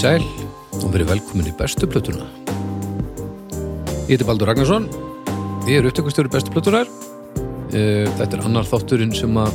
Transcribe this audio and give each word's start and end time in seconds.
sæl 0.00 0.22
og 0.80 0.92
verið 0.94 1.10
velkomin 1.10 1.50
í 1.50 1.52
bestu 1.58 1.84
plötuna. 1.90 2.24
Ég 4.08 4.14
heiti 4.14 4.24
Baldur 4.24 4.48
Ragnarsson, 4.48 4.86
ég 5.68 5.76
er 5.76 5.88
upptökustjóri 5.90 6.32
bestu 6.32 6.52
plötunar. 6.54 6.88
Eh, 7.76 8.08
Þetta 8.16 8.38
er 8.38 8.44
annar 8.48 8.68
þátturinn 8.68 9.12
sem 9.14 9.36
að 9.36 9.52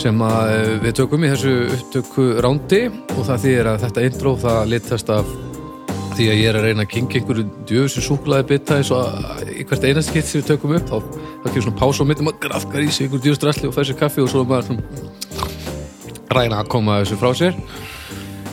sem 0.00 0.22
að 0.26 0.52
eh, 0.54 0.70
við 0.82 0.96
tökum 0.98 1.26
í 1.26 1.30
þessu 1.34 1.52
upptöku 1.76 2.24
rándi 2.42 2.80
og 2.88 3.20
það 3.28 3.44
þýðir 3.44 3.70
að 3.70 3.84
þetta 3.84 4.06
intro 4.08 4.34
það 4.42 4.60
litast 4.72 5.12
af 5.12 5.28
því 6.14 6.26
að 6.30 6.40
ég 6.40 6.48
er 6.48 6.58
að 6.58 6.66
reyna 6.68 6.86
að 6.86 6.92
kinga 6.94 7.20
einhverju 7.20 7.44
djöfusi 7.68 8.02
súklaði 8.02 8.48
bita 8.50 8.80
eins 8.80 8.90
og 8.94 9.48
í 9.50 9.64
hvert 9.68 9.86
einast 9.86 10.10
skitt 10.10 10.30
sem 10.30 10.40
við 10.40 10.50
tökum 10.54 10.74
upp 10.78 10.90
þá, 10.90 10.98
kemur 11.46 11.66
svona 11.68 11.78
pása 11.78 12.02
á 12.02 12.08
mitt 12.08 12.22
og 12.22 12.28
maður 12.30 12.42
grafkar 12.48 12.82
í 12.82 12.90
sig 12.90 13.06
einhverju 13.06 13.26
djöfust 13.28 13.46
rasli 13.50 13.70
og 13.70 13.76
fær 13.76 13.88
sér 13.90 13.98
kaffi 14.02 14.24
og 14.24 14.30
svo 14.30 14.42
er 14.42 14.50
maður 14.50 14.70
svona 14.70 14.84
ræna 16.34 16.62
að 16.62 16.70
koma 16.74 17.00
þessu 17.02 17.20
frá 17.20 17.30
sér 17.38 17.58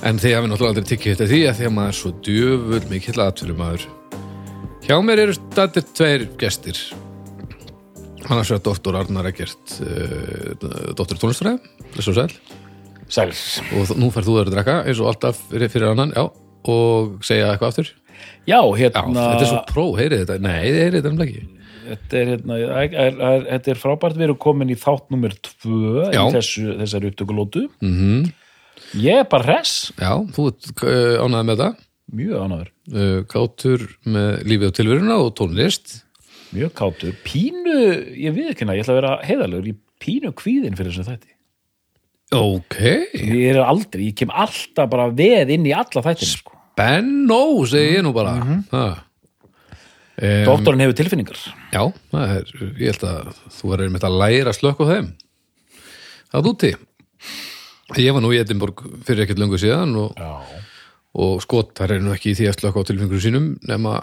en 0.01 0.17
að 0.17 0.43
við 0.43 0.49
náttúrulega 0.49 0.71
aldrei 0.71 0.89
tikið 0.89 1.13
þetta 1.13 1.29
því 1.29 1.39
að 1.45 1.57
því 1.57 1.67
að 1.67 1.73
maður 1.75 1.91
er 1.91 1.97
svo 1.99 2.11
djöfull 2.25 2.85
mikill 2.89 3.21
aðtölu 3.21 3.55
maður 3.57 3.83
hjá 4.87 4.95
mér 5.05 5.21
eru 5.27 5.35
stættir 5.37 5.85
tveir 5.93 6.25
gestir. 6.41 6.79
Annars 8.27 8.51
vegar 8.51 8.63
doktor 8.65 8.97
Arnar 8.97 9.29
Eggert 9.29 9.77
uh, 9.85 10.51
doktor 10.97 11.21
tónlistfræði 11.21 11.61
þess 11.95 12.11
og 12.11 12.17
sæl. 12.17 12.35
Sæls. 13.11 13.45
og 13.75 13.93
nú 13.99 14.07
færð 14.13 14.29
þú 14.29 14.35
að 14.39 14.51
drekka 14.53 14.77
eins 14.87 15.01
og 15.03 15.09
alltaf 15.11 15.39
fyrir, 15.51 15.89
annan 15.89 16.13
já, 16.15 16.23
og 16.71 17.17
segja 17.27 17.49
eitthvað 17.51 17.73
aftur? 17.73 17.89
Já, 18.47 18.61
já, 18.61 18.61
hérna, 18.77 19.25
þetta 19.33 19.43
er 19.43 19.49
svo 19.49 19.63
pró, 19.67 19.87
heyrið 19.99 20.21
þetta? 20.23 20.37
Nei, 20.45 20.61
þið 20.63 20.83
heyrið 20.85 21.07
þetta 21.07 21.25
ekki. 21.25 21.41
Þetta 21.81 22.19
er, 22.21 22.29
hérna, 22.31 22.59
er, 22.61 22.93
er, 23.03 23.17
er, 23.51 23.65
er 23.73 23.81
frábært, 23.81 24.15
við 24.15 24.29
erum 24.29 24.39
komin 24.39 24.71
í 24.71 24.77
þátt 24.79 25.11
nummer 25.11 25.33
tvö 25.43 26.05
Já. 26.07 26.21
í 26.23 26.35
þessu, 26.37 26.69
þessari 26.79 27.11
upptökulótu. 27.11 27.65
mm 27.83 28.29
Ég 28.99 29.21
er 29.21 29.27
bara 29.31 29.45
hress, 29.47 29.91
já, 29.95 30.11
þú 30.35 30.49
ert 30.51 30.71
uh, 30.83 31.23
ánægð 31.23 31.45
með 31.47 31.61
þetta 31.61 31.69
mjög 32.11 32.39
ánæður, 32.43 32.71
uh, 32.91 33.19
kátur 33.31 33.83
með 34.03 34.31
lífið 34.51 34.67
og 34.67 34.73
tilveruna 34.75 35.19
og 35.23 35.29
tónlist 35.39 35.93
mjög 36.51 36.73
kátur. 36.75 37.13
Pínu, 37.23 37.77
ég 38.19 38.33
við 38.35 38.49
ekki 38.51 38.65
hérna, 38.65 38.75
ég 38.75 38.83
ætla 38.83 38.95
að 38.97 38.99
vera 38.99 39.13
heiðalegur, 39.23 39.69
ég 39.71 39.77
pínu 40.03 40.33
kvíðin 40.35 40.75
fyrir 40.75 40.91
þessu 40.91 41.05
þætti. 41.07 41.31
ok, 42.35 42.79
Ég 43.15 43.53
er 43.53 43.61
aldrei, 43.63 44.09
ég 44.09 44.17
kem 44.19 44.33
alltaf 44.43 44.91
bara 44.91 45.07
veð 45.15 45.53
inn 45.55 45.69
í 45.69 45.73
alla 45.75 46.03
þættinu, 46.03 46.35
sko. 46.35 46.59
Benno, 46.75 47.41
segi 47.71 47.95
ég 47.95 48.03
nú 48.03 48.11
bara 48.15 48.35
mm 48.41 48.63
-hmm. 48.71 48.99
um, 50.19 50.45
Doktorinn 50.51 50.83
hefur 50.83 50.99
tilfinningar. 50.99 51.39
Já, 51.71 51.93
það 52.11 52.35
er, 52.35 52.53
ég 52.75 52.91
held 52.91 53.07
að 53.07 53.33
þú 53.55 53.73
er 53.73 53.83
einmitt 53.87 54.03
að 54.03 54.19
læra 54.19 54.49
að 54.51 54.59
slökka 54.59 54.83
á 54.83 54.91
þeim 54.91 55.09
Það 56.31 56.39
er 56.39 56.51
úti 56.51 56.75
Ég 57.99 58.15
var 58.15 58.23
nú 58.23 58.31
í 58.31 58.39
Edinborg 58.39 58.83
fyrir 59.07 59.25
ekkert 59.25 59.41
löngu 59.41 59.59
síðan 59.59 59.95
og, 59.99 60.19
og 61.19 61.41
skotar 61.43 61.91
er 61.95 62.03
nú 62.03 62.13
ekki 62.15 62.31
í 62.31 62.37
því 62.39 62.49
að 62.51 62.57
slökka 62.59 62.83
á 62.83 62.87
tilfengur 62.87 63.23
sínum 63.23 63.53
nema 63.67 63.99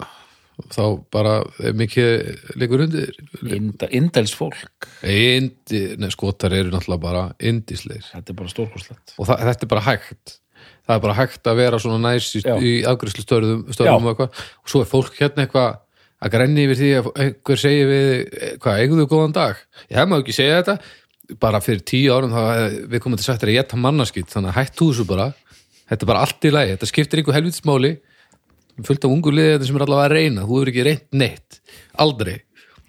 þá 0.73 0.83
bara 1.13 1.37
mikið 1.77 2.57
leikur 2.59 2.83
undir. 2.83 3.13
Indels 3.95 4.33
fólk, 4.35 4.89
Indi, 5.07 5.83
nei, 6.01 6.09
skotar 6.11 6.53
eru 6.57 6.73
náttúrulega 6.73 7.03
bara 7.05 7.25
indisleir 7.39 8.03
þetta 8.11 8.33
er 8.33 8.39
bara 8.41 8.51
stórkoslegt. 8.51 9.15
og 9.17 9.29
það, 9.29 9.45
þetta 9.49 9.65
er 9.67 9.73
bara 9.73 9.85
hægt. 9.87 10.39
Það 10.89 10.95
er 10.97 11.03
bara 11.05 11.15
hægt 11.15 11.47
að 11.47 11.59
vera 11.61 11.79
svona 11.79 11.99
næs 12.09 12.31
í, 12.35 12.41
í 12.43 12.71
afgræslu 12.89 13.23
störðum, 13.23 13.61
og 13.69 14.23
og 14.25 14.67
svo 14.67 14.81
er 14.83 14.89
fólk 14.89 15.15
hérna 15.21 15.45
eitthvað 15.45 15.77
að 16.19 16.33
grenni 16.33 16.65
yfir 16.67 16.79
því 16.79 16.89
að 16.97 17.09
einhver 17.23 17.61
segir 17.61 17.89
við 17.89 18.09
eh, 18.11 18.55
hvað, 18.59 18.81
eigum 18.83 18.99
þú 18.99 19.05
góðan 19.13 19.35
dag? 19.37 19.61
Ég 19.87 19.99
hef 19.99 20.09
maður 20.09 20.25
ekki 20.25 20.35
segja 20.35 20.57
þetta 20.59 20.75
bara 21.41 21.59
fyrir 21.61 21.83
tíu 21.85 22.13
árum 22.15 22.31
þá 22.33 22.41
við 22.89 23.01
komum 23.03 23.19
til 23.19 23.27
sagt 23.27 23.43
þér 23.43 23.51
að 23.53 23.57
geta 23.59 23.79
mannaskitt 23.79 24.31
þannig 24.33 24.53
að 24.53 24.59
hættu 24.63 24.87
þessu 24.89 25.05
bara. 25.09 25.27
Þetta 25.89 26.05
er 26.05 26.09
bara 26.11 26.23
allt 26.25 26.45
í 26.45 26.51
lagi, 26.53 26.73
þetta 26.75 26.89
skiptir 26.89 27.21
einhver 27.21 27.37
helvitsmáli 27.37 27.91
fullt 28.85 29.03
af 29.05 29.11
ungu 29.11 29.31
liðið 29.35 29.65
sem 29.67 29.77
er 29.79 29.83
allavega 29.85 30.07
að 30.07 30.13
reyna 30.15 30.43
þú 30.47 30.57
hefur 30.59 30.69
ekki 30.71 30.83
reynt 30.87 31.05
neitt, 31.19 31.57
aldrei. 31.99 32.37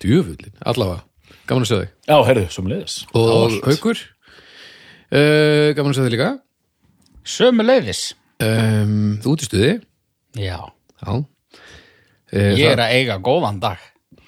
Djöfullin, 0.00 0.54
allavega, 0.64 1.02
gaman 1.50 1.64
að 1.66 1.70
sjá 1.70 1.76
þig. 1.80 1.90
Já, 2.08 2.16
herðu, 2.28 2.44
som 2.54 2.68
leiðis. 2.70 2.94
og 3.18 3.56
haukur? 3.66 3.98
Uh, 5.10 5.72
gaman 5.76 5.90
að 5.92 5.98
sjá 5.98 6.04
þig 6.06 6.14
líka. 6.14 6.28
Sömu 7.26 7.66
leifis. 7.66 8.02
um, 8.40 9.18
þú 9.20 9.34
út 9.34 9.42
í 9.44 9.48
stuði. 9.50 9.72
Já. 10.40 10.56
já. 11.02 11.10
Uh, 12.30 12.52
Ég 12.56 12.70
er 12.70 12.80
að 12.84 12.94
eiga 12.96 13.18
góðan 13.20 13.58
dag. 13.60 13.82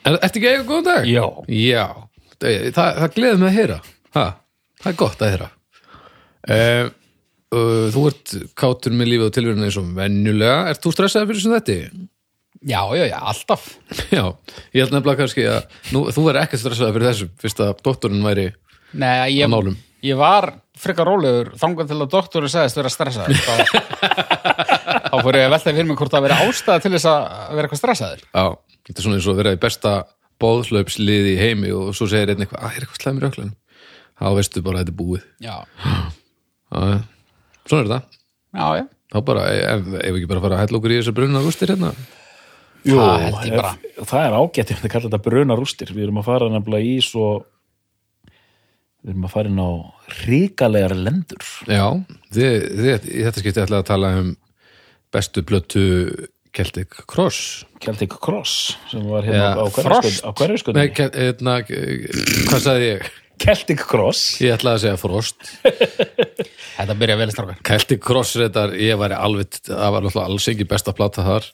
er, 0.04 0.18
Ertu 0.18 0.40
ekki 0.40 0.48
að 0.50 0.56
eiga 0.58 0.66
góðan 0.68 0.88
dag? 0.90 1.06
Já. 1.08 1.24
Já, 1.46 1.84
það, 2.42 2.58
það, 2.74 2.88
það 2.98 3.14
gleður 3.16 3.40
mig 3.44 3.48
að 3.52 3.58
heyra 3.60 3.80
ha, 4.16 4.24
það 4.82 4.90
er 4.92 4.98
gott 5.02 5.22
að 5.24 5.34
heyra 5.34 5.50
uh, 5.52 6.88
uh, 7.52 7.84
Þú 7.92 8.06
ert 8.10 8.34
kátur 8.58 8.96
með 8.96 9.12
lífið 9.12 9.28
og 9.28 9.36
tilverinu 9.36 9.68
eins 9.68 9.78
og 9.80 9.92
venjulega 9.98 10.72
Ert 10.72 10.82
þú 10.84 10.94
stressaði 10.96 11.30
fyrir 11.30 11.44
sem 11.44 11.56
þetta? 11.58 11.78
Já, 12.62 12.78
já, 12.94 13.06
já, 13.10 13.16
alltaf. 13.18 13.62
Já, 14.14 14.22
ég 14.70 14.84
held 14.84 14.92
nefnilega 14.94 15.18
kannski 15.18 15.46
að 15.50 15.64
nú, 15.90 16.04
þú 16.14 16.28
verður 16.28 16.44
ekki 16.44 16.60
stressaði 16.60 16.94
fyrir 16.94 17.08
þessu 17.08 17.30
fyrst 17.42 17.62
að 17.64 17.72
doktorinn 17.82 18.22
væri 18.22 18.44
Nei, 18.92 19.16
á 19.18 19.26
ég, 19.26 19.48
nálum 19.50 19.74
ég 20.02 20.18
var 20.18 20.52
frekar 20.78 21.06
rólegur 21.06 21.52
þangað 21.58 21.92
til 21.92 21.98
að 21.98 22.10
doktorinn 22.12 22.52
segðist 22.52 22.78
vera 22.78 22.90
stressaður. 22.92 23.38
Þá, 23.42 23.52
þá 25.10 25.16
fór 25.22 25.38
ég 25.38 25.46
að 25.46 25.54
velta 25.54 25.74
fyrir 25.74 25.88
mig 25.88 26.00
hvort 26.00 26.14
það 26.14 26.26
veri 26.26 26.38
ástæða 26.46 26.82
til 26.82 26.92
þess 26.96 27.08
að 27.10 27.26
vera 27.56 27.68
eitthvað 27.68 27.82
stressaður. 27.82 28.24
Já, 28.26 28.44
þetta 28.88 28.98
er 28.98 29.06
svona 29.06 29.18
eins 29.18 29.28
og 29.28 29.34
að 29.34 29.42
vera 29.42 29.54
í 29.54 29.60
besta 29.62 29.94
bóðhlaupsliði 30.42 31.34
í 31.36 31.40
heimi 31.40 31.74
og 31.76 31.92
svo 31.96 32.08
segir 32.10 32.32
einn 32.32 32.42
eitthvað, 32.42 32.62
að 32.62 32.78
er 32.78 32.86
eitthvað 32.86 33.02
slæmur 33.04 33.26
í 33.26 33.30
öklanum 33.30 33.54
þá 34.20 34.26
veistu 34.38 34.62
bara 34.64 34.80
að 34.80 34.84
þetta 34.86 34.92
er 34.94 34.98
búið. 35.02 35.22
Já. 35.42 35.56
Já, 36.72 36.98
svona 37.68 37.82
er 37.82 37.88
þetta. 37.92 38.00
Já, 38.52 38.66
já. 38.80 38.84
þá 39.12 39.18
bara, 39.28 39.46
ef, 39.52 39.86
ef 39.92 40.10
við 40.12 40.18
ekki 40.22 40.28
bara 40.32 40.42
fara 40.44 40.56
að 40.58 40.62
hella 40.66 40.78
okkur 40.80 40.92
í 40.94 40.98
þessar 41.00 41.16
brunna 41.18 41.42
rústir 41.44 41.72
hérna? 41.72 41.92
Jú, 42.82 42.96
Það 42.98 43.22
held 43.22 43.40
ég 43.46 43.52
ef- 43.52 43.60
bara. 43.62 43.72
það 44.10 44.26
er 44.26 44.36
ágætt 44.40 44.70
ef 44.74 44.80
þið 44.82 44.90
kallar 44.94 45.08
þetta 45.12 45.22
bruna 45.26 45.56
rústir. 45.60 45.92
Við 45.94 46.06
erum 46.08 46.18
að 46.22 46.28
fara 46.30 46.48
nefnilega 46.50 46.88
í 46.88 46.96
svo 47.04 47.26
við 49.02 49.12
erum 49.12 49.26
að 49.28 49.32
fara 49.34 49.50
inn 49.52 49.62
á 49.62 49.70
ríkalegar 50.26 50.94
lendur. 50.98 51.46
Já, 51.70 51.86
þið, 52.34 52.56
þið, 52.80 53.08
í 53.12 53.24
þetta 53.26 53.42
skipti 53.42 53.62
ætla 53.64 53.80
að 53.82 53.88
tala 53.92 54.10
um 54.20 54.30
bestu 55.12 55.42
blötu 55.46 55.84
Celtic 56.52 56.92
Cross. 57.08 57.64
Celtic 57.82 58.12
Cross 58.22 58.76
sem 58.90 59.04
var 59.08 59.24
hérna 59.26 59.40
Ja, 59.40 59.52
á 59.56 59.66
Kel- 60.98 61.16
hérna, 61.16 61.54
hvað 61.66 62.60
sagði 62.66 62.88
ég? 62.96 63.10
Celtic 63.42 63.82
Cross 63.88 64.40
Ég 64.42 64.54
ætlaði 64.56 64.78
að 64.78 64.84
segja 64.86 65.00
Frost 65.00 65.48
Þetta 66.76 66.96
byrja 66.98 67.16
vel 67.20 67.30
strákar. 67.34 67.58
Celtic 67.66 68.02
Cross 68.04 68.36
reyndar, 68.40 68.76
ég 68.78 68.98
væri 69.00 69.18
alveg 69.18 69.58
það 69.68 69.96
var 69.96 70.08
alls 70.24 70.48
ekki 70.52 70.68
besta 70.70 70.94
plata 70.96 71.26
þar 71.26 71.50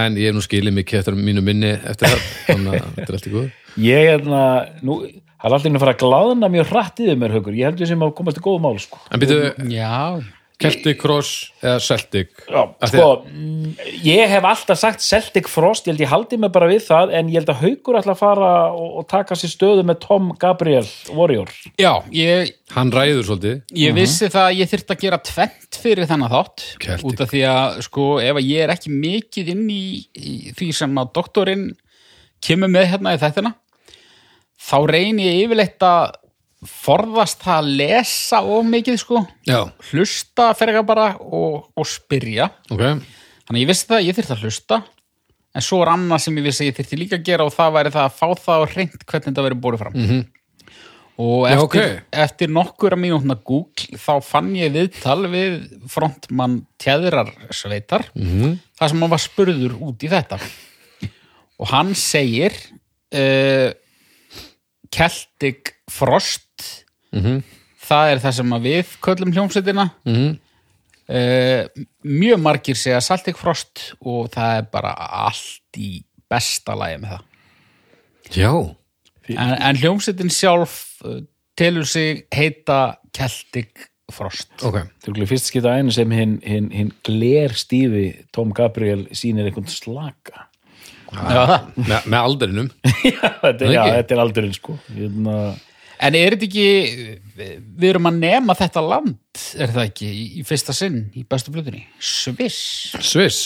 en 0.00 0.18
ég 0.20 0.30
hef 0.30 0.36
nú 0.38 0.44
skilið 0.44 0.76
mikið 0.76 1.00
eftir 1.00 1.16
mínu 1.18 1.42
minni 1.44 1.72
eftir 1.74 2.12
það, 2.12 2.26
þannig 2.46 2.76
að 2.78 2.90
þetta 2.98 3.08
er 3.08 3.16
allt 3.18 3.26
í 3.26 3.32
góð 3.34 3.48
ég 3.84 4.00
er 4.04 4.10
hérna 4.12 4.42
nú, 4.86 4.98
það 5.40 5.46
er 5.48 5.56
alltaf 5.56 5.70
inn 5.70 5.78
að 5.78 5.84
fara 5.84 5.94
að 5.96 6.02
glaðna 6.04 6.50
mjög 6.52 6.68
í 6.70 7.08
þau 7.08 7.16
mér 7.22 7.34
haukur, 7.36 7.56
ég 7.58 7.70
held 7.70 7.82
við 7.82 7.90
sem 7.90 8.04
að 8.06 8.12
komast 8.18 8.38
til 8.38 8.44
góðu 8.44 8.62
mál 8.64 8.78
sko. 8.82 9.00
En 9.10 9.22
býtu, 9.22 9.38
Já. 9.72 9.96
Celtic 10.60 10.98
Cross 11.00 11.30
eða 11.62 11.78
Celtic? 11.80 12.30
Já, 12.50 12.62
sko, 12.90 13.06
mm, 13.26 13.70
ég 14.04 14.28
hef 14.28 14.44
alltaf 14.44 14.78
sagt 14.80 15.00
Celtic 15.04 15.48
Frost, 15.48 15.86
ég 15.88 15.94
held 15.94 16.02
ég 16.04 16.10
haldi 16.12 16.38
mig 16.42 16.52
bara 16.52 16.68
við 16.68 16.82
það 16.86 17.14
en 17.16 17.30
ég 17.32 17.40
held 17.40 17.52
að 17.54 17.62
haukur 17.64 17.98
ætla 18.00 18.14
að 18.16 18.20
fara 18.20 18.50
og, 18.74 18.90
og 19.00 19.06
taka 19.10 19.38
sér 19.40 19.52
stöðu 19.54 19.86
með 19.88 20.00
Tom 20.04 20.30
Gabriel 20.40 20.84
Warrior. 21.16 21.48
Já, 21.80 21.92
ég, 22.14 22.52
Hann 22.76 22.92
ræður 22.94 23.24
svolítið. 23.30 23.62
ég 23.80 23.96
vissi 23.96 24.28
það 24.30 24.48
að 24.50 24.58
ég 24.60 24.70
þyrfti 24.74 24.94
að 24.96 25.02
gera 25.06 25.20
tvent 25.30 25.80
fyrir 25.80 26.10
þennan 26.10 26.34
þátt 26.36 26.66
Celtic. 26.84 27.06
út 27.08 27.24
af 27.24 27.32
því 27.32 27.42
að 27.54 27.80
sko 27.88 28.10
ef 28.20 28.36
að 28.42 28.50
ég 28.52 28.66
er 28.66 28.74
ekki 28.76 28.92
mikið 28.94 29.52
inn 29.56 29.64
í, 29.72 29.82
í 30.14 30.36
því 30.54 30.70
sem 30.82 31.00
að 31.02 31.12
doktorinn 31.16 31.66
kemur 32.44 32.70
með 32.72 32.92
hérna 32.92 33.16
í 33.16 33.20
þættina 33.20 33.54
þá 34.60 34.76
reyni 34.90 35.24
ég 35.26 35.46
yfirleitt 35.46 35.82
að 35.88 36.18
forðast 36.66 37.40
það 37.40 37.56
að 37.56 37.68
lesa 37.80 38.40
of 38.44 38.66
mikið 38.68 38.98
sko 39.00 39.22
Já, 39.48 39.62
hlusta 39.90 40.50
fyrir 40.58 40.82
bara 40.84 41.14
og, 41.20 41.70
og 41.72 41.88
spyrja 41.88 42.50
ok 42.68 42.82
þannig 43.50 43.56
að 43.56 43.62
ég 43.62 43.70
vissi 43.70 43.88
það 43.88 43.96
að 44.00 44.08
ég 44.08 44.18
þyrfti 44.18 44.34
að 44.36 44.42
hlusta 44.44 44.80
en 45.50 45.64
svo 45.64 45.80
er 45.82 45.92
annað 45.94 46.24
sem 46.26 46.36
ég 46.38 46.46
vissi 46.46 46.64
að 46.64 46.68
ég 46.70 46.76
þyrfti 46.76 46.98
líka 47.00 47.18
að 47.18 47.24
gera 47.30 47.46
og 47.48 47.54
það 47.54 47.72
væri 47.78 47.94
það 47.96 48.04
að 48.06 48.18
fá 48.18 48.28
það 48.44 48.60
á 48.60 48.64
reynd 48.74 49.00
hvernig 49.00 49.26
þetta 49.30 49.46
verið 49.46 49.62
búið 49.64 49.80
fram 49.80 49.96
-hmm. 49.96 50.22
og 51.24 51.48
Já, 51.48 51.54
eftir, 51.54 51.64
ok. 51.64 52.04
eftir 52.26 52.52
nokkura 52.58 53.00
mínútna 53.00 53.38
Google 53.40 54.00
þá 54.04 54.12
fann 54.22 54.52
ég 54.56 54.72
viðtal 54.76 55.22
við 55.32 55.56
frontmann 55.88 56.60
tjæðrar 56.78 57.32
sveitar 57.50 58.04
-hmm. 58.14 58.58
það 58.78 58.88
sem 58.88 59.02
hann 59.02 59.14
var 59.16 59.24
spurður 59.24 59.74
út 59.80 60.04
í 60.04 60.12
þetta 60.12 60.38
og 61.60 61.68
hann 61.72 61.94
segir 61.94 62.52
uh, 63.16 63.72
Celtic 64.90 65.74
Frost 65.90 66.49
Mhm. 67.12 67.42
það 67.90 68.12
er 68.14 68.18
það 68.22 68.32
sem 68.38 68.50
við 68.68 68.94
köllum 69.02 69.32
hljómsveitina 69.34 69.90
Mhm. 70.06 70.38
Uh, 71.10 71.66
mjög 72.06 72.38
margir 72.38 72.76
segja 72.78 73.00
Celtic 73.02 73.34
Frost 73.34 73.80
og 74.06 74.28
það 74.30 74.58
er 74.60 74.66
bara 74.70 74.92
allt 75.26 75.74
í 75.82 76.04
besta 76.30 76.76
lagi 76.78 77.00
með 77.02 77.16
það 77.16 78.36
Já, 78.36 78.52
en, 79.34 79.54
en 79.58 79.80
hljómsveitin 79.80 80.30
sjálf 80.30 80.76
uh, 81.02 81.16
telur 81.58 81.82
sig 81.90 82.28
heita 82.30 82.76
Celtic 83.16 83.88
Frost 84.14 84.62
ok, 84.62 84.84
Þetta 85.02 85.16
er 85.24 85.26
fyrst 85.32 85.50
skipta 85.50 85.72
einu 85.80 85.90
sem 85.90 86.14
hinn 86.14 86.36
hin, 86.46 86.70
hin 86.70 86.92
gler 87.02 87.56
stífi 87.58 88.12
Tom 88.30 88.54
Gabriel 88.54 89.08
sýnir 89.10 89.50
einhvern 89.50 89.66
slaka. 89.66 90.46
Já, 91.10 91.26
það. 91.26 91.66
með, 91.90 92.06
með 92.06 92.20
aldrinum 92.20 92.70
þetta, 93.42 93.66
er- 93.66 93.74
já, 93.74 93.82
þetta 93.98 94.14
er 94.14 94.22
aldurinn 94.28 94.54
sko. 94.54 94.78
Hérna, 94.94 95.36
En 96.00 96.16
er 96.16 96.32
þetta 96.32 96.46
ekki, 96.48 96.66
við 97.76 97.88
erum 97.90 98.08
að 98.08 98.20
nema 98.22 98.54
þetta 98.56 98.82
land, 98.84 99.18
er 99.60 99.72
það 99.74 99.82
ekki, 99.90 100.06
í, 100.08 100.22
í 100.40 100.44
fyrsta 100.48 100.72
sinn, 100.76 101.02
í 101.12 101.24
bestu 101.28 101.52
blöðunni? 101.52 101.82
Sviss. 102.00 102.60
Sviss, 103.04 103.40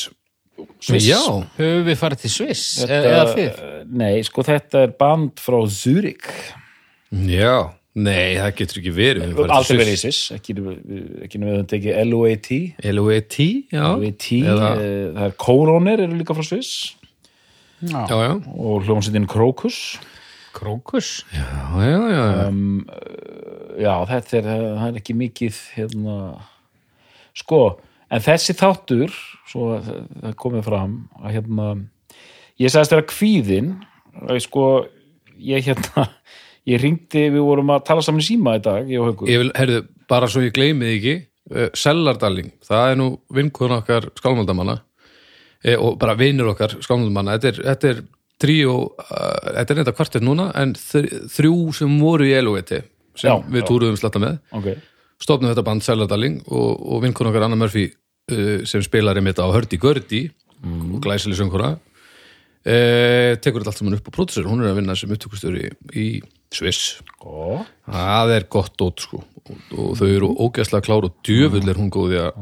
Sviss. 0.78 1.08
já 1.08 1.18
Höfum 1.58 1.88
við 1.88 1.98
farið 1.98 2.22
til 2.22 2.30
Sviss, 2.36 2.66
þetta, 2.84 3.00
eða 3.10 3.24
þið? 3.32 3.58
Nei, 4.04 4.12
sko 4.28 4.46
þetta 4.46 4.84
er 4.86 4.94
band 5.02 5.42
frá 5.42 5.58
Zurich. 5.66 6.30
já, 7.10 7.56
nei, 7.98 8.38
það 8.38 8.54
getur 8.62 8.80
ekki 8.84 8.94
verið 9.00 9.26
Við 9.26 9.34
farið 9.34 9.50
til 9.50 9.58
Aldrei 9.58 9.80
verið 9.82 9.98
í 9.98 10.02
Sviss. 10.04 10.22
Ekki, 10.38 10.56
ekki 11.26 11.42
við 11.42 11.50
höfum 11.56 11.68
tekið 11.74 12.00
LOAT. 12.12 12.50
LOET, 12.94 13.40
já 13.74 13.84
LOAT, 13.90 14.30
Eða, 14.38 14.70
eh, 14.78 15.06
það 15.18 15.26
er 15.26 15.38
Kórónir 15.42 16.06
eru 16.06 16.22
líka 16.22 16.38
frá 16.38 16.46
Sviss 16.46 16.94
já, 17.82 18.06
já, 18.08 18.32
og 18.54 18.86
hljómsveitin 18.86 19.26
Krokus. 19.28 19.98
Krókus. 20.54 21.24
já, 21.34 21.46
já, 21.82 22.00
já. 22.14 22.48
um, 22.48 22.84
já, 23.78 23.94
þetta 24.10 24.36
er, 24.38 24.50
er 24.88 25.00
ekki 25.00 25.16
mikið 25.18 25.58
hérna 25.74 26.18
sko, 27.34 27.62
en 28.10 28.22
þessi 28.22 28.54
þáttur 28.58 29.14
svo 29.50 29.74
að 29.78 29.90
það 29.90 30.38
komið 30.44 30.66
fram 30.68 30.96
að 31.20 31.36
hérna 31.38 31.68
ég 32.62 32.70
sagðist 32.70 32.94
vera 32.94 33.08
kvíðin 33.10 33.74
að 34.22 34.40
sko, 34.46 34.64
ég 35.42 35.66
hérna 35.66 36.06
ég 36.70 36.80
ringdi, 36.80 37.28
við 37.34 37.44
vorum 37.44 37.74
að 37.74 37.86
tala 37.90 38.04
saman 38.04 38.22
í 38.22 38.28
síma 38.28 38.56
í 38.58 38.64
dag, 38.64 38.88
ég 38.88 39.02
og 39.02 39.10
Haukur 39.10 39.30
Ég 39.30 39.42
vil, 39.42 39.52
herðu, 39.58 39.84
bara 40.10 40.30
svo 40.30 40.44
ég 40.44 40.54
gleymi 40.56 40.88
því 40.88 40.96
ekki 40.98 41.14
uh, 41.18 41.68
Sellardaling, 41.76 42.52
það 42.64 42.90
er 42.92 43.00
nú 43.00 43.08
vinkun 43.34 43.76
okkar 43.80 44.08
skálmaldamanna 44.16 44.78
uh, 44.80 45.76
og 45.76 45.98
bara 46.00 46.16
vinur 46.18 46.54
okkar 46.54 46.78
skálmaldamanna 46.78 47.36
þetta 47.38 47.52
er, 47.52 47.62
þetta 47.72 47.92
er 47.92 48.04
tríó 48.42 48.74
uh, 48.90 49.52
þetta 49.54 49.74
er 49.74 49.80
þetta 49.82 49.94
kvartir 49.98 50.24
núna 50.26 50.48
en 50.58 50.72
þr 50.78 51.06
þrjú 51.34 51.54
sem 51.78 51.94
voru 52.02 52.26
í 52.28 52.34
LOET 52.42 52.72
sem 53.14 53.30
Já, 53.30 53.34
við 53.46 53.66
túruðum 53.68 53.96
slatta 54.00 54.18
með. 54.22 54.38
Ok, 54.58 54.70
stofnum 55.22 55.52
þetta 55.52 55.62
band 55.68 55.84
Sellardaling 55.86 56.40
og, 56.50 56.70
og 56.94 57.02
vinkun 57.04 57.28
okkar 57.30 57.46
Anna 57.46 57.56
Murphy 57.60 57.86
uh, 57.90 58.64
sem 58.66 58.82
spilar 58.82 59.16
einmitt 59.20 59.38
á 59.38 59.46
Hördi 59.54 59.78
Gördi 59.78 60.24
og 60.64 60.98
glæsileg 61.04 61.36
söngura 61.38 61.74
uh, 61.76 63.34
tekur 63.44 63.60
þetta 63.62 63.70
allt 63.72 63.80
saman 63.82 63.98
upp 63.98 64.08
á 64.08 64.12
pródusur 64.16 64.48
hún 64.48 64.64
er 64.64 64.72
að 64.72 64.78
vinna 64.80 64.96
sem 64.98 65.12
upptökustjóri 65.14 65.70
í 65.94 66.08
Sviss. 66.54 67.00
Og 67.26 67.64
Það 67.90 68.30
er 68.36 68.44
gott 68.52 68.76
dót 68.78 69.02
sko. 69.02 69.18
Og, 69.44 69.56
og 69.74 69.96
þau 69.98 70.06
eru 70.06 70.28
ógæslega 70.46 70.84
klár 70.86 71.06
og 71.08 71.16
djöfull 71.26 71.64
er 71.68 71.80
hún 71.80 71.90
góði 71.92 72.20
að 72.22 72.36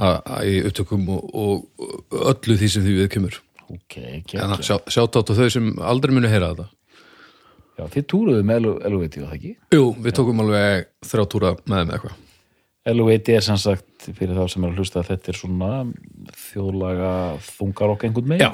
að- 0.00 0.46
í 0.48 0.54
upptökum 0.66 1.04
og, 1.12 1.26
og 1.36 2.24
öllu 2.32 2.56
því 2.58 2.70
sem 2.72 2.82
því 2.86 2.94
við 3.02 3.10
kemur 3.12 3.36
ok, 3.70 3.98
en 4.00 4.16
ekki 4.20 4.40
að 4.40 4.56
sjá, 4.66 4.76
sjátt 4.96 5.18
át 5.20 5.30
á 5.30 5.34
þau 5.38 5.48
sem 5.52 5.70
aldrei 5.80 6.14
munu 6.16 6.30
heyra 6.30 6.52
þetta. 6.52 6.68
Já, 7.74 7.86
þið 7.90 8.04
túruðu 8.10 8.44
með 8.46 8.68
LOAT 8.68 9.16
og 9.18 9.24
það 9.24 9.38
ekki? 9.38 9.56
Jú, 9.74 9.86
við 10.04 10.14
tókum 10.14 10.44
alveg 10.44 10.86
þrjá 11.08 11.24
túra 11.32 11.56
með 11.64 11.80
þeim 11.80 11.94
eitthvað. 11.96 12.20
LOAT 12.84 13.28
er 13.32 13.44
sem 13.44 13.56
sagt 13.56 14.06
fyrir 14.12 14.36
þá 14.36 14.44
sem 14.52 14.64
er 14.66 14.72
að 14.74 14.80
hlusta 14.80 15.00
að 15.00 15.06
þetta 15.14 15.30
er 15.32 15.38
svona 15.38 15.68
þjóðlaga 16.36 17.12
þungarokk 17.46 18.04
einhvern 18.04 18.28
megin 18.28 18.44
Já, 18.44 18.50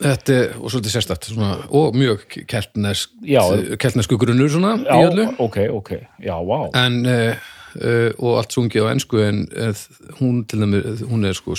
þetta 0.00 0.36
er 0.38 0.54
og 0.56 0.72
svolítið 0.72 0.94
sérstætt 0.94 1.28
svona, 1.28 1.50
og 1.68 1.98
mjög 2.00 2.24
keltnesk 2.48 3.12
Já. 3.28 3.42
keltnesku 3.82 4.16
grunnur 4.20 4.48
svona 4.52 4.78
Já, 4.80 5.28
ok, 5.36 5.58
ok, 5.76 5.92
já, 6.24 6.34
vá. 6.48 6.56
En 6.80 6.96
uh, 7.04 7.50
uh, 7.76 8.08
og 8.16 8.40
allt 8.40 8.56
sungið 8.56 8.88
á 8.88 8.92
ensku 8.94 9.20
en 9.20 9.44
uh, 9.52 9.84
hún 10.22 10.40
til 10.48 10.64
dæmis 10.64 11.04
hún 11.04 11.28
er 11.28 11.36
sko 11.36 11.52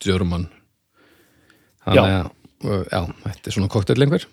German. 0.00 0.48
Þannig 1.84 2.16
Já. 2.16 2.37
Já, 2.64 3.00
þetta 3.24 3.50
er 3.50 3.54
svona 3.54 3.70
koktel 3.72 4.02
einhver. 4.04 4.26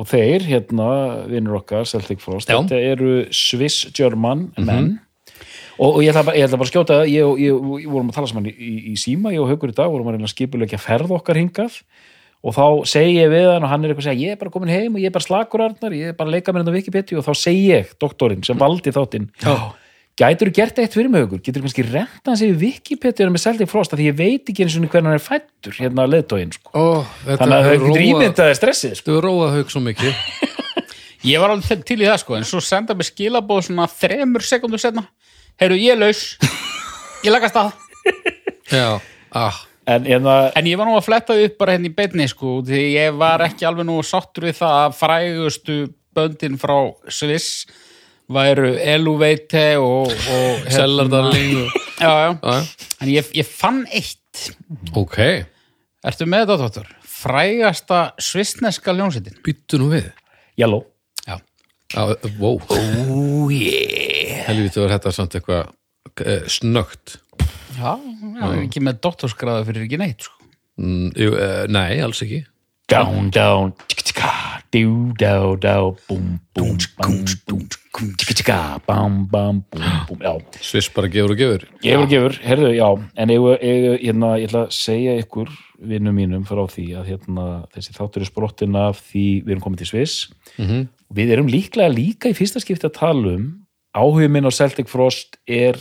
Og 0.00 0.08
þeir, 0.08 0.44
hérna, 0.48 0.88
vinnur 1.28 1.58
okkar 1.60 1.84
Celtic 1.88 2.20
Frost, 2.24 2.48
Já. 2.48 2.56
Mhm. 2.58 2.68
þetta 2.68 2.92
eru 2.94 3.10
Swiss 3.30 3.86
German 3.92 4.50
menn. 4.58 4.94
Og, 5.78 5.96
og 5.96 6.00
ég 6.04 6.12
ætla 6.12 6.24
bara, 6.24 6.36
ég 6.36 6.46
ætla 6.46 6.58
bara 6.60 6.68
að 6.68 6.72
skjóta 6.72 6.96
það 7.00 7.10
ég, 7.12 7.42
ég 7.42 7.90
vorum 7.90 8.10
að 8.10 8.16
tala 8.18 8.28
saman 8.30 8.48
í, 8.50 8.52
í, 8.54 8.72
í 8.92 8.96
síma 9.00 9.32
ég 9.32 9.40
og 9.42 9.48
Haukur 9.50 9.72
í 9.72 9.76
dag, 9.76 9.90
vorum 9.90 10.08
að 10.10 10.16
reyna 10.18 10.28
að 10.28 10.34
skipulegja 10.34 10.78
ferð 10.80 11.14
okkar 11.16 11.40
hingað. 11.40 11.78
Og 12.42 12.56
þá 12.56 12.64
segi 12.90 13.20
ég 13.20 13.30
við 13.30 13.46
hann 13.52 13.62
og 13.64 13.70
hann 13.70 13.84
er 13.84 13.92
eitthvað 13.92 14.02
að 14.02 14.10
segja, 14.10 14.26
ég 14.26 14.34
er 14.34 14.40
bara 14.40 14.50
komin 14.50 14.72
heim 14.72 14.96
og 14.96 15.00
ég 15.00 15.06
er 15.12 15.14
bara 15.14 15.24
slakur 15.28 15.62
arnar, 15.62 15.94
ég 15.94 16.10
er 16.10 16.16
bara 16.18 16.28
að 16.28 16.36
leika 16.36 16.52
mér 16.52 16.64
þetta 16.64 16.74
Wikipedia. 16.74 17.18
Og 17.20 17.26
þá 17.28 17.32
segi 17.38 17.62
ég, 17.70 17.92
doktorinn 18.02 18.42
sem 18.46 18.58
valdi 18.58 18.90
þáttinn 18.94 19.28
gætur 20.20 20.50
þú 20.50 20.54
gert 20.58 20.78
eitt 20.82 20.92
fyrir 20.96 21.08
mig 21.12 21.22
Haukur 21.24 21.40
getur 21.40 21.62
þú 21.62 21.66
kannski 21.68 21.84
renta 21.88 22.30
hans 22.32 22.42
yfir 22.44 22.58
Wikipedia 22.60 23.28
með 23.32 23.44
Celtic 23.46 23.70
Frost, 23.72 23.94
af 23.94 23.98
því 24.00 24.08
ég 24.10 24.16
veit 24.18 24.50
ekki 24.52 24.64
eins 24.66 24.76
og 24.76 24.84
hvernig 24.92 25.08
hann 25.08 25.16
er 25.18 25.24
fættur 25.24 25.78
hérna 25.78 26.04
leðtóin, 26.10 26.52
sko. 26.52 26.84
Þetta 27.24 27.38
þannig 27.40 27.56
að 27.56 27.68
hefur 27.68 27.86
Haukur 27.86 27.96
róað- 27.96 28.10
ímyndaði 28.10 28.58
stressið, 28.58 28.94
sko. 28.98 29.06
Þú 29.08 29.14
hefur 29.16 29.26
róað 29.28 29.56
haug 29.56 29.72
svo 29.72 29.82
mikið 29.86 30.14
Ég 31.32 31.38
var 31.38 31.52
alveg 31.54 31.84
til- 31.86 32.00
í 32.02 32.06
það 32.08 32.18
sko, 32.24 32.34
en 32.36 32.44
svo 32.48 32.60
senda 32.66 32.94
mér 32.98 33.06
skilabóð 33.08 33.60
svona 33.68 33.86
þremur 33.86 34.42
sekundur 34.42 34.80
setna. 34.82 35.04
Heyrðu, 35.60 35.76
ég 35.78 35.92
er 35.94 36.00
laus. 36.02 36.22
Ég 37.22 37.30
lagast 37.30 37.54
að. 37.60 37.68
Já, 38.74 38.98
ah, 39.38 39.60
en 39.86 40.04
hérna, 40.08 40.50
En 40.58 40.66
ég 40.66 40.76
var 40.80 40.88
nú 40.90 40.96
að 40.98 41.06
fletta 41.06 41.36
upp 41.38 41.54
bara 41.60 41.76
henni 41.76 41.92
í 41.92 41.94
beinni 41.94 42.26
sko, 42.26 42.56
því 42.66 42.80
ég 42.96 43.14
var 43.20 43.44
ekki 43.46 43.68
alveg 43.68 43.86
nú 43.86 44.00
sáttur 44.02 44.48
við 44.48 44.58
það 44.58 44.74
að 44.80 44.96
frægustu 44.98 45.76
böndin 46.12 46.58
frá 46.60 46.74
Sviss 47.08 47.68
væru 48.34 48.72
Eluveite 48.78 49.64
og, 49.80 50.08
og 50.10 50.64
hérna- 50.64 50.74
Sellardarling 50.76 51.70
ah, 52.02 52.62
En 53.02 53.08
ég, 53.10 53.26
ég 53.36 53.46
fann 53.48 53.84
eitt. 53.92 54.52
Ok, 54.96 55.18
Ertu 56.02 56.26
með 56.26 56.44
þetta, 56.46 56.56
dóttor? 56.64 56.88
Frægasta 57.22 57.98
svissneska 58.18 58.94
ljónsettin. 58.96 59.36
býttu 59.46 59.78
nú 59.78 59.90
við 59.92 60.08
yellow 60.58 60.82
Já. 61.28 61.36
Já, 61.94 62.02
wow 62.40 62.58
Oh 62.72 63.52
yeah. 63.52 64.42
Helviti 64.48 64.80
var 64.82 64.96
þetta 64.96 65.12
samt 65.14 65.36
eitthvað 65.38 65.68
uh, 65.68 66.46
snögt 66.50 67.18
Já, 67.78 67.94
já, 67.96 68.46
ekki 68.66 68.82
með 68.84 68.98
doktorsgraða 69.06 69.64
fyrir 69.68 69.86
ekki 69.86 70.00
neitt 70.02 70.26
sko. 70.26 70.34
mm, 70.82 71.12
jú, 71.16 71.30
uh, 71.36 71.62
Nei, 71.72 72.00
alls 72.04 72.20
ekki 72.26 72.42
down, 72.92 73.30
down, 73.32 73.70
tsk, 73.88 74.02
tsk, 74.10 74.18
dú, 74.72 75.12
dá, 75.20 75.34
dá, 75.60 75.74
búm, 76.08 76.38
búm, 76.56 76.78
bam, 76.98 77.18
búm, 77.48 77.66
tsk, 77.68 78.32
tsk, 78.32 78.54
bam, 78.86 79.26
bam, 79.30 79.60
búm, 79.72 79.84
búm, 80.08 80.24
já, 80.24 80.32
Sviss 80.60 80.92
bara 80.92 81.10
gefur 81.12 81.34
og 81.34 81.42
gefur. 81.42 81.68
Gefur, 81.84 82.08
gefur, 82.10 82.38
herðu, 82.46 82.72
já, 82.78 82.88
en 83.16 83.34
ég, 83.34 83.50
ég, 83.60 83.90
hérna, 84.06 84.32
ég 84.40 84.50
ætla 84.50 84.66
að 84.66 84.74
segja 84.78 85.18
ykkur 85.20 85.52
vinnum 85.82 86.14
mínum 86.14 86.42
frá 86.46 86.62
því 86.70 86.88
að 87.00 87.08
hérna, 87.10 87.46
þessi 87.74 87.94
þáttur 87.96 88.24
er 88.24 88.30
sprottin 88.30 88.76
af 88.78 89.00
því 89.10 89.28
við 89.42 89.54
erum 89.56 89.64
komið 89.64 89.84
til 89.84 89.92
Sviss. 89.92 90.26
Mm 90.56 90.90
við 91.12 91.34
erum 91.34 91.50
líklega 91.50 91.92
líka 91.92 92.30
í 92.32 92.36
fyrsta 92.36 92.62
skipti 92.62 92.88
að 92.88 92.98
tala 92.98 93.34
um 93.36 93.48
áhugum 93.92 94.32
minn 94.32 94.48
á 94.48 94.52
Celtic 94.54 94.88
Frost 94.88 95.36
er 95.46 95.76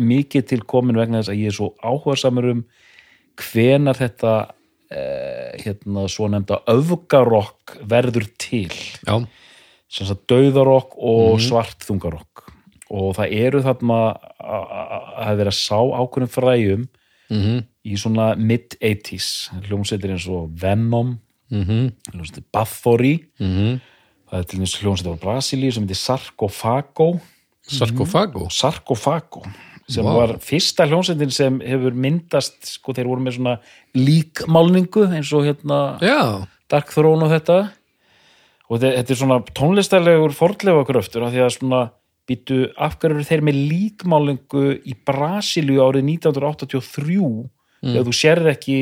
mikið 0.00 0.48
til 0.50 0.60
komin 0.68 0.98
vegna 0.98 1.22
þess 1.22 1.32
að 1.32 1.40
ég 1.40 1.52
er 1.52 1.56
svo 1.56 1.70
áhugasamur 1.80 2.50
um 2.50 2.62
hvenar 3.40 3.98
þetta 3.98 4.34
hérna 5.64 6.06
svo 6.10 6.28
nefnda 6.30 6.60
öfgarokk 6.70 7.78
verður 7.90 8.28
til. 8.40 8.72
Já, 9.04 9.16
sem 9.90 10.08
sagt 10.08 10.26
dauðarokk 10.30 10.96
og 10.98 11.40
svart 11.42 11.84
þungarokk 11.86 12.44
og 12.94 13.14
það 13.16 13.32
eru 13.46 13.62
þarna 13.64 13.98
að 15.24 15.38
vera 15.40 15.52
að 15.52 15.58
sá 15.58 15.78
ákveðnum 15.78 16.34
fræjum 16.34 16.90
mm 17.32 17.62
í 17.84 17.98
svona 18.00 18.30
mid-80s 18.40 19.50
hljómsveitir 19.66 20.14
eins 20.14 20.24
og 20.32 20.46
Venom 20.56 21.18
-hmm. 21.52 21.90
hljómsveitir 22.14 22.46
Bathory. 22.48 23.26
Mm 23.38 23.80
það 24.34 24.38
er 24.40 24.48
til 24.48 24.58
dæmis 24.58 24.74
hljómsveit 24.80 25.14
á 25.14 25.22
Brasilíu 25.22 25.70
sem 25.70 25.84
heitir 25.84 26.00
Sarkofago 26.00 27.20
Sarkofago 27.70 28.48
Sarkofago 28.50 29.44
sem 29.90 30.06
Vá. 30.06 30.12
var 30.16 30.36
fyrsta 30.42 30.86
hljómsveitin 30.88 31.32
sem 31.34 31.58
hefur 31.64 31.96
myndast 31.96 32.70
sko 32.76 32.94
þeir 32.96 33.10
voru 33.10 33.24
með 33.24 33.38
svona 33.38 33.56
líkmálningu 33.98 35.08
eins 35.10 35.32
og 35.36 35.44
hérna 35.48 35.80
Já, 36.04 36.46
Dark 36.72 36.92
Throne 36.94 37.26
og 37.26 37.34
þetta. 37.34 37.58
Og 38.70 38.80
þetta, 38.80 38.94
þetta 38.96 39.12
er 39.12 39.20
svona 39.20 39.38
tónlistarlegur 39.52 40.34
fordlega 40.36 40.86
gröftur 40.88 41.26
af 41.26 41.34
því 41.34 41.44
að 41.44 41.54
svona 41.58 41.82
býtu 42.28 42.60
af 42.80 42.96
hverju 43.00 43.18
eru 43.18 43.26
þeir 43.28 43.42
með 43.44 43.58
líkmálningu 43.70 44.64
í 44.88 44.94
Brasilíu 45.06 45.82
árið 45.84 46.06
1983 46.14 47.18
þegar 47.84 48.06
þú 48.06 48.14
sérð 48.16 48.52
ekki 48.54 48.78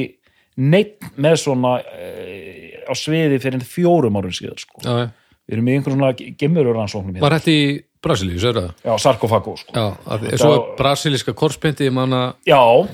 neitt 0.63 1.09
með 1.19 1.39
svona 1.43 1.79
e, 1.81 2.85
á 2.87 2.93
sviði 2.95 3.41
fyrir 3.43 3.65
fjórum 3.67 4.21
árum 4.21 4.35
síðan 4.37 4.61
sko. 4.61 4.83
við 4.85 5.57
erum 5.57 5.71
í 5.71 5.75
einhvern 5.75 5.97
svona 5.99 6.37
gemurur 6.39 6.77
rannsóknum 6.79 7.19
Var 7.23 7.39
þetta 7.39 7.55
í 7.57 7.65
Brasilíu, 8.03 8.39
sér 8.43 8.59
það? 8.59 8.71
já, 8.83 8.93
sarkofago 9.05 9.57
sko. 9.61 9.75
Já, 9.77 9.85
að, 10.11 10.25
svo 10.41 10.53
er 10.57 10.63
brasilíska 10.81 11.35
korspenti 11.39 11.87
ég 11.87 11.95
man 11.95 12.15
að 12.17 12.89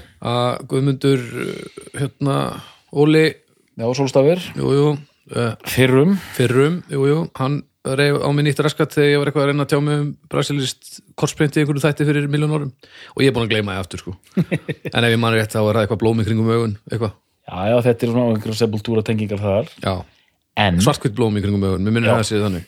Guðmundur 0.69 1.23
hérna, 1.95 2.37
Óli 2.93 3.25
já, 3.31 3.87
sólstafir 3.97 4.43
jú, 4.59 4.73
jú, 4.75 4.91
uh, 5.33 5.55
fyrrum, 5.69 6.17
fyrrum, 6.37 6.83
jú, 6.93 7.07
jú, 7.09 7.23
hann 7.41 7.63
reyf 7.89 8.19
á 8.21 8.29
mig 8.37 8.45
nýtt 8.49 8.61
raskat 8.65 8.93
þegar 8.93 9.09
ég 9.09 9.23
var 9.23 9.31
eitthvað 9.31 9.47
að 9.47 9.51
reyna 9.53 9.65
að 9.65 9.73
tjá 9.73 9.81
mig 9.85 10.03
um 10.03 10.11
brasilist 10.29 10.91
korsprinti 11.17 11.63
einhverju 11.63 11.85
þætti 11.87 12.09
fyrir 12.09 12.29
miljón 12.29 12.53
árum. 12.53 12.73
Og 13.17 13.25
ég 13.25 13.31
er 13.31 13.37
búin 13.37 13.49
að 13.49 13.55
gleyma 13.55 13.79
því 13.79 13.85
aftur 13.85 14.03
sko. 14.03 14.17
En 14.97 15.07
ef 15.07 15.15
ég 15.15 15.21
mann 15.23 15.37
rétt 15.37 15.55
þá 15.55 15.63
er 15.63 15.79
það 15.79 15.83
eitthvað 15.87 16.03
blómi 16.03 16.27
kringum 16.29 16.51
augun 16.53 16.77
eitthvað, 16.91 17.15
Já, 17.49 17.61
já, 17.73 17.79
þetta 17.87 18.05
er 18.05 18.11
svona 18.13 18.33
einhverjum 18.35 18.59
sepultúra 18.59 19.03
tengingar 19.07 19.41
þar. 19.41 19.71
Já, 19.81 19.95
en, 20.61 20.81
svartkvitt 20.85 21.15
blómi 21.17 21.41
kringum 21.41 21.65
augun 21.65 21.87
mér 21.87 21.95
minnir 21.97 22.13
það 22.13 22.21
að 22.21 22.29
sé 22.29 22.41
þannig 22.43 22.67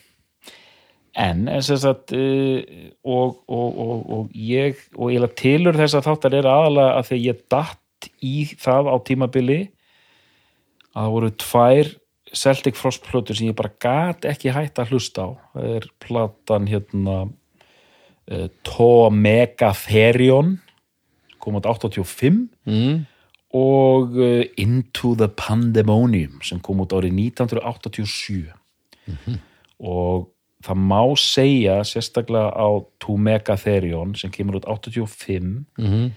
en 1.19 1.47
sem 1.63 1.79
sagt 1.79 2.13
uh, 2.15 2.59
og, 3.03 3.41
og, 3.47 3.79
og, 3.83 3.95
og 4.15 4.35
ég 4.35 4.79
og 4.95 5.11
ég 5.11 5.33
tilur 5.39 5.75
þess 5.75 5.97
að 5.99 6.07
þáttar 6.07 6.37
er 6.39 6.47
aðalega 6.47 6.97
að 6.97 7.07
þegar 7.09 7.25
ég 7.25 7.41
datt 7.51 8.09
í 8.23 8.35
það 8.61 8.91
á 8.91 8.95
tímabili 9.07 9.59
að 10.91 11.03
það 11.03 11.13
voru 11.17 11.33
tvær 11.43 11.91
Celtic 12.31 12.77
Frost 12.79 13.03
plötur 13.03 13.35
sem 13.35 13.49
ég 13.49 13.57
bara 13.59 13.73
gat 13.83 14.25
ekki 14.29 14.53
hætt 14.55 14.79
að 14.79 14.93
hlusta 14.93 15.27
á. 15.27 15.29
Það 15.51 15.71
er 15.75 15.87
platan 15.99 16.67
hérna 16.71 17.17
uh, 17.27 18.47
Tomega 18.67 19.73
Therion 19.75 20.59
kom 21.41 21.57
átt 21.57 21.67
85 21.67 22.45
mm. 22.69 22.97
og 23.57 24.15
Into 24.61 25.15
the 25.19 25.27
Pandemonium 25.27 26.39
sem 26.45 26.61
kom 26.63 26.83
út 26.85 26.93
árið 26.95 27.17
1987 27.33 28.53
og 29.81 30.29
það 30.65 30.83
má 30.91 31.01
segja 31.19 31.79
sérstaklega 31.87 32.51
á 32.53 32.69
Tomega 33.01 33.57
Therion 33.59 34.15
sem 34.19 34.33
kemur 34.33 34.61
út 34.61 34.69
85 34.69 35.65
Mm 35.77 36.11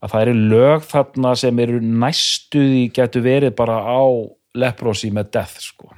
að 0.00 0.12
það 0.14 0.24
eru 0.24 0.34
lög 0.50 0.84
þarna 0.88 1.32
sem 1.38 1.62
eru 1.62 1.80
næstuði 1.84 2.84
getur 2.96 3.24
verið 3.24 3.56
bara 3.58 3.80
á 3.84 4.02
leprosi 4.56 5.12
með 5.14 5.32
death 5.36 5.60
sko. 5.62 5.92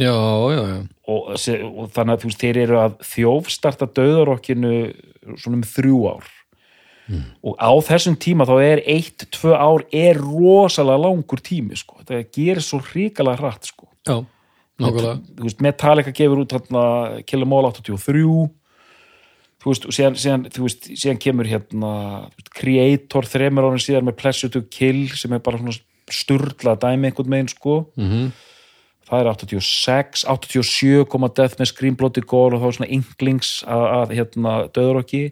Já, 0.00 0.12
já, 0.12 0.60
já. 0.72 0.78
Og, 1.12 1.32
og 1.36 1.90
þannig 1.92 2.14
að 2.14 2.22
þú 2.22 2.30
veist 2.30 2.42
þeir 2.42 2.60
eru 2.62 2.78
að 2.80 2.94
þjófstarta 3.06 3.88
döðarokkinu 3.98 4.76
svona 5.36 5.58
um 5.58 5.66
þrjú 5.68 5.98
ár. 6.08 6.30
Og 7.44 7.58
á 7.60 7.72
þessum 7.84 8.14
tíma 8.16 8.46
þá 8.48 8.54
er 8.62 8.80
eitt, 8.88 9.26
tvö 9.34 9.52
ár 9.52 9.82
er 9.92 10.16
rosalega 10.22 11.02
langur 11.02 11.42
tími 11.44 11.76
sko, 11.76 11.98
þetta 12.00 12.30
gerir 12.32 12.64
svo 12.64 12.80
hrikalega 12.80 13.42
hratt 13.42 13.68
sko. 13.68 13.90
Já, 14.08 14.22
nákvæmlega. 14.82 15.54
Metallica 15.64 16.14
gefur 16.16 16.42
út 16.42 16.52
þarna 16.54 16.84
Kill 17.26 17.42
'Em 17.42 17.56
All 17.56 17.70
83 17.70 18.50
þú 19.62 19.70
veist, 19.70 19.84
og 19.86 19.94
síðan, 19.94 20.16
síðan, 20.18 20.46
þú 20.50 20.62
veist, 20.66 20.88
síðan 20.98 21.20
kemur 21.22 21.46
hérna 21.46 21.92
Creator 22.50 23.28
þremur 23.30 23.68
árum 23.68 23.82
síðan 23.82 24.08
með 24.08 24.18
Pleasure 24.18 24.50
to 24.50 24.62
Kill 24.66 25.08
sem 25.14 25.32
er 25.32 25.38
bara 25.38 25.58
svona 25.58 25.78
sturla 26.10 26.74
dæmi 26.74 27.08
einhvern 27.08 27.30
megin 27.30 27.52
sko. 27.52 27.86
Mm 27.96 28.32
það 29.12 29.20
er 29.20 29.30
86, 29.34 30.24
87 30.24 31.06
koma 31.12 31.28
Death 31.36 31.58
með 31.60 31.72
Scream 31.72 31.96
Bloody 32.00 32.22
Gore 32.24 32.56
og 32.56 32.62
þá 32.62 32.68
er 32.68 32.76
svona 32.78 32.92
ynglings 32.96 33.50
að, 33.68 33.84
að 33.98 34.14
hérna 34.18 34.54
döðurokki 34.72 35.22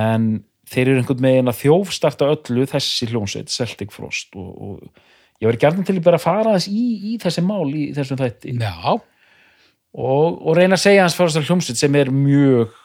en 0.00 0.28
þeir 0.70 0.86
eru 0.86 1.02
einhvern 1.02 1.24
megin 1.26 1.50
að 1.50 1.58
þjófstarta 1.64 2.30
öllu 2.32 2.66
þessi 2.70 3.10
hljómsveit, 3.10 3.52
Celtic 3.52 3.92
Frost 3.92 4.36
og, 4.38 4.50
og 4.54 5.06
ég 5.40 5.48
verið 5.48 5.64
gærna 5.64 5.86
til 5.86 5.96
að 5.96 6.04
bara 6.06 6.20
fara 6.20 6.54
þess 6.56 6.70
í, 6.70 6.84
í 7.12 7.16
þessi 7.22 7.44
mál 7.46 7.66
í 7.72 7.88
þessum 7.96 8.20
þætti. 8.20 8.54
Já, 8.60 8.94
og, 8.94 10.38
og 10.38 10.56
reyna 10.58 10.78
að 10.78 10.84
segja 10.84 11.04
hans 11.06 11.16
fyrir 11.18 11.32
þessar 11.32 11.48
hljómsveit 11.48 11.80
sem 11.80 12.00
er 12.00 12.12
mjög 12.14 12.78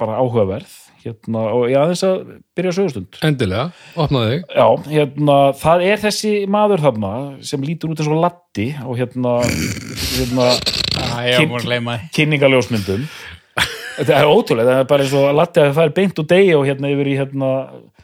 bara 0.00 0.20
áhugaverð. 0.20 0.78
Hérna, 1.00 1.46
og 1.56 1.62
ég 1.70 1.80
aðeins 1.80 2.02
að 2.04 2.16
byrja 2.58 2.74
sögustund. 2.76 3.16
Endilega, 3.24 3.70
opnaði 3.96 4.34
þig. 4.34 4.42
Já, 4.52 4.66
hérna, 4.90 5.36
það 5.56 5.84
er 5.86 6.02
þessi 6.02 6.32
maður 6.52 6.82
þarna 6.84 7.12
sem 7.48 7.64
lítur 7.64 7.94
út 7.94 8.02
eins 8.02 8.10
og 8.12 8.20
latti 8.20 8.66
og 8.84 9.00
hérna, 9.00 9.38
hérna 10.18 10.50
því. 11.96 12.10
kynningaljósmyndum 12.18 13.06
þetta 14.00 14.16
er 14.16 14.28
ótrúlega, 14.30 14.74
það 14.74 14.82
er 14.82 14.90
bara 14.90 15.06
eins 15.06 15.16
og 15.16 15.32
latti 15.36 15.60
að 15.60 15.68
það 15.68 15.78
fær 15.78 15.94
beint 15.96 16.20
úr 16.20 16.28
degi 16.30 16.52
og 16.56 16.66
hérna 16.68 16.92
yfir 16.94 17.10
í 17.10 17.16
hérna 17.18 17.50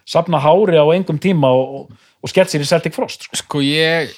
safna 0.07 0.41
hári 0.43 0.81
á 0.81 0.87
engum 0.95 1.21
tíma 1.23 1.53
og, 1.57 1.93
og 2.27 2.33
skett 2.33 2.51
sér 2.51 2.65
í 2.65 2.67
Celtic 2.67 2.95
Frost 2.97 3.29
sko. 3.29 3.39
Sko 3.39 3.61
ég, 3.63 4.11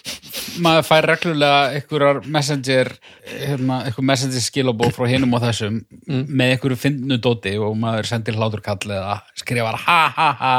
maður 0.65 0.87
fær 0.89 1.09
reglulega 1.11 1.59
einhverjar 1.77 2.23
messenger 2.25 2.93
hérna, 3.29 3.83
einhver 3.85 4.07
messenger 4.09 4.45
skilabóð 4.45 4.95
frá 4.97 5.11
hinum 5.11 5.37
og 5.37 5.45
þessum 5.45 5.83
með 6.09 6.55
einhverju 6.55 6.81
fyndnu 6.81 7.21
dóti 7.21 7.53
og 7.61 7.77
maður 7.81 8.09
sendir 8.09 8.39
hláturkall 8.39 8.81
eða 8.87 9.19
skrifar 9.37 9.77
ha 9.85 10.01
ha 10.17 10.31
ha. 10.41 10.55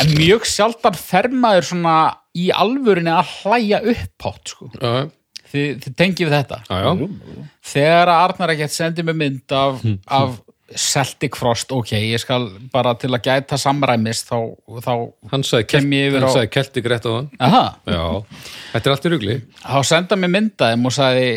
En 0.00 0.10
mjög 0.16 0.48
sjaldan 0.48 0.98
fer 0.98 1.30
maður 1.30 1.70
svona 1.70 1.96
í 2.34 2.50
alvörinni 2.54 3.12
að 3.14 3.32
hlæja 3.40 3.80
upphátt 3.92 4.54
sko. 4.54 4.70
já, 4.74 5.08
þið, 5.52 5.66
þið 5.84 5.96
tengið 6.02 6.28
við 6.28 6.36
þetta. 6.38 6.60
Já, 6.66 6.78
já, 6.82 7.48
þegar 7.72 8.12
að 8.12 8.22
Arnar 8.26 8.54
ekkert 8.54 8.74
sendi 8.74 9.06
mig 9.06 9.18
mynd 9.18 9.54
af, 9.54 9.82
af 10.06 10.38
Celtic 10.78 11.34
Frost 11.38 11.72
ok, 11.74 11.92
ég 11.98 12.20
skal 12.22 12.44
bara 12.72 12.92
til 12.98 13.10
að 13.16 13.24
gæta 13.26 13.58
samræmis 13.58 14.20
þá, 14.28 14.36
þá 14.84 14.92
hann 15.32 15.44
sagði, 15.46 15.66
á- 16.46 16.52
kelti 16.54 16.82
greitt 16.84 17.06
á 17.06 17.12
hann 17.16 17.30
aha, 17.42 17.62
já, 17.90 18.02
þetta 18.74 18.84
er 18.90 18.94
allt 18.94 19.08
í 19.08 19.12
rugli. 19.14 19.36
Þá 19.64 19.78
senda 19.90 20.18
mér 20.20 20.32
myndaðum 20.36 20.86
og 20.90 20.94
sagði 20.94 21.30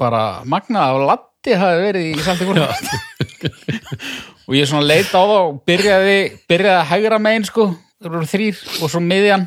bara 0.00 0.22
magnað 0.44 0.94
að 0.98 1.06
Latti 1.12 1.56
hafi 1.60 1.84
verið 1.86 2.08
í 2.10 2.24
Celtic 2.26 2.52
Frost. 2.52 3.58
Og 4.48 4.56
ég 4.56 4.64
svona 4.68 4.86
leita 4.88 5.20
á 5.20 5.24
það 5.28 5.42
og 5.44 5.56
byrjaði, 5.68 6.18
byrjaði 6.48 6.78
að 6.80 6.86
hægra 6.88 7.18
megin 7.20 7.44
sko, 7.44 7.66
það 8.00 8.14
voru 8.14 8.28
þrýr 8.30 8.60
og 8.80 8.88
svo 8.92 9.00
miðjan 9.04 9.42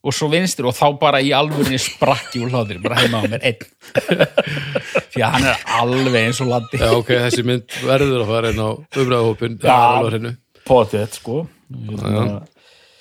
og 0.00 0.14
svo 0.16 0.28
vinstir 0.32 0.64
og 0.64 0.72
þá 0.76 0.86
bara 1.00 1.18
í 1.20 1.28
alvörinni 1.36 1.76
sprakki 1.80 2.40
úr 2.40 2.48
hlátur, 2.54 2.78
bara 2.80 3.00
heima 3.02 3.20
á 3.20 3.24
mér 3.28 3.42
einn 3.50 3.64
því 5.12 5.24
að 5.26 5.34
hann 5.34 5.48
er 5.50 5.64
alveg 5.80 6.16
eins 6.22 6.40
og 6.40 6.48
Latti 6.52 6.80
já, 6.80 6.88
ok, 6.96 7.10
þessi 7.26 7.44
mynd 7.46 7.76
verður 7.84 8.22
að 8.24 8.30
fara 8.32 8.52
inn 8.54 8.62
á 8.64 8.70
umræðahópin 9.02 9.58
Já. 9.60 9.76
já, 10.00 10.32
potið, 10.70 11.04
sko 11.18 11.36
hérna, 11.70 12.40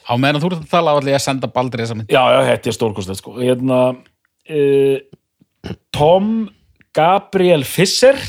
á 0.09 0.13
meðan 0.19 0.41
þú 0.43 0.51
ert 0.51 0.59
að 0.65 0.69
tala 0.73 0.91
á 0.91 0.97
allir 0.99 1.15
að 1.19 1.23
senda 1.29 1.51
Baldri 1.55 1.85
þessa 1.85 1.97
mynd 2.01 2.11
já, 2.11 2.21
já, 2.35 2.39
þetta 2.51 2.71
er 2.73 2.77
stórkostlega 2.79 3.21
sko. 3.21 3.37
hérna 3.39 3.79
uh, 4.49 5.73
Tom 5.95 6.29
Gabriel 6.95 7.63
Fisser 7.67 8.19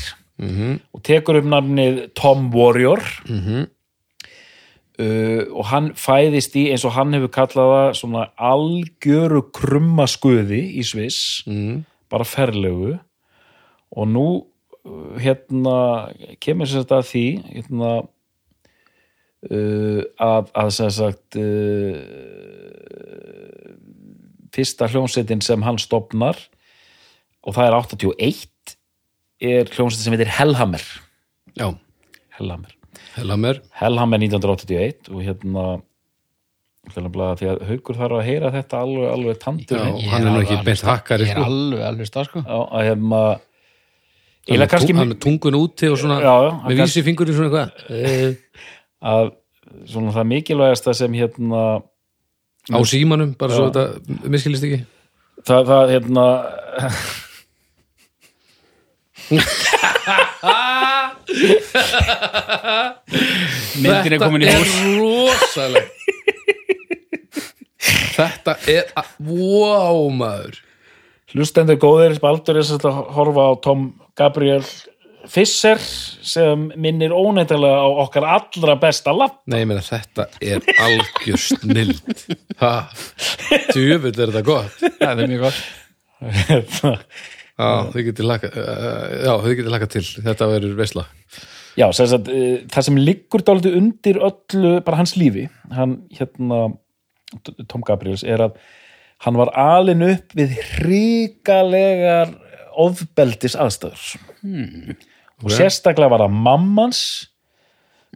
Mhm. 0.41 0.79
og 0.95 1.03
tekur 1.05 1.37
upp 1.37 1.45
nafnið 1.45 1.97
Tom 2.17 2.47
Warrior 2.55 3.03
Mhm. 3.29 3.67
Uh, 5.01 5.41
og 5.49 5.65
hann 5.71 5.91
fæðist 5.97 6.55
í 6.59 6.67
eins 6.71 6.85
og 6.87 6.95
hann 6.95 7.15
hefur 7.17 7.33
kallað 7.33 7.73
það 7.73 7.89
svona 8.01 8.27
algjöru 8.51 9.43
krummaskuði 9.55 10.61
í 10.77 10.85
Sviss. 10.87 11.43
Mhm. 11.47 11.85
bara 12.11 12.25
ferlegu. 12.27 12.97
Og 13.95 14.07
nú 14.07 14.27
uh, 14.85 15.13
hérna 15.19 16.11
kemur 16.43 16.67
sér 16.67 16.83
þetta 16.83 16.97
að 16.99 17.09
því 17.11 17.27
hérna 17.47 17.91
uh, 19.49 20.01
að, 20.19 20.51
að 20.53 20.71
sem 20.75 20.91
sagt 20.97 21.39
uh, 21.39 21.95
fyrsta 24.51 24.89
hljómsveitin 24.91 25.43
sem 25.45 25.63
hann 25.63 25.79
stopnar 25.79 26.37
og 27.41 27.55
það 27.55 27.67
er 27.67 27.77
81 27.79 28.75
er 29.41 29.71
hljómsveitin 29.71 30.03
sem 30.03 30.15
heitir 30.17 30.35
Hellhammer. 30.35 30.83
Já, 31.57 31.71
Hellhammer, 32.37 32.75
Hellhammer 33.17 33.61
Hellhammer 33.81 34.21
1981 34.21 35.09
og 35.11 35.23
hérna 35.25 35.65
því 36.91 37.47
að 37.51 37.59
haukur 37.69 37.97
þarf 37.99 38.15
að 38.17 38.25
heyra 38.25 38.49
þetta 38.55 38.79
alveg, 38.81 39.07
alveg 39.11 39.39
tandur 39.41 39.77
Já. 39.77 39.83
já, 39.85 40.09
hann 40.11 40.21
er 40.21 40.25
nú 40.25 40.31
alveg 40.33 40.47
ekki 40.49 40.65
beint 40.65 40.85
hakkari, 40.87 41.27
Ég 41.27 41.29
er 41.29 41.37
sko. 41.37 41.43
alveg 41.51 41.81
að 41.85 41.99
hlusta 42.01 42.23
sko 42.25 42.39
að 42.47 42.85
hérna 42.87 43.21
hann 43.21 44.61
er, 44.65 44.71
kannski 44.71 44.91
tung, 44.93 44.99
hann 45.01 45.13
er 45.13 45.19
tungun 45.21 45.59
úti 45.59 45.85
og 45.91 45.97
svona 46.01 46.17
Já, 46.23 46.33
já, 46.47 46.51
með 46.65 46.75
vísi 46.81 47.03
fingurinn 47.05 47.37
svona 47.37 47.49
eitthvað 47.51 47.69
eh, 47.99 48.31
að 49.13 49.25
svona 49.91 50.15
það 50.17 50.25
mikilvægasta 50.31 50.91
sem 50.97 51.11
hérna 51.19 51.61
á 52.71 52.79
símanum, 52.85 53.31
bara 53.37 53.53
svo 53.53 53.65
Já. 53.69 53.71
þetta 53.71 54.29
miskilist 54.33 54.65
ekki 54.65 54.81
það, 55.45 55.61
það 55.69 55.83
hérna 55.95 56.25
Myndin 63.81 64.15
er 64.15 64.19
komin 64.21 64.43
í 64.45 64.51
hús. 64.51 64.67
er 64.67 64.67
rosaleg 64.99 65.85
þetta 68.11 68.53
er 68.69 68.89
að- 68.99 69.13
wow 69.25 70.09
maður. 70.13 70.57
Hlustendur 71.31 71.77
góðir 71.79 72.17
Baldur 72.21 72.57
er 72.59 72.65
svolítið 72.67 72.91
að 72.91 73.11
horfa 73.15 73.41
á 73.47 73.51
Tom 73.63 73.85
Gabriel 74.19 74.65
Fisser 75.31 75.77
sem 75.79 76.67
minnir 76.81 77.13
óneintilega 77.13 77.77
á 77.77 77.87
okkar 78.03 78.25
allra 78.25 78.75
besta 78.81 79.13
lapp. 79.15 79.37
Nei, 79.47 79.59
ég 79.61 79.67
meina 79.69 79.81
þetta 79.85 80.25
er 80.41 80.59
algjör 80.81 81.37
snild 81.37 82.01
ha, 82.59 82.73
tjöfull 83.71 84.11
er 84.17 84.27
þetta 84.33 84.43
gott. 84.43 84.75
Það 84.99 85.21
er 85.23 85.27
mjög 85.31 85.41
gott 85.47 85.61
já, 87.61 87.91
þau 87.93 88.03
getur 88.07 88.27
laka 88.29 88.51
laka 89.75 89.89
til, 89.91 90.03
þetta 90.03 90.49
verður 90.51 90.77
veisla. 90.79 91.07
Já, 91.79 91.87
sagt, 91.95 92.27
uh, 92.27 92.61
það 92.71 92.87
sem 92.87 92.99
liggur 92.99 93.43
dálítið 93.47 93.77
undir 93.79 94.19
öllu, 94.19 94.75
bara 94.85 94.99
hans 94.99 95.15
lífi 95.19 95.47
hann 95.71 96.01
hérna 96.11 96.71
Tom 97.71 97.83
Gabriels 97.87 98.25
er 98.27 98.43
að 98.43 98.57
hann 99.23 99.37
var 99.39 99.53
alin 99.55 100.03
upp 100.03 100.33
við 100.35 100.57
hrikalegar 100.73 102.33
ofbeldis 102.81 103.55
aðstæður 103.55 104.17
og 105.41 105.53
sérstaklega 105.53 106.11
var 106.11 106.25
það 106.25 106.39
mammans 106.47 107.03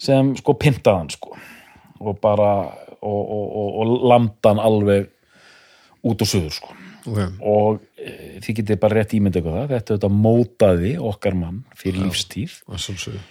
sem 0.01 0.33
sko 0.35 0.57
pyntaðan 0.59 1.07
sko. 1.13 1.37
Og 2.03 2.17
bara 2.19 2.49
og, 2.99 3.21
og, 3.21 3.45
og, 3.45 3.69
og 3.79 4.07
lamdan 4.11 4.59
alveg 4.59 5.07
út 6.05 6.21
og 6.21 6.29
suður 6.29 6.57
sko 6.57 6.75
okay. 7.07 7.29
og 7.39 7.81
e, 7.97 8.12
þið 8.43 8.59
getið 8.59 8.81
bara 8.81 9.00
rétt 9.00 9.15
ímynd 9.17 9.38
eitthvað 9.38 9.57
það, 9.59 9.71
þetta 9.74 9.95
auðvitað 9.95 10.19
mótaði 10.25 10.93
okkar 11.12 11.39
mann 11.39 11.63
fyrir 11.79 12.05
lífstíð. 12.05 12.59
Að 12.69 12.83
sjálfsögðu. 12.85 13.24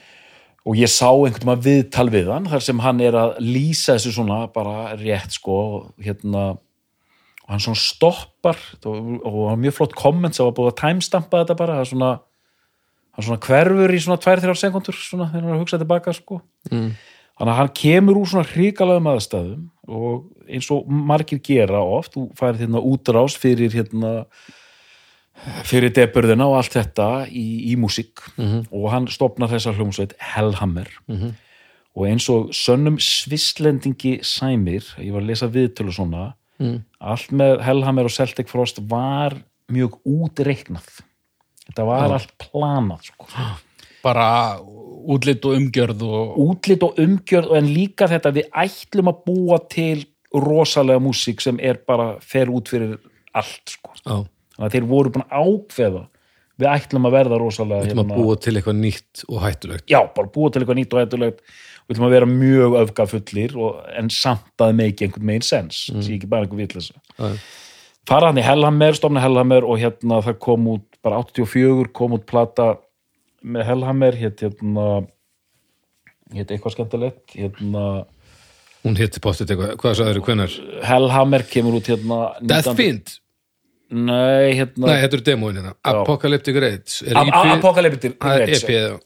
Og 0.65 0.79
ég 0.81 0.89
sá 0.89 1.11
einhvern 1.11 1.51
veginn 1.51 1.65
viðtal 1.67 2.07
við 2.13 2.31
hann 2.33 2.47
þar 2.49 2.63
sem 2.65 2.79
hann 2.81 3.03
er 3.05 3.19
að 3.21 3.35
lýsa 3.45 3.99
þessu 3.99 4.15
svona 4.17 4.39
bara 4.53 4.95
rétt 4.97 5.37
sko 5.37 5.57
hérna 6.01 6.55
og 7.45 7.53
hann 7.53 7.61
svona 7.61 7.81
stoppar 7.81 8.61
og, 8.89 9.11
og 9.21 9.41
hann 9.51 9.61
mjög 9.61 9.77
flott 9.79 9.97
komment 9.99 10.37
sem 10.37 10.47
var 10.47 10.55
búið 10.57 10.71
að 10.73 10.79
timestampa 10.81 11.43
þetta 11.43 11.59
bara 11.59 11.77
það 11.77 11.85
er 11.85 11.91
svona, 11.91 12.13
hann 13.17 13.27
svona 13.27 13.45
hverfur 13.45 13.93
í 13.93 14.01
svona 14.07 14.21
2-3 14.25 14.57
sekundur 14.63 14.97
svona 14.97 15.29
þegar 15.29 15.45
hann 15.45 15.51
er 15.51 15.59
að 15.59 15.65
hugsa 15.67 15.81
tilbaka 15.83 16.17
sko. 16.17 16.41
Mm. 16.71 16.95
þannig 17.37 17.53
að 17.53 17.61
hann 17.61 17.73
kemur 17.83 18.23
úr 18.23 18.31
svona 18.33 18.49
hrikalegum 18.55 19.11
aðstæðum 19.13 19.69
og 19.89 20.29
eins 20.49 20.71
og 20.73 20.89
margir 20.89 21.41
gera 21.45 21.81
oft, 21.83 22.15
þú 22.15 22.29
færið 22.39 22.67
hérna 22.67 22.83
útrás 22.85 23.37
fyrir 23.41 23.73
hérna 23.75 24.13
fyrir 25.67 25.93
deburðina 25.95 26.47
og 26.47 26.61
allt 26.61 26.77
þetta 26.77 27.27
í, 27.29 27.73
í 27.73 27.75
músík. 27.77 28.23
Og 28.71 28.91
hann 28.93 29.09
stopnar 29.11 29.51
þessa 29.51 29.75
hljómsveit 29.75 30.15
Hellhammer. 30.35 30.89
Og 31.95 32.07
eins 32.09 32.29
og 32.31 32.51
sönnum 32.55 32.97
svislendingi 32.99 34.21
sæmir, 34.23 34.87
ég 34.99 35.13
var 35.15 35.23
að 35.23 35.31
lesa 35.31 35.47
viðtölu 35.47 35.93
svona, 35.95 36.35
allt 37.01 37.35
með 37.35 37.61
Hellhammer 37.67 38.09
og 38.09 38.15
Celtic 38.15 38.49
Frost 38.49 38.81
var 38.91 39.37
mjög 39.71 39.99
útreiknað. 40.07 41.03
Þetta 41.67 41.85
var 41.89 42.13
allt 42.13 42.35
planað 42.39 43.11
sko. 43.11 43.27
bara 44.05 44.59
útlit 45.15 45.45
og 45.49 45.59
umgjörð 45.59 46.05
og 46.07 46.39
útlit 46.45 46.85
og 46.87 46.99
umgjörð 47.01 47.57
en 47.59 47.71
líka 47.71 48.09
þetta 48.11 48.33
við 48.39 48.49
ætlum 48.65 49.11
að 49.13 49.23
búa 49.29 49.61
til 49.73 50.05
rosalega 50.35 51.03
músík 51.03 51.43
sem 51.45 51.61
er 51.63 51.79
bara 51.87 52.15
fer 52.25 52.51
út 52.51 52.71
fyrir 52.73 52.97
allt 53.35 53.77
sko. 53.77 53.95
Já, 54.03 54.17
þannig 54.57 54.67
að 54.69 54.75
þeir 54.77 54.89
voru 54.91 55.15
búin 55.15 55.27
að 55.29 55.47
ákveða 55.47 56.05
við 56.61 56.71
ætlum 56.71 57.09
að 57.09 57.17
verða 57.17 57.39
rosalega 57.43 57.83
við 57.83 57.93
ætlum 57.93 58.05
að 58.05 58.19
búa 58.21 58.37
til 58.39 58.55
eitthvað 58.55 58.81
nýtt 58.81 59.25
og 59.27 59.43
hættulegt 59.43 59.91
já, 59.91 60.01
bara 60.15 60.31
búa 60.35 60.53
til 60.53 60.63
eitthvað 60.63 60.79
nýtt 60.79 60.95
og 60.95 61.03
hættulegt 61.03 61.41
við 61.45 61.97
ætlum 61.97 62.07
að 62.07 62.15
vera 62.15 62.31
mjög 62.31 62.77
öfgafullir 62.85 63.57
og, 63.59 63.83
en 63.99 64.11
samt 64.15 64.65
að 64.65 64.75
meiki 64.79 65.09
einhvern 65.09 65.29
megin 65.31 65.47
sens 65.47 65.85
mm. 65.91 66.05
sé 66.07 66.17
ekki 66.17 66.31
bara 66.31 66.47
einhver 66.47 66.63
vitleysa 66.63 66.95
Já. 67.19 67.35
fara 68.11 68.31
hann 68.31 68.39
í 68.39 68.47
Hellhammer, 68.47 68.95
stofna 68.99 69.25
Hellhammer 69.25 69.67
og 69.67 69.83
hérna 69.83 70.21
það 70.25 70.39
kom 70.47 70.71
út, 70.77 70.87
bara 71.05 71.21
84 71.25 71.91
kom 71.97 72.15
út 72.19 72.27
plata 72.31 72.75
með 73.45 73.67
Hellhammer 73.69 74.17
hétt 74.19 74.45
hérna 74.45 74.87
hétt 76.35 76.55
eitthvað 76.55 76.77
skemmtilegt 76.77 77.37
hérna 77.37 77.85
Hún 78.85 78.99
hitti 79.01 79.21
pottit 79.25 79.49
eitthvað, 79.49 79.77
hvað 79.81 79.95
sagður 79.97 80.19
þau, 80.19 80.25
hvenær? 80.27 80.55
Hellhammer 80.85 81.45
kemur 81.49 81.79
út 81.79 81.87
hérna 81.89 82.19
Deathfiend? 82.45 83.15
Nei, 83.95 84.57
hérna 84.59 84.89
Nei, 84.91 84.99
þetta 85.05 85.19
er 85.21 85.23
demóin 85.29 85.61
hérna 85.61 85.77
Apocalyptic 85.85 86.59
EP 86.59 88.19
Apocalyptic. 88.19 88.19
EP, 88.21 88.75
já. 88.75 88.99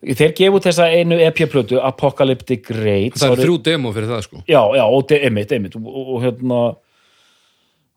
Þeir 0.00 0.36
gefu 0.38 0.60
þessa 0.64 0.86
einu 0.94 1.18
EP-plötu 1.20 1.80
Apocalyptic 1.84 2.70
Raids 2.72 3.20
Það 3.20 3.34
er 3.34 3.42
þrjú 3.44 3.56
demó 3.66 3.90
fyrir 3.96 4.12
það 4.14 4.22
sko 4.28 4.44
Já, 4.46 4.62
já, 4.78 4.84
og 4.86 5.12
einmitt, 5.18 5.52
einmitt 5.56 5.76
og 5.80 6.14
hérna 6.24 6.62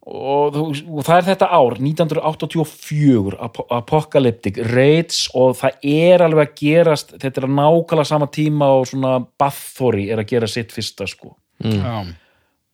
og, 0.04 0.58
og 0.58 1.06
það 1.08 1.16
er 1.16 1.28
þetta 1.30 1.48
ár 1.56 1.78
1984 1.80 3.38
Ap 3.46 3.62
Apocalyptic 3.72 4.58
Raids 4.74 5.30
og 5.40 5.56
það 5.62 5.86
er 5.94 6.24
alveg 6.26 6.50
að 6.50 6.58
gerast 6.60 7.14
þetta 7.16 7.40
er 7.40 7.48
að 7.48 7.54
nákvæmlega 7.60 8.10
sama 8.10 8.28
tíma 8.34 8.68
og 8.80 8.90
svona 8.92 9.14
Bathory 9.40 10.10
er 10.12 10.24
að 10.24 10.34
gera 10.34 10.50
sitt 10.52 10.76
fyrsta 10.76 11.08
sko. 11.08 11.38
Já, 11.64 12.04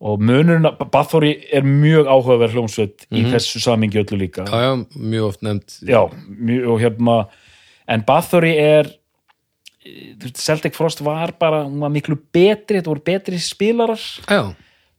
og 0.00 0.22
munurinn, 0.24 0.64
Bathory 0.90 1.34
er 1.52 1.66
mjög 1.66 2.08
áhugaverð 2.08 2.56
hljómsveit 2.56 3.04
í 3.12 3.26
þessu 3.28 3.60
samingi 3.62 4.00
öllu 4.00 4.16
líka. 4.22 4.46
Já, 4.48 4.64
já, 4.64 4.72
mjög 4.96 5.26
oft 5.28 5.44
nefnd. 5.44 5.76
Já, 5.86 6.00
mjög, 6.26 6.64
og 6.72 6.80
hérna 6.80 7.16
en 7.90 8.04
Bathory 8.08 8.54
er 8.58 8.90
Celtic 10.36 10.74
Frost 10.76 11.04
var 11.04 11.34
bara 11.40 11.62
hún 11.66 11.78
var 11.84 11.92
miklu 11.92 12.16
betri, 12.32 12.80
þetta 12.80 12.90
voru 12.90 13.04
betri 13.04 13.38
spilarar. 13.44 14.02
Já, 14.26 14.50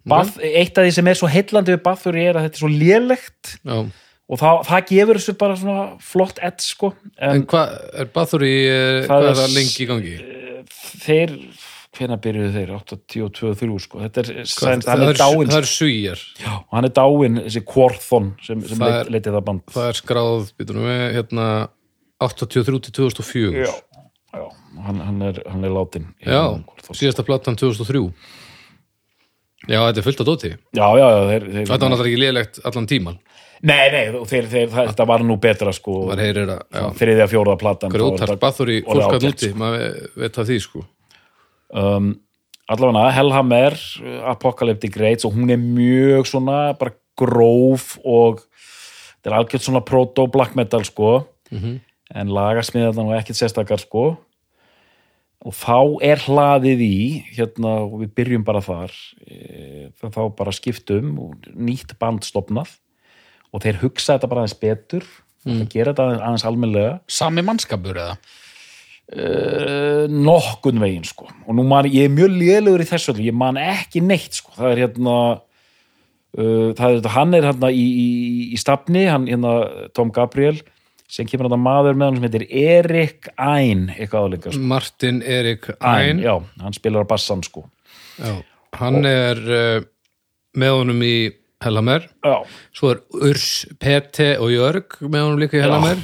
Bath, 0.09 0.37
eitt 0.41 0.77
af 0.77 0.87
því 0.87 0.93
sem 0.95 1.07
er 1.11 1.19
svo 1.19 1.29
heillandi 1.29 1.75
við 1.75 1.83
Bathory 1.85 2.23
er 2.25 2.39
að 2.39 2.47
þetta 2.47 2.57
er 2.57 2.63
svo 2.63 2.71
lélegt. 2.73 3.55
Já. 3.61 3.77
Og 4.31 4.39
það, 4.39 4.61
það 4.69 4.85
gefur 4.87 5.19
þessu 5.19 5.33
bara 5.41 5.57
svona 5.59 5.81
flott 6.01 6.39
ett 6.41 6.63
sko. 6.63 6.93
En, 7.17 7.41
En 7.41 7.43
hvað, 7.51 7.73
er 7.99 8.07
Bathory, 8.15 8.53
eh, 8.71 9.01
Það 9.03 9.11
hvað 9.11 9.27
er 9.29 9.41
það 9.41 9.57
lengi 9.57 9.83
í 9.83 9.89
gangi? 9.89 10.15
þeir 11.01 11.33
hvenær 11.91 12.19
byrjuðu 12.23 12.51
þeir? 12.55 12.71
82-3 12.77 13.79
sko. 13.83 13.99
Þetta 14.05 14.21
er, 14.23 14.29
hann 14.63 14.83
það, 14.85 15.03
er 15.09 15.19
dáinn 15.19 15.51
það 15.51 15.59
er 15.59 15.67
svíjar 15.67 16.21
já, 16.39 16.51
og 16.55 16.75
hann 16.77 16.87
er 16.87 16.93
dáinn, 16.95 17.39
þessi 17.45 17.63
Quorthon 17.67 18.29
sem, 18.45 18.61
sem 18.69 18.79
leit, 18.85 19.11
leitið 19.11 19.35
það 19.35 19.45
band. 19.49 19.63
Það 19.75 19.89
er 19.89 19.99
skráð, 19.99 20.51
býtum 20.59 20.85
við, 20.87 21.01
hérna 21.17 21.47
83 22.21 22.79
til 22.87 22.95
2004 23.01 23.65
já, 23.65 23.73
já. 24.37 24.45
Hann, 24.85 25.01
hann, 25.03 25.21
er, 25.27 25.41
hann 25.51 25.65
er 25.67 25.73
látin 25.75 26.05
Já, 26.23 26.43
síðasta 26.95 27.25
platan 27.27 27.57
2003 27.59 28.05
Já, 29.69 29.77
þetta 29.85 30.01
er 30.01 30.05
fullt 30.07 30.21
af 30.23 30.25
dóti. 30.31 30.49
Já, 30.73 30.87
já, 30.97 31.05
já 31.05 31.19
þeir, 31.29 31.43
þeir, 31.51 31.65
Þetta 31.69 31.77
var 31.85 31.91
náttúrulega 31.91 32.09
ekki 32.11 32.21
lélegt 32.23 32.59
allan 32.65 32.87
tíman 32.89 33.19
nei, 33.61 33.91
nei, 33.93 34.05
þeir, 34.25 34.47
þeir, 34.49 34.69
það, 34.71 34.87
þetta 34.89 35.05
var 35.05 35.21
nú 35.27 35.35
betra 35.37 35.73
sko. 35.77 35.97
Maður 36.09 36.23
heyrir 36.25 36.49
að, 36.55 36.87
þriðja, 36.97 37.27
fjóraða 37.29 37.59
platan 37.61 37.91
þá 37.91 37.93
var 37.93 37.99
grjótart 37.99 38.31
þetta- 38.31 38.41
Bathory 38.41 38.77
orðið 38.81 39.03
fólk 39.05 39.13
að 39.13 39.19
ágætt, 39.19 39.27
núti, 39.29 39.49
maður 39.61 40.09
veit 40.23 40.39
að 40.41 40.49
því 40.49 40.57
sko. 40.65 40.81
Um, 41.71 42.07
allavega 42.71 43.11
Hellhammer 43.15 43.77
uh, 43.77 44.15
Apocalyptic 44.33 44.97
Raids 44.97 45.27
og 45.29 45.35
hún 45.37 45.53
er 45.53 45.61
mjög 45.61 46.25
svona 46.31 46.57
bara 46.79 46.95
gróf 47.21 47.93
og 48.01 48.41
þetta 48.47 49.29
er 49.29 49.37
algjört 49.37 49.67
svona 49.67 49.83
proto 49.85 50.25
black 50.31 50.55
metal 50.57 50.83
sko. 50.87 51.27
Mhm. 51.51 51.79
en 52.15 52.27
lagasmiðan 52.27 53.05
og 53.05 53.13
ekkert 53.15 53.37
sérstakar 53.39 53.79
sko 53.79 54.17
og 55.41 55.55
þá 55.57 55.77
er 56.05 56.21
hlaðið 56.27 56.83
í 56.85 56.99
hérna 57.33 57.73
og 57.87 57.97
við 58.03 58.13
byrjum 58.19 58.45
bara 58.45 58.61
þar 58.61 58.93
e, 59.25 59.89
þá 59.97 60.21
bara 60.37 60.53
skiptum 60.53 61.15
og 61.21 61.49
nýtt 61.55 61.95
band 62.01 62.27
stopnað 62.27 62.75
og 63.51 63.63
þeir 63.63 63.81
hugsa 63.81 64.15
þetta 64.15 64.29
bara 64.31 64.45
aðeins 64.45 64.59
betur 64.61 65.07
mm. 65.47 65.57
það 65.63 65.67
gera 65.73 65.93
þetta 65.93 66.07
aðeins, 66.19 66.47
almennlega 66.47 66.93
sami 67.09 67.45
mannskapur 67.45 67.97
eða? 67.97 68.15
Uh, 69.11 70.05
nokkun 70.07 70.77
veginn 70.79 71.03
sko. 71.03 71.25
Og 71.43 71.55
nú 71.57 71.65
man 71.67 71.89
ég 71.91 72.05
er 72.07 72.13
mjög 72.13 72.31
lélugur 72.31 72.79
í 72.79 72.85
þessu 72.87 73.11
öllu 73.11 73.25
ég 73.25 73.35
man 73.35 73.57
ekki 73.59 73.99
neitt 73.99 74.37
sko. 74.37 74.53
Það 74.55 74.69
er 74.69 74.81
hérna 74.85 75.15
uh, 76.39 76.69
það 76.77 76.93
er 76.93 77.09
hann 77.17 77.35
er 77.35 77.47
hérna 77.49 77.71
í, 77.75 77.81
í, 77.83 78.07
í 78.55 78.59
stafni, 78.61 79.03
hann 79.11 79.27
hérna 79.27 79.89
Tom 79.97 80.13
Gabriel 80.15 80.61
sem 81.11 81.27
kemur 81.27 81.49
hérna 81.49 81.59
maður 81.59 81.97
með 81.99 82.07
hann 82.07 82.17
sem 82.19 82.27
heitir 82.27 82.45
Erik 82.61 83.27
Æn 83.35 83.83
eitthvað 83.97 84.27
áleika 84.27 84.53
sko. 84.53 84.63
Martin 84.71 85.19
Erik 85.27 85.67
Æn, 85.77 86.23
já, 86.23 86.33
hann 86.63 86.77
spilar 86.77 87.03
á 87.03 87.11
bassan 87.11 87.43
sko. 87.43 87.65
Já, 88.15 88.37
hann 88.79 89.07
er 89.07 89.43
uh, 89.43 89.83
með 90.55 90.75
honum 90.77 91.03
í 91.03 91.15
Hellamer 91.61 92.07
já, 92.07 92.37
svo 92.73 92.95
er 92.95 93.03
Urs, 93.27 93.49
Pete 93.81 94.33
og 94.41 94.49
Jörg 94.53 94.97
með 95.03 95.27
honum 95.27 95.43
líka 95.43 95.59
í 95.59 95.61
Hellamer 95.61 95.99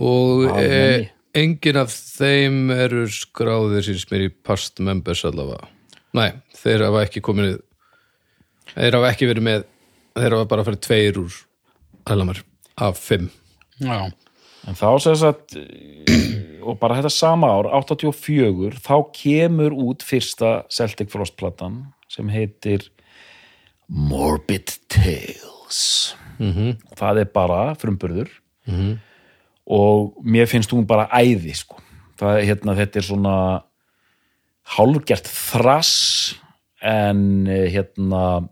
og 0.00 0.46
e, 0.50 0.66
menni. 0.66 1.08
engin 1.36 1.78
af 1.80 1.94
þeim 1.94 2.70
eru 2.74 3.06
skráðir 3.12 3.86
síns 3.86 4.06
mér 4.10 4.26
í 4.26 4.30
past 4.32 4.80
members 4.84 5.22
allavega. 5.28 5.68
Nei, 6.16 6.32
þeir 6.56 6.88
hafa 6.88 7.06
ekki 7.06 7.22
komin 7.24 7.54
þeir 8.74 8.98
hafa 8.98 9.12
ekki 9.14 9.30
verið 9.30 9.46
með 9.46 9.68
þeir 10.18 10.36
hafa 10.36 10.50
bara 10.50 10.66
fyrir 10.66 10.82
tveir 10.88 11.20
úr 11.22 11.42
Hellamer 12.10 12.42
af 12.80 12.98
fimm 12.98 13.30
já, 13.80 14.10
en 14.68 14.78
þá 14.78 14.88
sem 15.02 15.16
sagt 15.20 15.56
eh, 15.58 16.60
og 16.60 16.78
bara 16.80 16.98
þetta 16.98 17.12
sama 17.12 17.50
ár, 17.50 17.70
84 17.80 18.80
þá 18.84 18.94
kemur 19.16 19.76
út 19.88 20.04
fyrsta 20.06 20.60
Celtic 20.72 21.10
Frost 21.12 21.36
platan 21.40 21.86
sem 22.10 22.28
heitir 22.32 22.90
Morbid 23.90 24.76
Tales. 24.88 26.14
Mm 26.38 26.76
það 26.96 27.18
er 27.22 27.32
bara 27.32 27.74
frumburður. 27.78 28.30
Og 29.70 30.14
mér 30.24 30.46
finnst 30.46 30.72
hún 30.72 30.86
bara 30.86 31.08
æði 31.12 31.54
sko. 31.54 31.76
það 32.20 32.44
hérna, 32.44 32.74
þetta 32.76 32.98
er 32.98 33.04
svona 33.06 33.62
hálfgert 34.76 35.26
þrass 35.26 36.34
en 36.82 37.46
eh, 37.48 37.70
hérna 37.72 38.48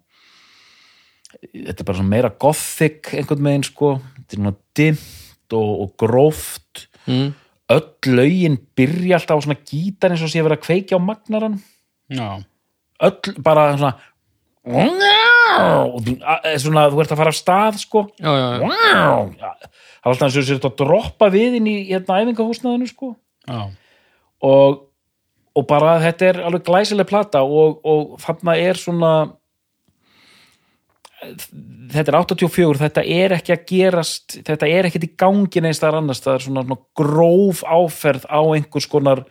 þetta 1.52 1.82
er 1.82 1.88
bara 1.90 2.02
meira 2.02 2.30
gothic 2.30 3.12
einhvern 3.12 3.44
veginn 3.44 3.66
sko. 3.66 4.00
Þetta 4.16 4.32
er 4.32 4.40
svona 4.40 4.54
dimmt 4.78 5.56
og, 5.56 5.70
og 5.84 5.94
gróft 6.00 6.86
mm. 7.08 7.28
öll 7.74 8.14
lögin 8.18 8.58
byrja 8.78 9.18
alltaf 9.18 9.40
á 9.40 9.44
svona 9.44 9.58
gítar 9.68 10.14
eins 10.14 10.22
og 10.24 10.30
sé 10.32 10.40
að 10.40 10.48
vera 10.48 10.58
að 10.60 10.64
kveikja 10.66 11.00
á 11.00 11.00
magnaran 11.02 11.58
já 12.12 12.28
öll 13.08 13.34
bara 13.44 13.72
svona 13.76 13.94
og 14.68 16.08
að- 16.20 16.58
svona, 16.60 16.88
þú 16.92 17.00
ert 17.02 17.12
að 17.14 17.20
fara 17.22 17.32
af 17.32 17.38
stað 17.38 17.78
sko 17.80 18.02
já, 18.20 18.28
já, 18.28 18.48
já. 18.60 18.68
Það 19.38 20.04
er 20.04 20.10
alltaf 20.12 20.26
eins 20.28 20.36
og 20.38 20.44
sér 20.48 20.60
að 20.68 20.76
droppa 20.82 21.28
við 21.32 21.56
inn 21.58 21.66
í 21.70 21.76
hérna 21.88 22.20
æfingahúsnaðinu 22.22 22.88
sko 22.90 23.14
Já. 23.48 23.62
og, 24.44 24.82
og 25.56 25.66
bara 25.70 25.96
þetta 26.04 26.28
er 26.28 26.40
alveg 26.44 26.66
glæsileg 26.68 27.08
plata 27.08 27.40
og, 27.42 27.80
og 27.84 28.18
þarna 28.22 28.54
er 28.60 28.78
svona 28.78 29.12
þetta 31.18 32.12
er 32.12 32.18
84 32.20 32.78
þetta 32.84 33.04
er 33.04 33.34
ekki 33.38 33.54
að 33.54 33.64
gerast 33.72 34.38
þetta 34.46 34.68
er 34.70 34.88
ekkert 34.88 35.08
í 35.08 35.14
gangi 35.18 35.62
neins 35.64 35.80
þar 35.82 35.98
annars 36.00 36.22
það 36.24 36.36
er 36.36 36.46
svona, 36.46 36.64
svona 36.68 36.80
gróf 37.00 37.64
áferð 37.66 38.28
á 38.30 38.40
einhvers 38.54 38.86
konar 38.90 39.24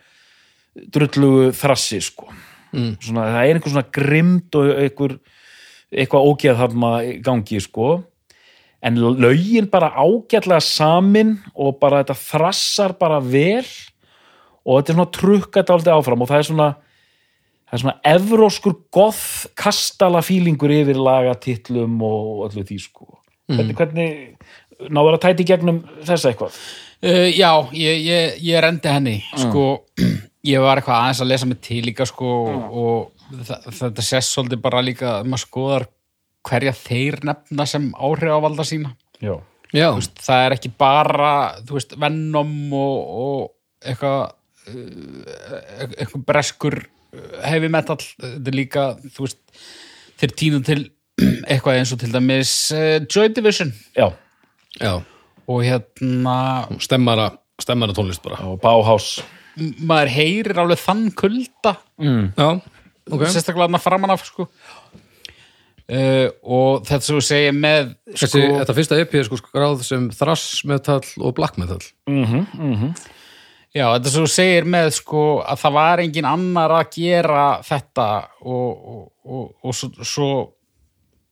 drullugu 0.92 1.50
þrassi 1.56 2.02
sko 2.04 2.28
Mm. 2.68 2.98
svona, 3.00 3.22
það 3.32 3.46
er 3.48 3.56
einhver 3.56 3.72
svona 3.72 3.90
grimd 3.96 4.56
og 4.58 4.66
einhver, 4.76 5.12
eitthvað 5.88 6.26
ógeð 6.28 6.58
þarna 6.58 6.90
gangi 7.24 7.60
sko 7.64 7.86
en 8.84 8.98
lögin 9.00 9.70
bara 9.72 9.88
ágætlega 9.96 10.60
samin 10.60 11.38
og 11.56 11.78
bara 11.80 12.02
þetta 12.02 12.18
þrassar 12.20 12.92
bara 13.00 13.22
vel 13.24 13.64
og 14.66 14.82
þetta 14.82 14.92
er 14.92 14.98
svona 14.98 15.14
trukkat 15.16 15.72
aldrei 15.72 15.94
áfram 15.96 16.22
og 16.22 16.28
það 16.28 16.42
er 16.42 16.48
svona 16.50 16.68
það 17.68 17.76
er 17.76 17.82
svona 17.84 17.96
evróskur 18.14 18.76
goth 18.94 19.46
kastala 19.58 20.22
fílingur 20.24 20.72
yfir 20.72 20.96
lagatitlum 21.04 21.98
og 22.08 22.46
öllu 22.48 22.64
því 22.68 22.78
sko. 22.82 23.08
Hvernig, 23.48 23.76
hvernig 23.76 24.90
náður 24.92 25.16
að 25.18 25.22
tæti 25.26 25.46
gegnum 25.48 25.82
þessa 26.06 26.32
eitthvað? 26.32 26.56
Uh, 26.98 27.28
já, 27.30 27.50
ég, 27.78 28.00
ég, 28.08 28.38
ég 28.48 28.60
rendi 28.64 28.90
henni 28.90 29.16
sko, 29.38 29.66
ég 30.52 30.64
var 30.64 30.80
eitthvað 30.80 30.98
aðeins 31.04 31.22
að 31.22 31.30
lesa 31.30 31.46
mig 31.50 31.60
til 31.64 31.82
líka 31.86 32.06
sko 32.08 32.32
og 32.48 33.28
þa- 33.46 33.60
þetta 33.70 34.04
sést 34.04 34.34
svolítið 34.34 34.62
bara 34.64 34.82
líka 34.84 35.12
að 35.20 35.28
maður 35.30 35.44
skoðar 35.44 35.86
hverja 36.48 36.72
þeir 36.74 37.20
nefna 37.28 37.66
sem 37.68 37.88
áhrifavalda 37.94 38.64
sína. 38.66 38.94
Já, 39.20 39.34
já. 39.76 39.88
veist, 39.96 40.18
það 40.24 40.44
er 40.46 40.56
ekki 40.56 40.70
bara 40.80 41.32
veist, 41.68 41.94
Venom 42.00 42.52
og, 42.78 42.98
og 43.22 43.88
eitthvað 43.88 44.20
uh, 44.72 45.88
eitthvað 45.98 46.24
breskur 46.28 46.78
heavy 47.44 47.70
metal 47.72 47.98
þetta 48.00 48.50
er 48.50 48.56
líka, 48.56 48.86
þú 49.14 49.26
veist 49.26 49.40
þeir 50.20 50.34
tínum 50.38 50.64
til 50.66 50.80
eitthvað 51.50 51.80
eins 51.80 51.92
og 51.94 52.00
til 52.02 52.12
dæmis 52.14 52.54
uh, 52.74 52.98
Joy 53.06 53.32
Division. 53.34 53.72
Já, 53.96 54.12
já. 54.78 54.94
og 55.48 55.64
hérna 55.64 56.38
stemmara, 56.84 57.30
stemmara 57.60 57.96
tónlist 57.96 58.22
bara. 58.22 58.40
Og 58.46 58.60
Bauhaus. 58.62 59.18
Maður 59.58 60.12
heyrir 60.14 60.60
alveg 60.62 60.78
þann 60.78 61.08
kulda. 61.18 61.74
Mm. 61.98 62.32
já, 62.38 62.50
ok. 63.10 63.24
Sérstaklega 63.26 63.66
þarna 63.66 63.82
framan 63.82 64.14
af 64.14 64.26
sko. 64.28 64.46
uh, 65.88 66.28
og 66.44 66.86
þetta 66.86 67.02
sem 67.02 67.18
þú 67.18 67.24
segir 67.24 67.56
með 67.56 67.94
Þessi, 68.12 68.30
sko, 68.30 68.58
þetta 68.60 68.76
fyrsta 68.78 69.00
EP 69.02 69.14
er 69.18 69.28
sko 69.28 69.40
skráð 69.40 69.86
sem 69.88 70.10
thrash 70.14 70.66
metal 70.68 71.00
og 71.18 71.34
black 71.38 71.58
metal 71.58 71.80
já, 73.74 73.84
þetta 73.94 74.12
sem 74.12 74.24
þú 74.24 74.30
segir 74.32 74.68
með 74.68 74.92
sko, 74.98 75.24
að 75.44 75.64
það 75.64 75.76
var 75.78 76.04
engin 76.04 76.28
annar 76.28 76.76
að 76.78 76.94
gera 76.96 77.48
þetta 77.66 78.08
og, 78.44 78.70
og, 78.94 79.02
og, 79.24 79.44
og 79.62 79.76
svo, 79.76 79.90
svo 80.06 80.30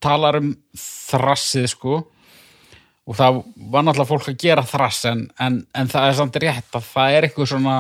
talar 0.03 0.41
um 0.41 0.53
þrassið 0.77 1.69
sko 1.73 1.99
og 3.07 3.15
það 3.15 3.39
var 3.71 3.85
náttúrulega 3.87 4.11
fólk 4.11 4.33
að 4.33 4.41
gera 4.43 4.65
þrass 4.67 5.07
en, 5.11 5.27
en, 5.41 5.61
en 5.75 5.91
það 5.91 6.09
er 6.09 6.19
samt 6.19 6.41
rétt 6.43 6.79
að 6.79 6.89
það 6.91 7.17
er 7.17 7.27
eitthvað 7.29 7.53
svona 7.53 7.77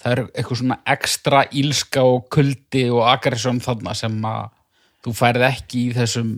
það 0.00 0.12
er 0.12 0.22
eitthvað 0.24 0.62
svona 0.62 0.78
ekstra 0.94 1.42
ílska 1.60 2.06
og 2.08 2.24
kuldi 2.32 2.86
og 2.94 3.04
aggressjón 3.10 3.60
þarna 3.64 3.94
sem 3.98 4.16
að 4.24 4.48
þú 5.04 5.14
færð 5.16 5.46
ekki 5.50 5.84
í 5.88 5.92
þessum 5.96 6.32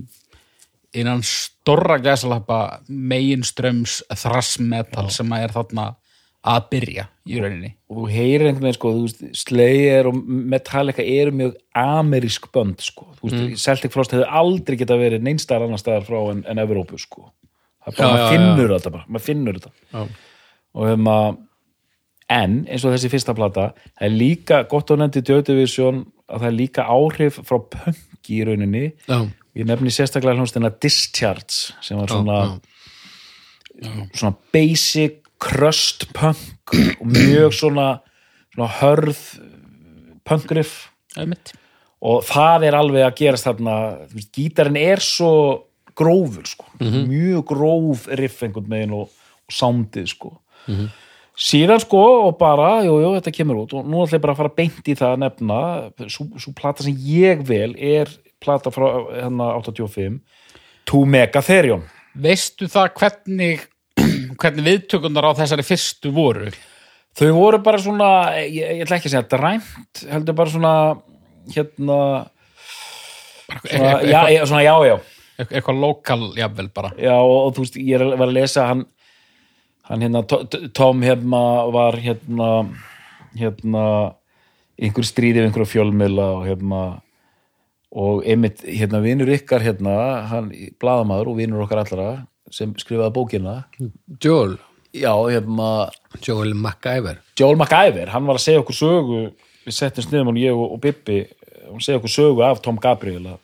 innan 0.99 1.23
stórra 1.25 1.97
gæsalappa 2.03 2.83
meginströms 2.89 4.03
þrassmetal 4.11 5.09
sem 5.15 5.31
að 5.33 5.47
er 5.47 5.55
þarna 5.55 5.87
að 6.43 6.65
byrja 6.73 7.05
í 7.31 7.39
rauninni. 7.39 7.71
Og 7.87 8.01
þú 8.01 8.09
heyrir 8.11 8.49
einhvern 8.49 8.67
veginn 8.67 8.79
sko, 8.79 8.91
Slayer 9.39 10.09
og 10.11 10.17
Metallica 10.27 11.05
eru 11.07 11.35
mjög 11.39 11.55
amerísk 11.79 12.49
bönd 12.55 12.83
sko, 12.83 13.07
þú 13.21 13.31
veist, 13.31 13.63
Celtic 13.63 13.95
Frost 13.95 14.15
hefði 14.15 14.27
aldrei 14.41 14.79
geta 14.81 14.99
verið 14.99 15.23
neinstæðar 15.23 15.69
annar 15.69 15.83
staðar 15.83 16.09
frá 16.09 16.19
en, 16.33 16.43
en 16.51 16.63
Evrópu 16.63 16.99
sko, 16.99 17.29
það 17.85 17.93
er 17.93 17.99
bara, 18.01 18.09
Já, 18.09 18.17
maður 18.17 18.35
finnur 18.35 18.75
þetta 18.75 18.95
bara, 18.97 19.07
maður 19.09 19.27
finnur 19.29 19.61
þetta. 19.61 19.73
Já. 19.93 20.03
og 20.73 20.89
hefum 20.91 21.13
að 21.13 21.29
en 22.33 22.59
eins 22.65 22.87
og 22.87 22.95
þessi 22.97 23.13
fyrsta 23.13 23.37
plata 23.37 23.69
það 23.77 24.09
er 24.09 24.15
líka, 24.17 24.63
gott 24.71 24.91
á 24.91 24.95
nefndi 24.99 25.23
Joy 25.29 25.47
Division 25.47 26.03
að 26.27 26.43
það 26.43 26.51
er 26.51 26.59
líka 26.59 26.89
áhrif 26.91 27.39
frá 27.47 27.59
punk 27.77 28.31
í 28.33 28.43
rauninni, 28.49 28.85
já, 29.07 29.19
ég 29.59 29.69
nefni 29.69 29.95
sérstaklega 29.95 30.41
hljónstina 30.41 30.75
Discharge 30.83 31.75
sem 31.85 31.99
var 31.99 32.11
svona 32.11 32.39
svona 34.15 34.35
basic 34.55 35.22
crust 35.43 36.07
punk 36.15 36.73
og 37.01 37.07
mjög 37.11 37.53
svona, 37.59 37.89
svona 38.55 38.71
hörð 38.79 39.21
punkriff 40.29 40.89
og 42.03 42.25
það 42.27 42.65
er 42.69 42.77
alveg 42.79 43.05
að 43.07 43.17
gerast 43.19 43.47
þarna, 43.47 43.75
gítarinn 44.35 44.79
er 44.81 45.03
svo 45.03 45.33
grófur 45.99 46.47
sko, 46.49 46.67
mjög 46.81 47.45
gróf 47.53 48.07
riff 48.19 48.43
einhvern 48.43 48.71
megin 48.71 48.95
og, 48.97 49.11
og 49.47 49.55
soundið 49.55 50.09
sko. 50.15 50.33
Síðan 51.43 51.81
sko 51.81 52.01
og 52.29 52.37
bara, 52.41 52.83
jú, 52.87 52.99
jú, 53.03 53.13
þetta 53.17 53.33
kemur 53.35 53.63
út 53.65 53.75
og 53.75 53.87
nú 53.89 54.03
ætla 54.05 54.19
ég 54.19 54.25
bara 54.25 54.35
að 54.37 54.41
fara 54.43 54.57
beint 54.57 54.89
í 54.89 54.97
það 54.99 55.15
að 55.15 55.23
nefna 55.23 55.59
svo, 56.13 56.27
svo 56.39 56.53
plata 56.57 56.85
sem 56.85 56.97
ég 57.09 57.41
vel 57.49 57.73
er 57.77 58.11
plata 58.43 58.71
frá 58.75 58.87
hérna 59.15 59.53
85 59.59 60.21
To 60.91 61.05
Megatherion. 61.07 61.85
Veistu 62.19 62.69
það 62.69 62.91
hvernig 62.99 63.63
hvernig 64.43 64.67
viðtökunar 64.67 65.29
á 65.31 65.39
þessari 65.39 65.65
fyrstu 65.67 66.13
voru? 66.15 66.51
Þau 67.19 67.29
voru 67.37 67.59
bara 67.63 67.79
svona, 67.83 68.09
ég, 68.41 68.79
ég 68.81 68.85
ætla 68.87 68.97
ekki 68.99 69.11
að 69.11 69.15
segja 69.17 69.29
dræmt, 69.35 70.05
heldur 70.11 70.37
bara 70.39 70.53
svona 70.55 70.75
hérna 71.53 71.99
svona, 73.53 73.91
Eitthvað- 73.93 74.07
já, 74.09 74.21
já, 74.33 74.47
svona 74.49 74.63
já, 74.65 74.75
já 74.89 74.95
Eit- 75.43 75.53
eitthvað 75.53 75.81
lokal 75.83 76.23
jafnvel 76.37 76.69
bara 76.75 76.91
já 76.97 77.15
og, 77.19 77.37
og 77.47 77.55
þú 77.57 77.65
veist, 77.65 77.77
ég 77.77 78.05
var 78.19 78.29
að 78.29 78.33
lesa 78.37 78.67
hann 78.69 78.85
hann 79.89 80.01
hérna, 80.05 80.23
Tom 80.73 81.03
hérna 81.03 81.41
var 81.73 81.97
hérna 82.01 82.49
hérna 83.37 83.85
einhver 84.83 85.05
stríði 85.05 85.41
við 85.43 85.49
einhverju 85.51 85.71
fjölmiðla 85.73 86.27
og 86.39 86.47
hérna 86.47 86.83
og 87.93 88.23
einmitt, 88.25 88.63
hérna, 88.65 89.03
vinur 89.05 89.29
ykkar 89.35 89.61
hérna, 89.61 89.95
hann, 90.31 90.47
blaðamaður 90.81 91.29
og 91.35 91.37
vinur 91.43 91.65
okkar 91.67 91.83
allra 91.83 92.07
sem 92.53 92.77
skrifaði 92.81 93.17
bókina. 93.17 93.63
Joel. 94.23 94.59
Já, 94.93 95.13
hérna 95.31 95.89
Joel 96.21 96.53
MacGyver 96.55 97.23
Joel 97.39 97.57
MacGyver, 97.57 98.11
hann 98.13 98.27
var 98.29 98.37
að 98.37 98.45
segja 98.45 98.61
okkur 98.61 98.77
sögu 98.77 99.21
við 99.65 99.77
settum 99.77 100.05
sniðum 100.05 100.33
hann 100.33 100.41
ég 100.43 100.53
og, 100.53 100.75
og 100.75 100.83
Bibbi 100.83 101.23
hann 101.65 101.81
segja 101.81 102.01
okkur 102.01 102.13
sögu 102.13 102.45
af 102.45 102.61
Tom 102.65 102.77
Gabriel 102.81 103.25
að 103.33 103.39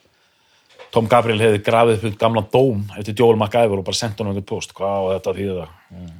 Tom 0.93 1.09
Gabriel 1.09 1.41
hefði 1.41 1.61
grafið 1.65 2.05
upp 2.11 2.19
gamlan 2.21 2.49
dóm 2.53 2.83
eftir 2.99 3.17
Joel 3.17 3.41
MacGyver 3.41 3.81
og 3.81 3.87
bara 3.87 3.97
sendt 3.97 4.21
hann 4.21 4.29
einhvern 4.29 4.49
post, 4.49 4.75
hvað 4.77 4.93
á 4.93 5.11
þetta 5.15 5.33
að 5.33 5.41
já, 5.41 5.57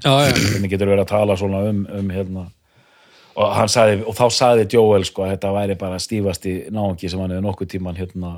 já, 0.05 0.33
hvernig 0.39 0.73
getur 0.73 0.93
verið 0.93 1.05
að 1.05 1.13
tala 1.13 1.37
svona 1.41 1.63
um, 1.69 1.85
um 2.01 2.11
hérna? 2.13 2.47
Og, 3.39 3.61
sagði, 3.71 4.01
og 4.09 4.17
þá 4.19 4.25
sagði 4.35 4.65
Joel 4.73 5.05
sko 5.07 5.27
að 5.27 5.35
þetta 5.37 5.53
væri 5.55 5.79
bara 5.79 6.01
stífasti 6.03 6.55
náungi 6.75 7.13
sem 7.13 7.21
hann 7.21 7.37
hefði 7.37 7.45
nokkuð 7.45 7.73
tíman 7.77 8.01
hérna 8.01 8.33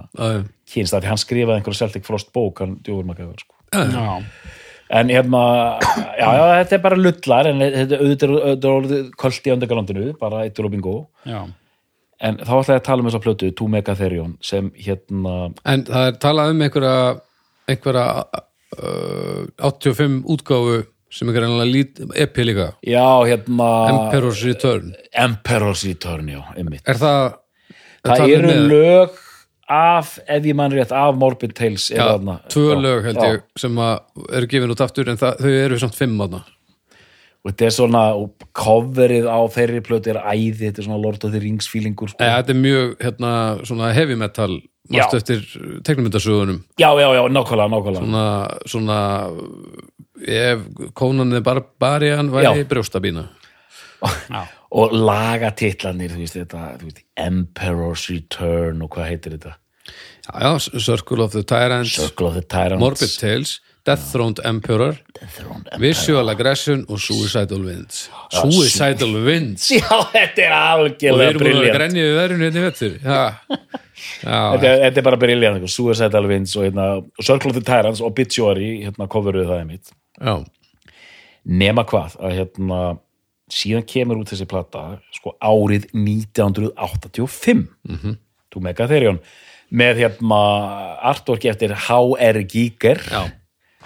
kynst 0.69 0.93
að 0.93 1.07
því 1.07 1.13
hann 1.15 1.23
skrifaði 1.23 1.63
einhverju 1.63 1.83
Celtic 1.85 2.07
Frost 2.07 2.35
bók 2.35 2.65
hann 2.65 2.77
Joel 2.87 3.07
MacGyver 3.09 3.39
sko 3.47 3.60
Já, 3.75 4.23
En 4.91 5.07
hérna, 5.07 5.79
já, 6.19 6.27
já, 6.35 6.45
þetta 6.65 6.75
er 6.75 6.81
bara 6.83 6.97
lullar, 6.99 7.47
en 7.47 7.61
þetta 7.63 7.99
auðvitað 8.01 8.65
orðið 8.73 9.05
kvöld 9.23 9.45
í 9.47 9.53
öndegalandinu, 9.55 10.07
bara 10.19 10.41
eittur 10.43 10.67
og 10.67 10.73
bingo. 10.75 10.95
já. 11.23 11.45
En 12.21 12.37
þá 12.37 12.51
ætla 12.59 12.75
ég 12.75 12.81
að 12.83 12.87
tala 12.89 13.01
um 13.01 13.07
þessa 13.09 13.21
plötu, 13.25 13.49
Two 13.57 13.69
Megatherion, 13.73 14.33
sem 14.45 14.67
hérna, 14.77 15.37
en 15.65 15.85
það 15.89 16.09
er 16.11 16.19
talað 16.21 16.51
um 16.53 16.65
einhverja 16.67 16.97
einhverja 17.71 18.03
uh, 18.77 19.47
85 19.71 20.19
útgáfu 20.35 20.83
sem 21.11 21.31
er 21.31 21.39
greinlega 21.39 21.71
lít, 21.71 22.03
EP 22.13 22.43
líka. 22.45 22.67
Já, 22.85 23.07
hérna, 23.31 23.71
Emperor's 23.95 24.43
Return. 24.45 24.93
Emperor's 25.15 25.87
Return, 25.87 26.29
já, 26.35 26.43
einmitt. 26.59 26.83
er 26.85 27.01
það 27.01 27.25
er 27.31 28.11
Það 28.11 28.35
eru 28.37 28.53
lög 28.75 29.19
af, 29.71 30.17
ef 30.27 30.47
ég 30.51 30.57
mann 30.59 30.73
rétt, 30.75 30.93
af 30.93 31.15
Morbid 31.19 31.55
Tales. 31.55 31.91
er 31.91 32.01
já, 32.01 32.07
þarna. 32.13 32.39
tvö 32.51 32.79
lög 32.83 33.05
held 33.07 33.21
ég 33.23 33.43
sem 33.59 33.79
eru 33.79 34.47
gefin 34.51 34.73
út 34.75 34.81
aftur 34.85 35.09
en 35.13 35.21
það, 35.21 35.39
þau 35.45 35.53
eru 35.65 35.79
samt 35.79 35.99
fimm 35.99 36.19
þarna 36.19 36.43
Og 37.41 37.55
þetta 37.55 37.65
er 37.65 37.73
svona, 37.73 38.01
og 38.21 38.35
coverið 38.53 39.25
á 39.25 39.41
þeirri 39.49 39.81
plötu 39.81 40.11
er 40.13 40.19
æði, 40.21 40.67
þetta 40.67 40.83
er 40.83 40.85
svona 40.91 40.99
Lord 41.01 41.23
of 41.25 41.31
the 41.33 41.41
Rings 41.41 41.71
feelingur, 41.73 42.11
sko. 42.13 42.21
Þetta 42.21 42.53
er 42.53 42.59
mjög 42.61 42.91
hérna, 43.01 43.31
svona 43.65 43.95
heavy 43.97 44.15
metal 44.21 44.59
Já. 44.91 45.07
eftir 45.15 45.41
teknumyndasögunum 45.87 46.59
Já, 46.77 46.91
já, 47.01 47.09
já, 47.15 47.23
nákvæmlega, 47.33 47.69
nákvæmlega. 47.71 48.03
svona, 48.03 48.49
svona 48.67 49.31
ef 50.27 50.59
Conan 50.95 51.31
the 51.31 51.41
Barbarian 51.41 52.29
væri 52.31 52.65
brjóstabína 52.69 53.29
Já, 54.03 54.43
og 54.71 54.93
lagatitlanir 54.95 56.15
þú 56.15 56.23
veist 56.23 56.39
þetta 56.39 56.67
þú 56.81 56.91
veist, 56.91 57.03
Emperor's 57.19 58.07
Return 58.11 58.85
og 58.85 58.95
hvað 58.95 59.13
heitir 59.15 59.39
þetta 59.39 59.57
Já, 60.31 60.37
já, 60.45 60.79
Circle 60.79 61.25
of 61.25 61.33
the 61.33 61.43
Tyrants, 61.43 61.99
of 61.99 62.35
the 62.37 62.43
Tyrants 62.43 62.79
Morbid 62.79 63.17
Tales, 63.19 63.57
Death 63.85 64.13
Throned 64.13 64.39
Emperor, 64.45 64.95
Empire. 65.23 65.79
Visual 65.79 66.29
Aggression 66.29 66.85
og 66.89 67.01
Suicidal 67.01 67.65
Winds. 67.65 68.11
Suicidal 68.31 69.15
Winds. 69.25 69.71
Já, 69.81 69.89
þetta 70.13 70.45
er 70.45 70.53
Og 70.53 70.85
við 70.85 70.93
algjörlega 71.01 71.31
erum 71.31 71.41
búin 71.41 71.49
að 71.49 71.63
briljant 71.65 71.79
grenja 71.79 72.05
við 72.05 72.19
verðinu 72.19 72.47
hérna 72.47 72.61
í 72.61 72.65
vettur. 72.67 72.95
Já, 73.01 73.21
já, 74.29 74.39
þetta, 74.53 74.75
þetta 74.85 75.03
er 75.03 75.07
bara 75.09 75.21
briljant, 75.25 75.61
sko. 75.63 75.73
Suicidal 75.75 76.31
Winds 76.31 76.57
og, 76.59 76.67
hérna, 76.69 76.89
Circle 77.23 77.55
of 77.55 77.57
the 77.57 77.65
Tyrants 77.65 78.05
og 78.05 78.13
Obituary 78.13 78.71
hérna 78.85 79.09
coveruðu 79.11 79.49
það 79.49 79.63
einmitt 79.65 79.95
já, 80.21 80.35
nema 81.65 81.87
hvað, 81.89 82.19
að 82.21 82.37
hérna 82.37 82.81
síðan 83.51 83.87
kemur 83.89 84.21
út 84.21 84.31
þessi 84.33 84.47
plata 84.49 85.01
sko 85.15 85.35
árið 85.43 85.89
1985 85.93 87.67
-hmm. 87.89 88.17
þú 88.51 88.63
mega 88.65 88.89
þeirjón 88.91 89.21
með 89.71 90.03
hérna 90.05 90.41
artwork 91.11 91.45
eftir 91.47 91.75
H.R. 91.75 92.43
Giger. 92.43 93.03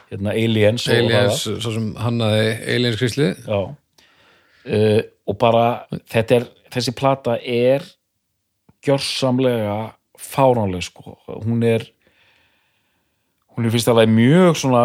Hérna 0.09 0.31
Aliens, 0.31 0.87
Aliens, 0.89 1.43
svo 1.45 1.73
sem 1.73 1.91
hannaði 2.01 2.55
Aliens 2.75 3.01
Krisli. 3.01 3.33
Uh, 4.65 5.03
og 5.29 5.37
bara 5.41 5.85
þetta 6.09 6.39
er, 6.39 6.47
þessi 6.73 6.95
plata 6.97 7.37
er 7.41 7.85
gjörsamlega 8.85 9.95
fáránleg 10.21 10.85
sko, 10.87 11.19
hún 11.45 11.65
er 11.67 11.85
hún 13.55 13.67
er 13.67 13.75
fyrst 13.75 13.91
alveg 13.91 14.09
mjög 14.13 14.57
svona 14.61 14.85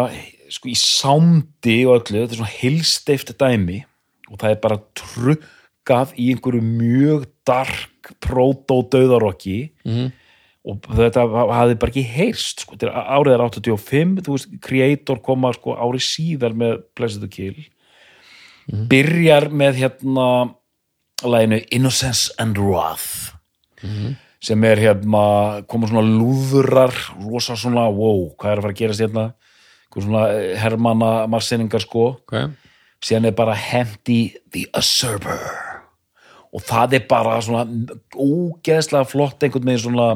sko 0.50 0.68
í 0.70 0.76
sándi 0.78 1.78
og 1.86 2.00
öllu, 2.00 2.22
þetta 2.22 2.34
er 2.34 2.40
svona 2.40 2.58
hilsteift 2.58 3.32
dæmi 3.40 3.80
og 4.30 4.38
það 4.38 4.50
er 4.54 4.60
bara 4.62 4.78
trukkað 5.00 6.14
í 6.16 6.28
einhverju 6.34 6.62
mjög 6.62 7.26
dark 7.46 8.12
proto-döðarokki 8.22 9.58
Mhm. 9.84 10.12
og 10.70 10.80
þetta 10.96 11.24
hafði 11.50 11.78
bara 11.80 11.90
ekki 11.92 12.04
heyrst 12.06 12.60
sko. 12.64 12.76
Er 12.82 12.90
árið 12.92 13.34
er 13.34 13.44
85 13.48 14.20
þú 14.22 14.36
veist, 14.36 14.60
Creator 14.60 15.18
koma 15.24 15.52
sko 15.56 15.74
árið 15.74 16.04
síðar 16.04 16.54
með 16.54 16.82
Blessed 16.96 17.20
to 17.22 17.28
Kill. 17.28 17.56
Byrjar 18.70 19.48
með 19.50 19.80
hérna 19.80 20.26
læginu 21.24 21.64
Innocence 21.72 22.30
and 22.38 22.56
Wrath. 22.58 23.32
Sem 24.40 24.62
er 24.64 24.76
hérna 24.80 25.64
koma 25.68 25.88
svona 25.88 26.04
lúðurar 26.06 26.94
rosa 27.26 27.56
svona, 27.56 27.88
wow, 27.92 28.30
hvað 28.38 28.52
er 28.52 28.58
að 28.58 28.62
fara 28.62 28.72
að 28.72 28.78
gerast 28.78 29.00
hérna? 29.04 29.24
Svona 29.92 30.22
eh, 30.32 30.54
hermanna 30.56 31.26
marsinningar 31.28 31.82
sko. 31.82 32.04
Ok, 32.22 32.36
síðan 33.04 33.26
er 33.30 33.36
bara 33.36 33.54
hendi 33.56 34.34
The 34.52 34.66
Usurper 34.76 35.40
og 36.52 36.64
það 36.66 36.96
er 36.98 37.04
bara 37.08 37.36
svona 37.44 37.64
ógeðslega 38.16 39.06
flott 39.08 39.42
einhvern 39.46 39.68
veginn 39.70 39.84
svona 39.84 40.08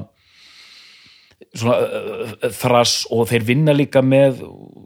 svona 1.55 1.77
uh, 1.79 2.51
þrass 2.55 3.05
og 3.15 3.29
þeir 3.31 3.45
vinna 3.47 3.75
líka 3.77 4.03
með 4.03 4.41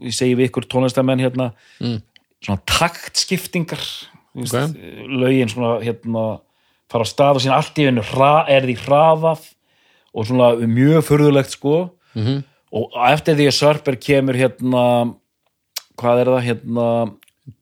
ég 0.05 0.13
segi 0.15 0.35
við 0.37 0.49
ykkur 0.51 0.67
tónlistamenn 0.69 1.21
hérna 1.23 1.51
Mm. 1.79 2.01
svona 2.43 2.61
taktskiptingar 2.65 3.79
þú 3.79 4.43
veist, 4.43 4.53
Ok. 4.53 4.77
lögin 5.21 5.49
svona 5.51 5.79
hérna 5.83 6.39
fara 6.89 7.03
á 7.03 7.09
stað 7.09 7.35
og 7.35 7.41
síðan 7.41 7.57
allt 7.57 7.79
í 7.79 7.85
hennu 7.87 8.03
er 8.47 8.61
því 8.67 8.75
hraðað 8.85 9.41
og 10.13 10.25
svona 10.25 10.55
mjög 10.67 11.03
furðulegt 11.07 11.51
sko 11.57 11.91
Mhm. 12.15 12.43
og 12.71 12.91
eftir 13.11 13.35
því 13.35 13.47
að 13.47 13.57
Sörper 13.59 13.95
kemur 13.99 14.35
hérna 14.35 15.15
hvað 15.97 16.19
er 16.21 16.25
það 16.25 16.47
hérna 16.47 17.15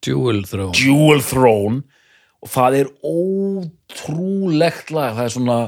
Jewel 0.04 0.42
Throne. 0.48 0.72
Jewel 0.76 1.22
Throne. 1.24 1.82
Og 2.38 2.50
það 2.52 2.78
er 2.78 2.90
ótrúlegt 3.02 4.92
lag. 4.94 5.16
Það 5.18 5.24
er 5.24 5.34
svona 5.34 5.58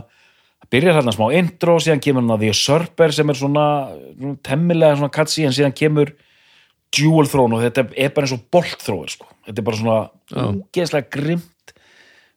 það 0.60 0.72
byrjar 0.74 0.98
hérna 1.00 1.14
smá 1.16 1.26
intro, 1.34 1.76
síðan 1.82 2.02
kemur 2.04 2.22
hann 2.22 2.34
að 2.36 2.44
The 2.44 2.50
Usurper 2.54 3.14
sem 3.16 3.32
er 3.32 3.38
svona, 3.38 3.66
svona 4.18 4.36
temmilega 4.46 4.98
svona 5.00 5.14
katsi, 5.14 5.46
en 5.46 5.56
síðan 5.56 5.76
kemur 5.76 6.12
Jewel 6.94 7.30
Throne 7.30 7.56
og 7.56 7.64
þetta 7.64 7.86
er 7.94 8.12
bara 8.14 8.26
eins 8.26 8.34
og 8.34 8.46
boltþróir 8.54 9.12
sko, 9.14 9.28
þetta 9.46 9.62
er 9.62 9.66
bara 9.66 9.80
svona 9.80 9.98
úgeðslega 10.50 11.10
grimt 11.14 11.74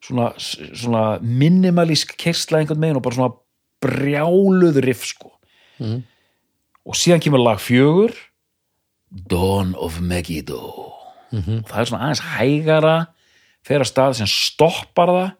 svona, 0.04 0.32
svona 0.38 1.04
minimalísk 1.22 2.13
kersla 2.19 2.62
einhvern 2.62 2.82
megin 2.82 3.00
og 3.00 3.06
bara 3.06 3.17
svona 3.17 3.34
brjáluð 3.84 4.82
riff 4.86 5.08
sko. 5.10 5.34
Og 6.84 6.98
síðan 7.00 7.24
kemur 7.24 7.41
lag 7.41 7.62
fjögur. 7.63 8.13
Dawn 9.30 9.76
of 9.78 10.00
Megiddo 10.02 10.92
og 11.34 11.69
það 11.69 11.80
er 11.82 11.89
svona 11.89 12.04
aðeins 12.08 12.26
hægara 12.34 12.98
fer 13.63 13.84
að 13.84 13.89
stað 13.89 14.17
sem 14.19 14.30
stoppar 14.30 15.12
það 15.13 15.32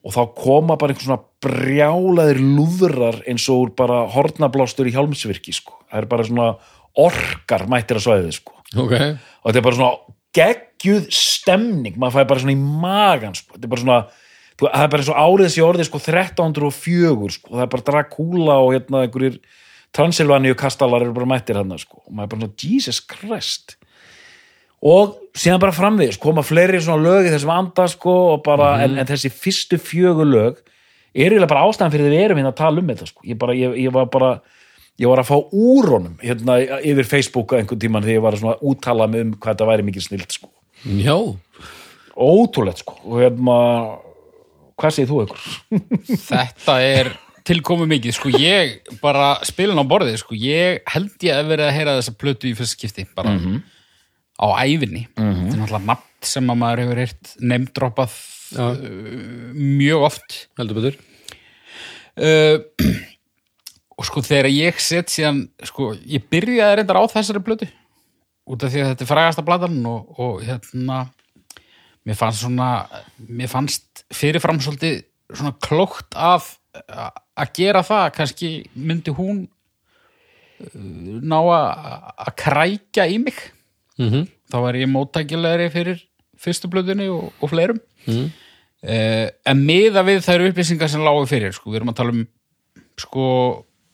og 0.00 0.14
þá 0.14 0.20
koma 0.36 0.76
bara 0.80 0.94
einhvern 0.94 1.10
svona 1.10 1.24
brjálaðir 1.44 2.40
lúðrar 2.40 3.20
eins 3.28 3.44
og 3.52 3.66
úr 3.66 3.74
bara 3.76 4.04
hornablástur 4.14 4.88
í 4.88 4.94
hjálmsvirki 4.94 5.52
sko. 5.52 5.76
það 5.90 6.00
er 6.00 6.08
bara 6.08 6.26
svona 6.28 6.48
orkar 7.00 7.66
mættir 7.70 8.00
að 8.00 8.06
svæðið 8.06 8.32
sko. 8.38 8.56
Ok, 8.80 8.94
og 8.96 9.50
þetta 9.50 9.60
er 9.60 9.66
bara 9.66 9.78
svona 9.78 10.16
geggjuð 10.36 11.06
stemning, 11.14 11.96
maður 11.98 12.16
fæði 12.16 12.30
bara 12.32 12.44
svona 12.44 12.56
í 12.56 12.60
magan 12.86 13.36
sko. 13.36 13.56
þetta 13.56 13.66
er 13.66 13.74
bara 13.74 13.84
svona 13.84 14.00
það 14.60 14.84
er 14.84 14.92
bara 14.92 15.02
eins 15.02 15.10
og 15.12 15.20
árið 15.20 15.52
sér 15.54 15.66
orðið 15.68 15.88
sko 15.88 16.02
1304 16.04 17.34
sko, 17.36 17.52
það 17.56 17.64
er 17.64 17.74
bara 17.74 17.86
Dracula 17.90 18.56
og 18.60 18.72
hérna 18.76 19.04
einhverjir 19.04 19.40
Transylvaníu 19.96 20.54
kastalar 20.54 21.02
eru 21.02 21.14
bara 21.16 21.26
mættir 21.26 21.58
hann 21.58 21.76
sko, 21.80 22.04
og 22.06 22.12
maður 22.14 22.26
er 22.26 22.32
bara 22.32 22.44
svona 22.44 22.60
Jesus 22.62 23.00
Christ 23.10 23.76
og 24.80 25.16
síðan 25.36 25.60
bara 25.62 25.76
framvegis 25.76 26.18
koma 26.20 26.44
fleiri 26.46 26.80
svona 26.80 27.04
lög 27.04 27.28
í 27.28 27.34
þessum 27.34 27.52
anda 27.54 27.86
sko, 27.90 28.14
og 28.34 28.44
bara, 28.46 28.72
en, 28.84 28.96
en 29.00 29.08
þessi 29.08 29.32
fyrstu 29.32 29.80
fjögur 29.80 30.28
lög 30.28 30.62
er 31.10 31.28
eiginlega 31.28 31.50
bara 31.50 31.66
ástæðan 31.68 31.92
fyrir 31.94 32.08
því 32.08 32.14
við 32.14 32.24
erum 32.24 32.40
hérna 32.40 32.54
að 32.54 32.60
tala 32.62 32.82
um 32.82 32.90
þetta 32.92 33.10
sko. 33.10 33.26
ég, 33.28 33.38
bara, 33.40 33.56
ég, 33.58 33.76
ég 33.84 33.94
var 33.94 34.08
bara 34.12 34.30
ég 35.00 35.08
var 35.08 35.22
að 35.22 35.30
fá 35.30 35.36
úr 35.38 35.90
honum 35.94 36.16
hérna 36.22 36.58
yfir 36.80 37.08
Facebook 37.08 37.54
einhvern 37.56 37.80
tímann 37.80 38.04
þegar 38.04 38.18
ég 38.18 38.24
var 38.24 38.36
að 38.36 38.44
svona 38.44 38.58
úttala 38.72 39.08
mig 39.10 39.26
um 39.26 39.34
hvað 39.36 39.54
þetta 39.54 39.70
væri 39.70 39.86
mikið 39.88 40.06
snilt 40.06 40.38
sko. 40.38 40.50
já, 40.84 41.16
ótrúlegt 42.20 42.84
sko. 42.84 42.96
Og 43.08 43.20
hérna 43.22 43.56
hvað 44.80 44.96
segir 44.96 45.10
þú 45.10 45.24
ykkur? 45.26 45.48
Þetta 46.30 46.76
er 46.84 47.12
tilkomu 47.48 47.86
mikið, 47.90 48.14
sko. 48.16 48.32
Ég 48.40 48.94
bara 49.02 49.32
spilin 49.46 49.80
á 49.80 49.84
borðið, 49.88 50.20
sko. 50.22 50.36
Ég 50.38 50.82
held 50.92 51.26
ég 51.26 51.36
að 51.36 51.52
verið 51.54 51.66
að 51.66 51.76
heyra 51.78 51.98
þessa 51.98 52.16
plötu 52.20 52.50
í 52.50 52.56
fyrst 52.58 52.76
skipti 52.76 53.06
bara 53.16 53.34
á 54.40 54.46
æfinni 54.64 55.04
þetta 55.12 55.52
er 55.52 55.60
náttúrulega 55.60 55.86
nafn 55.90 56.06
sem 56.30 56.52
að 56.52 56.60
maður 56.60 56.82
hefur 56.84 57.00
heyrt 57.00 57.32
nefndroppað 57.40 58.16
já, 58.50 58.64
mjög 59.54 60.06
oft. 60.08 60.36
Heldur 60.58 60.80
betur. 60.80 60.98
uh, 62.20 62.58
og 64.00 64.08
sko 64.08 64.22
þegar 64.24 64.50
ég 64.52 64.80
set 64.80 65.12
síðan, 65.12 65.44
sko 65.68 65.92
ég 66.08 66.24
byrjaði 66.32 66.80
reyndar 66.80 67.00
á 67.00 67.04
þessari 67.12 67.44
plötu 67.44 67.68
út 68.50 68.64
af 68.64 68.72
því 68.72 68.82
að 68.82 68.90
þetta 68.92 69.04
er 69.04 69.10
frægasta 69.10 69.44
platan 69.46 69.78
og, 69.86 70.08
og 70.18 70.40
hérna 70.42 71.04
mér 72.08 72.16
fannst 72.18 72.42
svona 72.42 72.70
mér 73.28 73.50
fannst 73.52 74.04
fyrirfram 74.16 74.58
svolítið 74.64 75.02
svona 75.30 75.52
klókt 75.62 76.16
af 76.16 76.56
að 76.80 77.52
gera 77.56 77.82
það, 77.86 78.06
kannski 78.16 78.50
myndi 78.74 79.12
hún 79.14 79.44
uh, 79.44 81.20
ná 81.22 81.38
að 81.44 82.34
krækja 82.40 83.08
í 83.10 83.20
mig 83.22 83.40
Mm 84.00 84.26
þá 84.50 84.56
var 84.64 84.74
ég 84.74 84.88
móttækilegri 84.90 85.68
fyrir 85.70 85.98
fyrstu 86.40 86.66
blöðunni 86.72 87.04
og, 87.12 87.32
og 87.40 87.50
fleirum 87.52 87.78
Mhm. 88.08 88.30
eh, 88.82 89.28
en 89.46 89.60
miða 89.66 90.02
við 90.02 90.24
þær 90.26 90.46
upplýsingar 90.48 90.88
sem 90.90 91.00
lágu 91.04 91.26
fyrir 91.30 91.52
sko, 91.54 91.70
við 91.70 91.76
erum 91.80 91.92
að 91.92 91.96
tala 92.00 92.10
um 92.16 92.24
sko, 92.98 93.26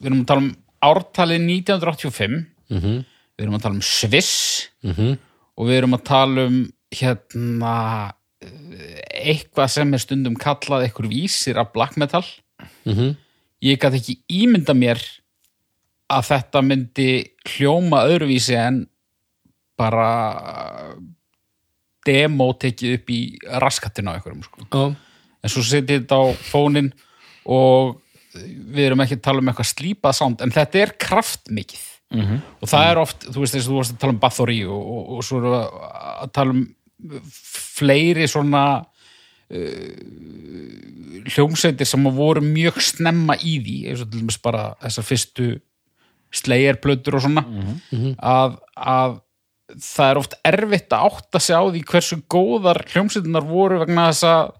við 0.01 0.07
erum 0.07 0.23
að 0.23 0.27
tala 0.31 0.41
um 0.47 0.57
ártalið 0.83 1.45
1985 1.45 2.47
Mhm. 2.71 3.05
við 3.37 3.45
erum 3.45 3.59
að 3.59 3.63
tala 3.67 3.75
um 3.75 3.83
Sviss 3.83 4.69
Mhm. 4.85 5.19
og 5.59 5.67
við 5.69 5.77
erum 5.83 5.95
að 5.99 6.05
tala 6.05 6.47
um 6.47 6.73
hérna 6.95 8.13
eh, 8.41 9.03
eitthvað 9.35 9.71
sem 9.71 9.93
er 9.95 9.99
stundum 9.99 10.37
kallað 10.37 10.87
eitthvað 10.89 11.11
vísir 11.13 11.57
af 11.59 11.73
black 11.75 11.97
metal 11.97 12.25
Mhm. 12.87 13.17
ég 13.63 13.79
gæti 13.79 14.01
ekki 14.01 14.19
ímynda 14.31 14.73
mér 14.77 15.01
að 16.09 16.23
þetta 16.31 16.63
myndi 16.63 17.29
hljóma 17.45 18.07
öðruvísi 18.09 18.55
en 18.57 18.87
bara 19.77 20.97
demo 22.07 22.53
tekið 22.55 22.95
upp 23.01 23.11
í 23.11 23.21
raskatinn 23.63 24.09
á 24.09 24.15
einhverjum 24.17 24.45
sko. 24.47 24.67
Já, 24.71 24.85
en 25.43 25.51
svo 25.53 25.63
setið 25.67 26.05
þetta 26.05 26.19
á 26.23 26.25
fónin 26.51 26.93
og 27.47 27.97
við 28.37 28.85
erum 28.91 29.03
ekki 29.05 29.17
að 29.19 29.25
tala 29.27 29.43
um 29.43 29.49
eitthvað 29.51 29.71
slípað 29.73 30.17
sound 30.19 30.43
en 30.45 30.53
þetta 30.55 30.83
er 30.87 30.97
kraftmikið 31.01 31.93
Mhm. 32.07 32.37
og 32.63 32.69
það 32.71 32.85
er 32.93 32.99
oft, 33.03 33.25
þú 33.35 33.41
veist 33.43 33.55
þess 33.57 33.67
að 33.67 33.71
þú 33.73 33.77
varst 33.81 33.93
að 33.97 33.99
tala 33.99 34.13
um 34.15 34.19
Bathory 34.23 34.59
og, 34.71 34.83
og, 34.95 35.09
og 35.17 35.25
svo 35.27 35.39
erum 35.41 35.55
við 35.57 35.63
að- 35.91 36.33
tala 36.37 36.51
um 36.55 36.61
fleiri 37.77 38.27
svona 38.31 38.61
uh, 39.51 41.27
hljómsveitir 41.35 41.87
sem 41.91 42.07
voru 42.15 42.41
mjög 42.47 42.79
snemma 42.81 43.35
í 43.43 43.57
því 43.59 43.75
eins 43.91 44.05
og 44.05 44.11
til 44.13 44.21
dæmis 44.23 44.39
bara 44.43 44.69
þessar 44.85 45.07
fyrstu 45.09 45.49
slegjarplötur 46.37 47.19
og 47.19 47.25
svona 47.27 47.43
að, 48.23 48.57
að 48.77 49.19
það 49.75 50.11
er 50.11 50.21
oft 50.21 50.37
erfitt 50.47 50.95
að 50.95 51.09
átta 51.11 51.43
sig 51.43 51.57
á 51.59 51.63
því 51.67 51.83
hversu 51.91 52.21
góðar 52.31 52.83
hljómsveitinar 52.93 53.49
voru 53.49 53.81
vegna 53.83 54.09
þess 54.13 54.29
að 54.31 54.53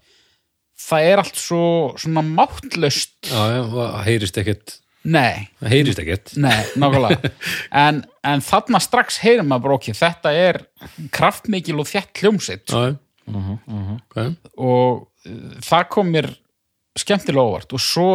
það 0.87 1.07
er 1.11 1.21
allt 1.23 1.39
svo 1.41 1.61
svona 1.97 2.23
máttlaust. 2.27 3.15
Já, 3.31 3.41
já, 3.55 3.61
það 3.71 3.95
heyrist 4.09 4.37
ekkert. 4.43 4.75
Nei, 5.07 5.47
það 5.61 5.71
heyrist 5.71 6.01
ekkert. 6.03 6.33
Nei, 6.43 6.59
nákvæmlega. 6.75 7.31
En, 7.85 8.01
en 8.27 8.43
þarna 8.43 8.79
strax 8.83 9.21
heyrum 9.23 9.53
bara 9.55 9.77
okkur 9.77 9.95
þetta 9.97 10.33
er 10.35 10.59
kraftmikil 11.15 11.77
og 11.79 11.87
þjætt 11.89 12.23
hljómsitt 12.23 12.73
Já, 12.73 12.95
Mhm, 13.27 13.97
ok. 13.97 14.17
Og 14.63 15.01
uh, 15.27 15.55
það 15.59 15.87
kom 15.91 16.07
mér 16.15 16.29
skemmtilega 16.97 17.43
óvart. 17.43 17.73
Og 17.75 17.81
svo, 17.83 18.05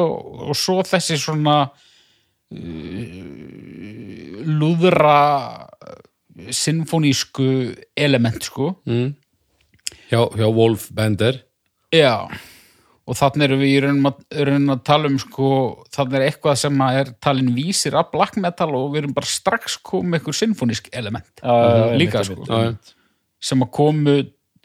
og 0.49 0.57
svo 0.57 0.79
þessi 0.89 1.19
svona 1.21 1.57
uh, 1.69 3.19
lúðra 4.49 5.19
sinfonísku 6.55 7.49
element 7.99 8.49
sko 8.49 8.73
mm. 8.89 9.13
hjá, 10.11 10.21
hjá 10.39 10.49
Wolf 10.49 10.89
Bender 10.95 11.43
já 11.93 12.29
og 13.03 13.19
þannig 13.19 13.49
erum 13.49 13.61
við 13.61 13.73
í 13.73 13.79
raunum 13.83 14.09
að, 14.13 14.19
raunum 14.47 14.75
að 14.77 14.83
tala 14.87 15.11
um 15.11 15.17
sko, 15.21 15.49
þannig 15.93 16.19
er 16.19 16.27
eitthvað 16.29 16.61
sem 16.61 16.85
að 16.87 16.99
er 17.01 17.15
talin 17.27 17.51
vísir 17.57 17.97
af 17.99 18.13
black 18.13 18.39
metal 18.41 18.71
og 18.79 18.93
við 18.93 19.03
erum 19.03 19.17
bara 19.17 19.29
strax 19.29 19.77
komið 19.83 20.21
eitthvað 20.21 20.39
sinfonísk 20.39 20.93
element 20.97 21.43
Já, 21.43 21.97
líka 21.99 22.23
sko 22.27 22.47
Já, 22.47 22.71
já. 22.71 22.93
sem 23.43 23.65
að 23.67 23.73
komu, 23.75 24.19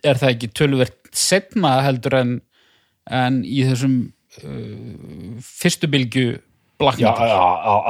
er 0.05 0.21
það 0.21 0.35
ekki 0.35 0.51
töluvert 0.53 1.01
setna 1.17 1.79
heldur 1.81 2.19
en 2.19 2.37
en 3.11 3.41
í 3.45 3.63
þessum 3.67 3.97
uh, 4.43 5.39
fyrstu 5.43 5.89
bylgju 5.91 6.37
black 6.79 6.99
Já, 7.01 7.09
já, 7.17 7.37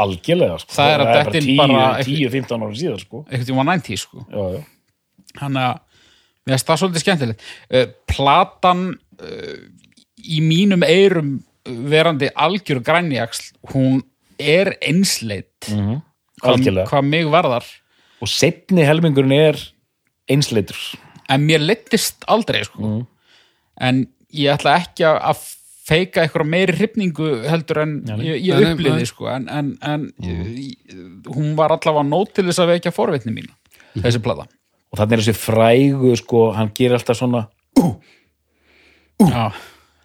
algjörlega 0.03 0.57
sko. 0.61 0.71
Það 0.77 0.91
er 0.93 1.03
að 1.03 1.11
detta 1.17 1.41
inn 1.41 1.57
bara 1.59 1.81
10-15 2.03 2.63
ára 2.63 2.75
síðan 2.81 3.01
sko. 3.03 3.23
eitthvað 3.27 3.49
tíma 3.51 3.65
90 3.71 3.97
sko 4.03 4.25
Já, 4.31 4.43
já 4.57 4.61
þannig 5.37 5.63
að 5.67 5.79
mér 6.47 6.53
finnst 6.55 6.67
það 6.69 6.79
svolítið 6.81 7.03
skemmtilegt 7.03 7.41
uh, 7.75 7.87
platan 8.07 8.83
uh, 9.21 9.57
í 10.23 10.39
mínum 10.41 10.85
eyrum 10.87 11.33
verandi 11.67 12.29
algjör 12.39 12.79
grænjaksl 12.87 13.49
hún 13.73 14.01
er 14.39 14.75
einsleitt 14.81 15.67
Mhm. 15.73 15.97
hvað, 16.41 16.53
Algjörlega. 16.53 16.87
hvað 16.91 17.05
mig 17.09 17.25
varðar 17.33 17.65
Og 18.21 18.27
setni 18.29 18.81
helmingurinn 18.85 19.33
er 19.35 19.57
einsleitur 20.29 20.77
en 21.29 21.43
mér 21.45 21.59
leittist 21.65 22.23
aldrei 22.27 22.63
sko. 22.63 22.79
Mhm. 22.81 23.05
en 23.81 24.07
ég 24.33 24.53
ætla 24.55 24.77
ekki 24.79 25.03
að 25.05 25.43
feika 25.87 26.23
eitthvað 26.23 26.49
meiri 26.51 26.75
hrifningu 26.75 27.29
heldur 27.47 27.83
en 27.83 27.93
nei. 28.07 28.17
ég, 28.25 28.41
ég 28.49 28.65
uppliði 28.73 29.07
sko. 29.07 29.29
en, 29.31 29.47
en, 29.51 29.71
en 29.81 30.09
mm. 30.19 31.23
hún 31.31 31.55
var 31.59 31.75
allavega 31.75 32.05
nót 32.07 32.33
til 32.35 32.47
þess 32.49 32.63
að 32.63 32.73
vekja 32.75 32.95
forvitni 32.95 33.35
mín 33.35 33.49
þessi 33.97 34.21
plata. 34.23 34.47
Og 34.91 34.99
þannig 34.99 35.17
er 35.17 35.23
þessi 35.23 35.39
frægu 35.39 36.13
sko, 36.19 36.43
hann 36.55 36.73
gerir 36.75 36.97
alltaf 36.99 37.19
svona 37.19 37.47
Já. 39.17 39.51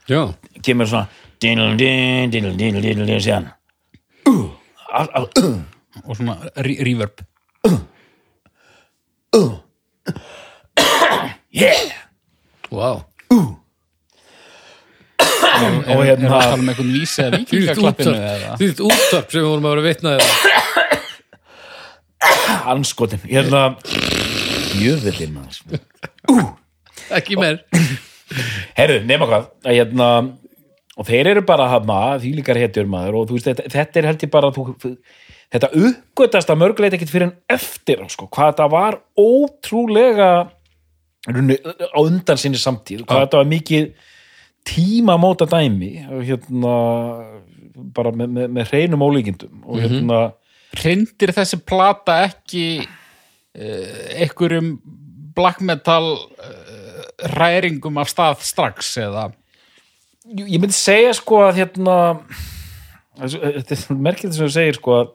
já, 0.09 0.23
kemur 0.65 0.89
svona 0.89 1.07
dinnul 1.43 1.77
din, 1.77 2.31
dinnul 2.33 2.57
dinnul 2.57 2.83
dinnul 2.83 3.07
dinnul 3.07 3.21
síðan. 3.21 3.51
Uh, 4.29 4.49
al, 4.89 5.11
al, 5.13 5.29
uh, 5.43 5.59
og 6.07 6.17
svona 6.17 6.39
re 6.57 6.79
reverb. 6.81 7.21
Yeah. 11.53 11.93
Wow 12.73 13.05
og 13.33 13.62
og 15.53 15.69
er, 15.69 15.93
er 15.93 16.05
hérna 16.13 16.29
að 16.29 16.45
tala 16.47 16.59
um 16.59 16.71
einhvern 16.73 16.93
vísi 16.95 17.23
eða 17.25 17.41
vikingaklappinu 17.43 18.15
eða? 18.17 18.57
Þvílíkt 18.61 18.85
útvarp 18.89 19.29
sem 19.33 19.41
við 19.41 19.49
vorum 19.51 19.67
að 19.69 19.75
vera 19.75 19.87
vitnaði 19.89 20.21
anskotin. 22.73 23.23
Hérna 23.27 23.63
jöfnvillin 24.79 25.35
maður. 25.37 25.59
Ekki 27.19 27.37
meir. 27.41 27.63
Herru, 28.79 29.03
nema 29.09 29.29
hvað. 29.29 29.51
Að 29.67 29.77
hérna 29.77 30.09
og 30.99 31.09
þeir 31.09 31.33
eru 31.33 31.43
bara 31.49 31.69
hafna, 31.73 31.99
því 32.21 32.33
líkar 32.39 32.61
hetjur 32.61 32.89
maður 32.91 33.21
og 33.21 33.29
þú 33.29 33.39
veist, 33.39 33.49
þetta, 33.49 33.69
þetta 33.73 34.01
er 34.01 34.09
held 34.11 34.25
ég 34.27 34.33
bara 34.33 34.51
þú, 34.55 34.65
þetta 35.55 35.71
uppgötast 35.89 36.53
að 36.53 36.61
mörguleit 36.63 36.97
ekkit 36.97 37.13
fyrir 37.13 37.29
en 37.31 37.37
eftir 37.53 38.03
sko, 38.13 38.29
hvað 38.33 38.53
þetta 38.53 38.69
var 38.73 38.99
ótrúlega 39.19 40.31
á 41.33 41.99
undan 42.03 42.41
sinni 42.41 42.61
samtíð, 42.61 43.07
hvað 43.07 43.25
þetta 43.25 43.41
var 43.41 43.49
mikið 43.53 43.93
tímamóta 44.69 45.47
dæmi 45.51 45.95
og 46.07 46.23
hérna 46.27 46.77
bara 47.95 48.13
með, 48.15 48.33
með, 48.37 48.49
með 48.57 48.73
hreinum 48.73 49.05
ólíkindum 49.05 49.63
og 49.67 49.83
hérna 49.83 50.21
hrindir 50.79 51.33
þessi 51.35 51.59
plata 51.67 52.23
ekki 52.29 52.67
uh, 52.83 54.23
einhverjum 54.23 54.75
black 55.37 55.63
metal 55.65 56.15
uh, 56.15 57.03
ræringum 57.37 58.01
af 58.03 58.13
stað 58.13 58.43
strax 58.47 58.97
eða? 59.03 59.31
Ég 60.29 60.61
myndi 60.61 60.77
segja 60.77 61.13
sko 61.17 61.43
að 61.49 61.63
hérna 61.63 61.97
þetta 63.19 63.77
er 63.77 63.99
merkilegt 63.99 64.37
sem 64.37 64.47
þú 64.47 64.53
segir 64.55 64.79
sko 64.79 64.97
að, 65.01 65.13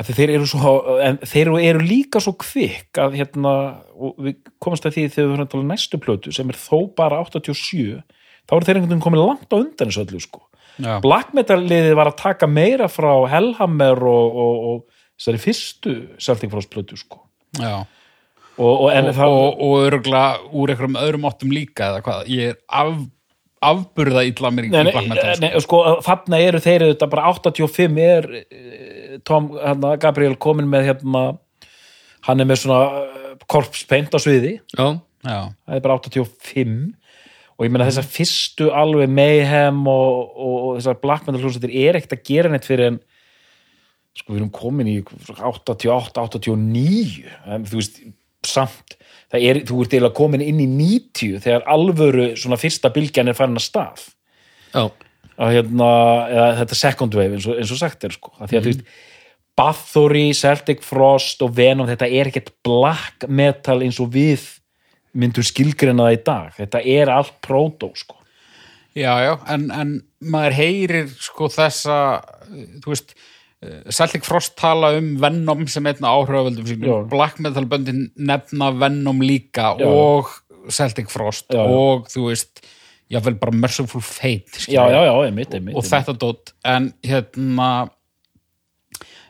að 0.00 0.12
þeir 0.16 0.34
eru 0.36 0.48
svo 0.50 0.74
en 1.02 1.18
þeir 1.24 1.52
eru 1.60 1.84
líka 1.84 2.22
svo 2.22 2.36
kvikk 2.40 3.00
að 3.02 3.18
hérna, 3.20 3.54
og 3.96 4.16
við 4.22 4.38
komast 4.62 4.86
að 4.88 4.96
því 4.96 5.08
þegar 5.08 5.26
við 5.26 5.34
höfum 5.34 5.46
að 5.46 5.50
tala 5.52 5.66
um 5.66 5.72
næstu 5.74 6.00
plötu 6.02 6.34
sem 6.36 6.52
er 6.52 6.60
þó 6.60 6.78
bara 6.96 7.20
87 7.24 8.00
þá 8.46 8.56
eru 8.56 8.68
þeir 8.68 8.78
einhvern 8.78 8.92
veginn 8.92 9.04
komið 9.06 9.24
langt 9.24 9.50
á 9.50 9.56
undan 9.58 9.90
þessu 9.90 10.04
öllu 10.04 10.22
sko. 10.22 10.42
Já. 10.76 10.98
Black 11.00 11.32
Metal 11.36 11.62
liðið 11.64 11.94
var 11.96 12.10
að 12.10 12.18
taka 12.20 12.48
meira 12.50 12.88
frá 12.92 13.10
Hellhammer 13.32 14.02
og, 14.10 14.40
og, 14.44 14.64
og 14.70 14.96
þessari 15.16 15.40
fyrstu 15.40 15.94
Celtic 16.20 16.52
Frost 16.52 16.72
plötu 16.72 16.98
sko. 17.00 17.22
Já. 17.56 17.86
og, 18.56 18.72
og 18.88 19.12
það 19.16 19.32
og, 19.32 19.60
og 19.64 19.84
örugla 19.86 20.22
úr 20.52 20.72
einhverjum 20.72 20.98
öðrum 21.00 21.28
áttum 21.28 21.52
líka 21.54 21.90
eða 21.90 22.02
hvað, 22.04 22.26
ég 22.32 22.52
er 22.52 22.58
af, 22.68 22.98
afburða 23.64 24.26
illa 24.28 24.52
mér 24.52 24.68
í 24.68 24.72
black 24.74 25.08
metal 25.08 25.32
nei, 25.40 25.48
nei, 25.48 25.62
sko, 25.64 25.80
þarna 26.04 26.40
eru 26.44 26.60
þeir 26.64 26.86
þetta 26.90 27.08
bara 27.12 27.32
85 27.32 28.00
er 28.04 28.28
eh, 28.42 29.16
Tom 29.24 29.48
hérna, 29.56 29.94
Gabriel 30.00 30.36
komin 30.40 30.68
með 30.68 30.90
hérna, 30.90 31.24
hann 32.28 32.42
er 32.42 32.48
með 32.48 32.66
svona 32.66 33.06
korpspeint 33.48 34.12
á 34.12 34.18
sviði, 34.20 34.58
já, 34.76 34.86
Já. 35.24 35.40
það 35.64 35.78
er 35.78 35.84
bara 35.86 35.98
85 36.02 36.76
og 37.56 37.64
ég 37.64 37.72
meina 37.72 37.88
þessar 37.88 38.08
fyrstu 38.12 38.68
alveg 38.76 39.12
Mayhem 39.12 39.82
og, 39.88 40.34
og, 40.36 40.56
og 40.56 40.70
þessar 40.78 41.00
Black 41.02 41.26
Metal 41.26 41.40
hljómsveitir 41.40 41.76
er 41.86 41.98
ekkert 41.98 42.18
að 42.18 42.26
gera 42.28 42.52
neitt 42.52 42.68
fyrir 42.68 42.92
en 42.92 43.00
sko 44.16 44.32
við 44.32 44.40
erum 44.40 44.52
komin 44.52 44.90
í 44.90 44.98
88, 45.04 46.26
89 46.40 47.24
en 47.52 47.66
þú 47.68 47.80
veist, 47.80 47.98
samt 48.46 48.96
það 49.32 49.48
er, 49.48 49.60
þú 49.68 49.80
ert 49.82 49.96
eiginlega 49.96 50.16
komin 50.16 50.44
inn 50.44 50.62
í 50.62 50.68
90 50.70 51.42
þegar 51.44 51.66
alvöru 51.72 52.28
svona 52.38 52.60
fyrsta 52.60 52.92
bylgjan 52.94 53.32
er 53.32 53.36
farin 53.36 53.58
að 53.58 53.66
stað. 53.66 54.06
Já, 54.72 54.86
að 55.36 55.52
hérna, 55.56 55.90
eða 56.32 56.48
þetta 56.62 56.78
second 56.80 57.18
wave 57.18 57.36
eins 57.36 57.48
og, 57.48 57.58
eins 57.60 57.72
og 57.74 57.80
sagt 57.80 58.06
er 58.06 58.14
sko, 58.14 58.32
að 58.38 58.52
því 58.52 58.58
að 58.58 58.66
þú 58.66 58.72
veist 58.72 58.88
Bathory, 59.56 60.26
Celtic 60.36 60.82
Frost 60.84 61.40
og 61.44 61.54
Venom, 61.56 61.88
þetta 61.88 62.08
er 62.12 62.28
ekkert 62.28 62.52
black 62.66 63.24
metal 63.28 63.78
eins 63.84 64.00
og 64.02 64.10
við 64.12 64.44
myndum 65.16 65.46
skilgrina 65.46 66.06
það 66.06 66.16
í 66.16 66.22
dag, 66.28 66.54
þetta 66.60 66.84
er 66.96 67.12
allt 67.12 67.36
proto 67.44 67.90
sko 67.96 68.22
Já, 68.96 69.12
já, 69.20 69.32
en, 69.52 69.66
en 69.76 69.90
maður 70.32 70.54
heyrir 70.56 71.10
sko 71.20 71.50
þessa, 71.52 71.96
uh, 72.48 72.60
þú 72.80 72.92
veist, 72.94 73.12
uh, 73.60 73.82
Celtic 73.92 74.24
Frost 74.24 74.54
tala 74.56 74.94
um 74.96 75.10
Venom 75.20 75.66
sem 75.68 75.84
einna 75.90 76.14
áhrifavöldum 76.16 76.64
Já. 76.64 76.70
sínum, 76.72 77.10
Black 77.12 77.42
Metal 77.44 77.68
böndin 77.68 78.06
nefna 78.16 78.70
Venom 78.80 79.20
líka 79.20 79.74
Já. 79.76 79.90
og 79.90 80.32
Celtic 80.72 81.12
Frost 81.12 81.52
Já, 81.52 81.60
já. 81.60 81.66
og 81.68 82.08
þú 82.08 82.30
veist, 82.30 82.64
jáfnvel 83.12 83.36
bara 83.42 83.52
Merciful 83.54 84.00
Fate, 84.00 84.64
já, 84.64 84.80
já, 84.88 85.02
já, 85.10 85.12
einmitt, 85.26 85.52
einmitt, 85.54 85.76
og 85.76 85.84
þetta 85.84 86.16
dótt, 86.16 86.54
en 86.64 86.88
hérna 87.04 87.68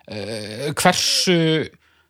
uh, 0.07 0.71
hversu 0.79 1.41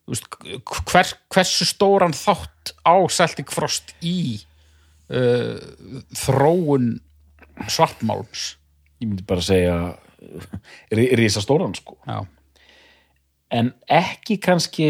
hver, 0.07 1.11
hversu 1.35 1.67
stóran 1.67 2.15
þátt 2.17 2.75
á 2.87 2.95
Celtic 3.11 3.51
Frost 3.55 3.95
í 4.05 4.39
uh, 5.11 5.59
þróun 6.15 6.97
svartmálms? 7.67 8.55
Ég 9.03 9.11
myndi 9.11 9.27
bara 9.27 9.45
segja 9.45 9.77
rísa 10.91 11.43
stóran 11.45 11.75
sko. 11.77 11.99
Já, 12.07 12.23
en 13.53 13.73
ekki 13.93 14.39
kannski 14.43 14.89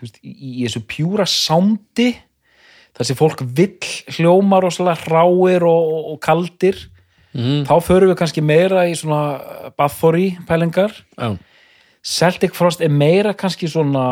veist, 0.00 0.20
í, 0.24 0.32
í 0.32 0.64
þessu 0.64 0.82
pjúra 0.88 1.26
sándi 1.28 2.12
þar 2.96 3.08
sem 3.08 3.18
fólk 3.18 3.42
vill 3.56 3.90
hljóma 4.16 4.60
rosalega 4.64 5.04
hráir 5.04 5.66
og, 5.68 5.90
og, 5.92 6.12
og 6.14 6.20
kaldir 6.24 6.78
þá 7.36 7.74
förum 7.84 8.08
við 8.08 8.16
kannski 8.16 8.40
meira 8.40 8.86
í 8.88 8.94
svona 8.96 9.70
Bathory 9.76 10.30
pælingar 10.48 10.94
já, 11.18 11.34
Celtic 12.06 12.54
Frost 12.54 12.82
er 12.84 12.92
meira 12.92 13.32
kannski 13.34 13.66
svona 13.70 14.06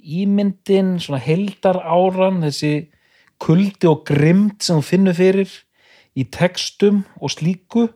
ímyndin, 0.00 0.96
svona 0.98 1.20
heldar 1.22 1.78
áran, 1.86 2.40
þessi 2.42 2.90
kuldi 3.40 3.86
og 3.88 4.02
grimmt 4.08 4.64
sem 4.66 4.80
þú 4.80 4.86
finnur 4.88 5.16
fyrir 5.16 5.52
í 6.18 6.26
textum 6.26 7.04
og 7.20 7.30
slíku. 7.32 7.86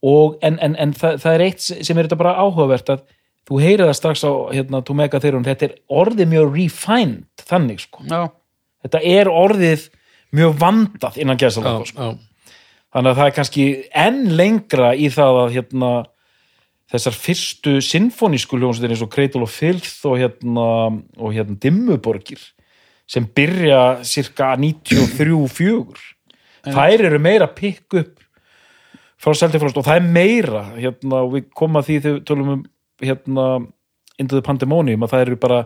Og 0.00 0.40
en, 0.42 0.56
en, 0.64 0.74
en 0.80 0.92
það, 0.96 1.20
það 1.22 1.36
er 1.36 1.44
eitt 1.44 1.62
sem 1.62 1.98
er 1.98 2.08
þetta 2.08 2.18
bara 2.18 2.38
áhugavert 2.40 2.92
að 2.92 3.04
þú 3.48 3.60
heyrir 3.62 3.88
það 3.88 3.96
strax 3.98 4.22
á 4.22 4.32
hérna, 4.54 4.82
Tomega 4.86 5.20
þeirrum, 5.22 5.46
þetta 5.46 5.66
er 5.66 5.76
orðið 5.90 6.30
mjög 6.30 6.52
refined 6.54 7.44
þannig 7.50 7.82
sko, 7.82 8.04
já, 8.06 8.20
þetta 8.84 9.02
er 9.10 9.30
orðið 9.32 9.88
mjög 10.38 10.56
vandað 10.60 11.18
innan 11.20 11.40
já, 11.40 11.50
sko. 11.50 12.12
þannig 12.94 13.10
að 13.10 13.18
það 13.18 13.24
er 13.26 13.36
kannski 13.38 13.66
enn 14.04 14.22
lengra 14.38 14.92
í 14.94 15.10
það 15.12 15.40
að 15.44 15.56
hérna, 15.58 15.92
þessar 16.90 17.16
fyrstu 17.16 17.76
sinfonísku 17.84 18.58
hljómsveitir 18.58 18.94
eins 18.94 19.04
og 19.04 19.12
Cradle 19.12 19.44
of 19.46 19.54
Filth 19.54 20.06
og 20.08 20.18
hérna, 20.20 20.68
og 21.18 21.34
hérna 21.34 21.58
Dimmuborgir 21.62 22.42
sem 23.10 23.26
byrja 23.26 24.00
cirka 24.06 24.54
93-4 24.58 26.00
þær 26.70 27.06
eru 27.08 27.20
meira 27.22 27.48
pikk 27.50 27.98
upp 28.00 28.16
frá 29.20 29.36
Seltifrost 29.36 29.78
og 29.78 29.86
það 29.86 30.00
er 30.00 30.10
meira 30.16 30.64
hérna, 30.76 31.22
og 31.24 31.36
við 31.36 31.48
komum 31.56 31.80
að 31.80 31.90
því 31.90 32.00
þegar 32.06 32.26
tölum 32.28 32.52
um 32.54 32.66
hérna, 33.04 33.46
Into 34.20 34.36
the 34.36 34.44
Pandemonium 34.44 35.04
að 35.04 35.14
það 35.14 35.24
eru 35.26 35.40
bara 35.40 35.62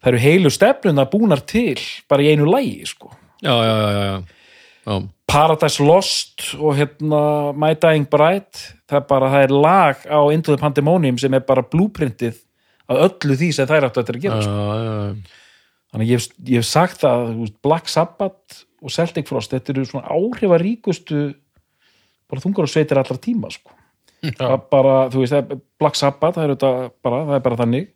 það 0.00 0.10
eru 0.12 0.22
heilu 0.22 0.52
stefnuna 0.52 1.06
búnar 1.10 1.42
til 1.48 1.78
bara 2.08 2.24
í 2.24 2.32
einu 2.32 2.48
lægi 2.48 2.86
sko. 2.88 3.10
Já, 3.44 3.52
já, 3.52 3.74
já, 3.76 3.90
já, 3.92 4.35
já. 4.86 4.96
Paradise 5.26 5.82
Lost 5.82 6.44
og 6.62 6.76
hérna 6.78 7.52
My 7.58 7.74
Dying 7.74 8.06
Bride 8.10 8.60
það 8.88 9.00
er 9.00 9.06
bara, 9.10 9.30
það 9.32 9.46
er 9.48 9.54
lag 9.56 10.04
á 10.06 10.20
Into 10.32 10.54
the 10.54 10.60
Pandemonium 10.62 11.18
sem 11.18 11.34
er 11.34 11.42
bara 11.44 11.64
blúprintið 11.66 12.38
af 12.88 13.00
öllu 13.08 13.34
því 13.36 13.48
sem 13.56 13.66
þær 13.66 13.88
áttu 13.88 14.00
eftir 14.04 14.16
að 14.20 14.22
gera 14.28 14.36
Já, 14.38 14.46
sko. 14.46 14.52
já, 14.54 14.84
já. 14.86 15.40
þannig 15.90 16.06
að 16.06 16.10
ég, 16.12 16.20
hef- 16.22 16.38
ég 16.52 16.62
hef 16.62 16.68
sagt 16.70 17.02
það 17.02 17.24
veist, 17.40 17.56
Black 17.66 17.88
Sabbath 17.90 18.62
og 18.82 18.92
Celtic 18.94 19.26
Frost 19.28 19.50
þetta 19.56 19.74
eru 19.74 19.84
svona 19.88 20.06
áhrifaríkustu 20.14 21.24
bara 22.30 22.42
þungar 22.42 22.66
og 22.66 22.70
sveitir 22.72 22.98
allar 23.02 23.18
tíma 23.22 23.50
sko. 23.54 23.74
það 24.22 24.54
er 24.54 24.62
bara, 24.70 24.94
þú 25.10 25.20
veist, 25.24 25.34
það 25.34 25.52
er 25.56 25.60
Black 25.82 25.98
Sabbath, 25.98 26.38
það 26.38 26.44
er, 26.46 26.54
þetta 26.54 26.72
bara, 27.04 27.20
það 27.28 27.36
er 27.40 27.44
bara 27.50 27.60
þannig 27.64 27.88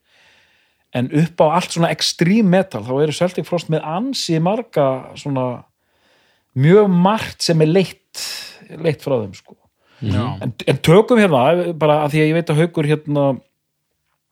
en 0.98 1.08
upp 1.22 1.42
á 1.42 1.46
allt 1.54 1.70
svona 1.76 1.90
extreme 1.94 2.50
metal, 2.50 2.82
þá 2.82 2.92
eru 3.04 3.14
Celtic 3.14 3.46
Frost 3.46 3.70
með 3.70 3.86
ansi 3.86 4.40
marga 4.42 4.88
svona 5.18 5.46
mjög 6.60 6.90
margt 6.92 7.42
sem 7.46 7.60
er 7.64 7.70
leitt 7.70 8.26
leitt 8.80 9.02
frá 9.02 9.16
þeim 9.22 9.32
sko. 9.34 9.56
En, 10.44 10.52
en 10.70 10.78
tökum 10.86 11.18
hérna, 11.20 11.72
bara 11.76 11.98
að 12.04 12.12
því 12.14 12.20
að 12.22 12.28
ég 12.30 12.36
veit 12.38 12.50
að 12.52 12.60
haukur 12.62 12.86
hérna 12.88 13.24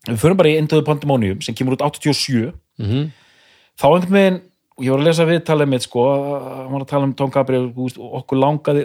við 0.08 0.20
förum 0.22 0.38
bara 0.38 0.52
í 0.52 0.60
the 0.70 0.82
Pandemonium 0.86 1.40
sem 1.44 1.54
kemur 1.58 1.76
út 1.76 1.82
87 1.84 2.52
Mhm. 2.78 3.08
þá 3.78 3.84
einhvern 3.90 4.14
veginn, 4.14 4.40
og 4.78 4.84
ég 4.86 4.90
var 4.94 5.00
að 5.00 5.06
lesa 5.08 5.24
viðtalið 5.26 5.68
mitt 5.68 5.82
sko, 5.82 6.04
hann 6.38 6.72
var 6.72 6.80
að 6.84 6.88
tala 6.92 7.04
um 7.08 7.14
Tom 7.18 7.30
Gabriel 7.34 7.66
og 7.74 7.98
okkur 8.22 8.38
langaði 8.38 8.84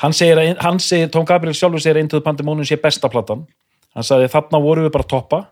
hann 0.00 0.12
segir, 0.16 0.36
að, 0.40 0.56
hann 0.64 0.78
segir, 0.80 1.10
Tom 1.12 1.24
Gabriel 1.28 1.52
sjálfur 1.54 1.80
segir 1.84 2.00
the 2.08 2.20
Pandemonium 2.24 2.64
sé 2.64 2.76
besta 2.80 3.08
platan. 3.12 3.46
Hann 3.94 4.04
sagði 4.04 4.30
þarna 4.32 4.60
voru 4.64 4.86
við 4.86 4.92
bara 4.92 5.04
toppa 5.04 5.46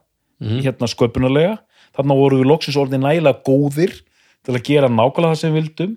hérna 0.65 0.89
sköpunarlega, 0.91 1.59
þarna 1.97 2.17
voru 2.19 2.41
við 2.43 2.49
loksins 2.51 2.77
orðið 2.77 3.01
nægilega 3.05 3.43
góðir 3.47 3.93
til 4.45 4.55
að 4.57 4.63
gera 4.67 4.89
nákvæmlega 4.89 5.31
það 5.33 5.39
sem 5.41 5.53
við 5.55 5.61
vildum 5.63 5.95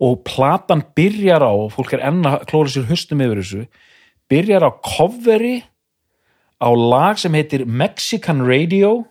og 0.00 0.22
platan 0.26 0.84
byrjar 0.96 1.44
á 1.44 1.52
fólk 1.72 1.92
er 1.96 2.04
enn 2.08 2.24
að 2.26 2.46
klóra 2.50 2.72
sér 2.72 2.88
hustum 2.88 3.22
yfir 3.24 3.42
þessu 3.42 3.64
byrjar 4.32 4.64
á 4.64 4.70
coveri 4.84 5.60
á 6.62 6.68
lag 6.70 7.18
sem 7.18 7.34
heitir 7.34 7.66
Mexican 7.66 8.44
Radio. 8.46 9.02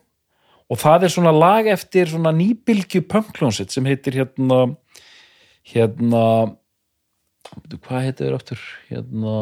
Og 0.72 0.80
það 0.80 1.04
er 1.04 1.12
svona 1.12 1.34
lag 1.36 1.68
eftir 1.68 2.08
svona 2.08 2.32
nýbylgju 2.32 3.04
punkljónsitt 3.12 3.74
sem 3.74 3.86
heitir 3.86 4.16
hérna 4.22 4.78
hérna 5.68 6.24
hvað 7.82 8.06
heitir 8.08 8.28
þér 8.28 8.38
aftur? 8.38 8.62
Hérna 8.88 9.36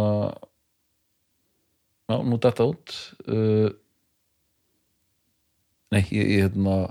já, 2.10 2.16
nú 2.26 2.40
datta 2.42 2.66
út. 2.66 2.96
Uh, 3.30 3.70
nei, 5.94 6.02
hérna 6.10 6.90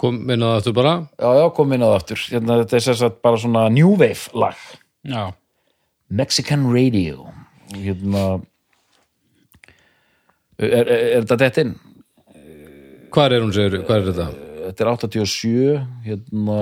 Kom 0.00 0.18
minna 0.28 0.52
það 0.52 0.60
aftur 0.60 0.76
bara? 0.76 0.94
Já, 1.16 1.28
já, 1.38 1.44
kom 1.56 1.72
inn 1.72 1.84
á 1.84 1.88
það 1.88 1.96
aftur. 2.00 2.24
Hérna, 2.34 2.58
þetta 2.62 2.76
er 2.76 2.98
sagt 3.00 3.22
bara 3.24 3.40
svona 3.40 3.66
New 3.72 3.94
Wave 3.96 4.36
lag 4.36 4.66
Já. 5.06 5.22
Mexican 6.08 6.68
Radio. 6.72 7.30
Hérna 7.74 8.24
er, 10.58 10.68
er, 10.68 10.90
er 10.90 11.24
þetta 11.24 11.40
dett 11.44 11.62
inn? 11.62 11.72
Hvar 13.14 13.32
er 13.32 13.42
hún, 13.44 13.54
segir, 13.54 13.80
hvar 13.86 14.02
er 14.02 14.10
þetta? 14.10 14.28
Þetta 14.66 14.84
er 14.84 14.90
87 14.92 15.80
hérna, 16.06 16.60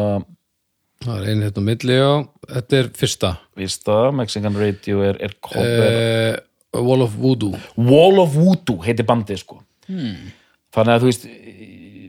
Það 1.05 1.19
er 1.19 1.29
einn 1.29 1.43
hérna 1.45 1.61
á 1.61 1.69
milli, 1.69 1.97
já. 1.99 2.11
Þetta 2.49 2.77
er 2.79 2.91
fyrsta. 2.97 3.31
Það, 3.59 4.07
Mexican 4.17 4.57
Radio 4.57 5.03
er, 5.05 5.19
er 5.21 5.35
eh, 5.61 6.39
Wall 6.81 7.05
of 7.05 7.17
Voodoo. 7.21 7.59
Wall 7.77 8.23
of 8.23 8.33
Voodoo 8.37 8.81
heitir 8.87 9.07
bandið 9.09 9.43
sko. 9.43 9.61
Þannig 9.85 10.95
að 10.95 11.03
þú 11.03 11.11
veist 11.11 11.27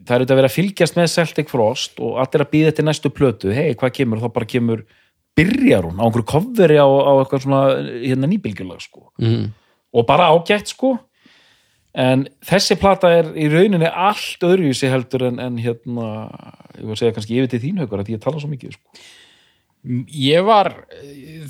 það 0.05 0.15
er 0.15 0.21
auðvitað 0.21 0.35
að 0.35 0.39
vera 0.41 0.51
að 0.51 0.55
fylgjast 0.55 0.99
með 0.99 1.11
Celtic 1.13 1.51
Frost 1.51 1.99
og 2.03 2.19
allir 2.21 2.45
að 2.45 2.51
býða 2.53 2.71
eftir 2.71 2.87
næstu 2.87 3.11
plötu 3.13 3.55
hei, 3.55 3.73
hvað 3.79 3.97
kemur, 3.99 4.21
þá 4.21 4.29
bara 4.35 4.49
kemur 4.49 4.85
byrjar 5.35 5.89
hún 5.89 5.99
á 5.99 6.05
einhverju 6.05 6.29
coveri 6.31 6.77
á, 6.79 6.87
á 6.87 7.11
eitthvað 7.19 7.43
svona 7.43 7.61
hérna 8.05 8.29
nýbylgjulag 8.31 8.85
sko 8.85 9.09
mm. 9.19 9.43
og 9.97 10.07
bara 10.07 10.29
ágætt 10.31 10.71
sko 10.71 10.95
en 11.95 12.25
þessi 12.45 12.77
plata 12.79 13.11
er 13.21 13.29
í 13.39 13.47
rauninni 13.51 13.87
allt 13.87 14.43
öðruvísi 14.43 14.89
heldur 14.91 15.29
en, 15.29 15.39
en 15.41 15.59
hérna, 15.61 16.07
ég 16.75 16.87
var 16.87 16.95
að 16.97 17.01
segja 17.01 17.15
kannski 17.15 17.37
yfir 17.39 17.53
til 17.53 17.61
þín 17.63 17.83
haukur 17.83 18.03
að 18.03 18.11
ég 18.15 18.23
tala 18.23 18.41
svo 18.41 18.51
mikið 18.51 18.75
sko. 18.75 19.05
Ég 20.17 20.43
var 20.47 20.71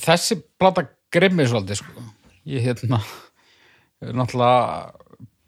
þessi 0.03 0.38
plata 0.60 0.86
grimmið 1.14 1.49
svolítið 1.49 1.82
sko. 1.82 2.06
Ég 2.51 2.66
hérna 2.68 2.99
náttúrulega 4.06 4.91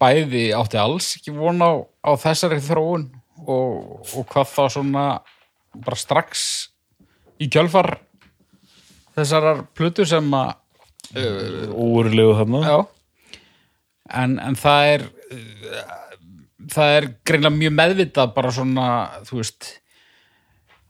bæði 0.01 0.49
átti 0.57 0.77
alls 0.81 1.11
ekki 1.17 1.33
von 1.35 1.61
á, 1.63 1.71
á 2.05 2.11
þessari 2.21 2.59
þróun 2.63 3.07
og, 3.47 4.03
og 4.13 4.27
hvað 4.31 4.51
þá 4.53 4.61
svona 4.75 5.05
bara 5.77 5.97
strax 5.99 6.43
í 7.41 7.49
kjölfar 7.53 7.97
þessarar 9.17 9.63
plötu 9.77 10.05
sem 10.09 10.27
að 10.37 10.53
uh, 11.17 11.73
óurlegu 11.73 12.35
þarna 12.39 12.61
Já 12.65 12.77
en, 14.21 14.37
en 14.39 14.55
það 14.57 14.91
er 14.93 15.05
uh, 15.35 15.81
það 16.71 16.93
er 16.97 17.07
greinlega 17.27 17.57
mjög 17.57 17.75
meðvitað 17.77 18.33
bara 18.37 18.53
svona, 18.55 18.85
þú 19.27 19.41
veist 19.41 19.69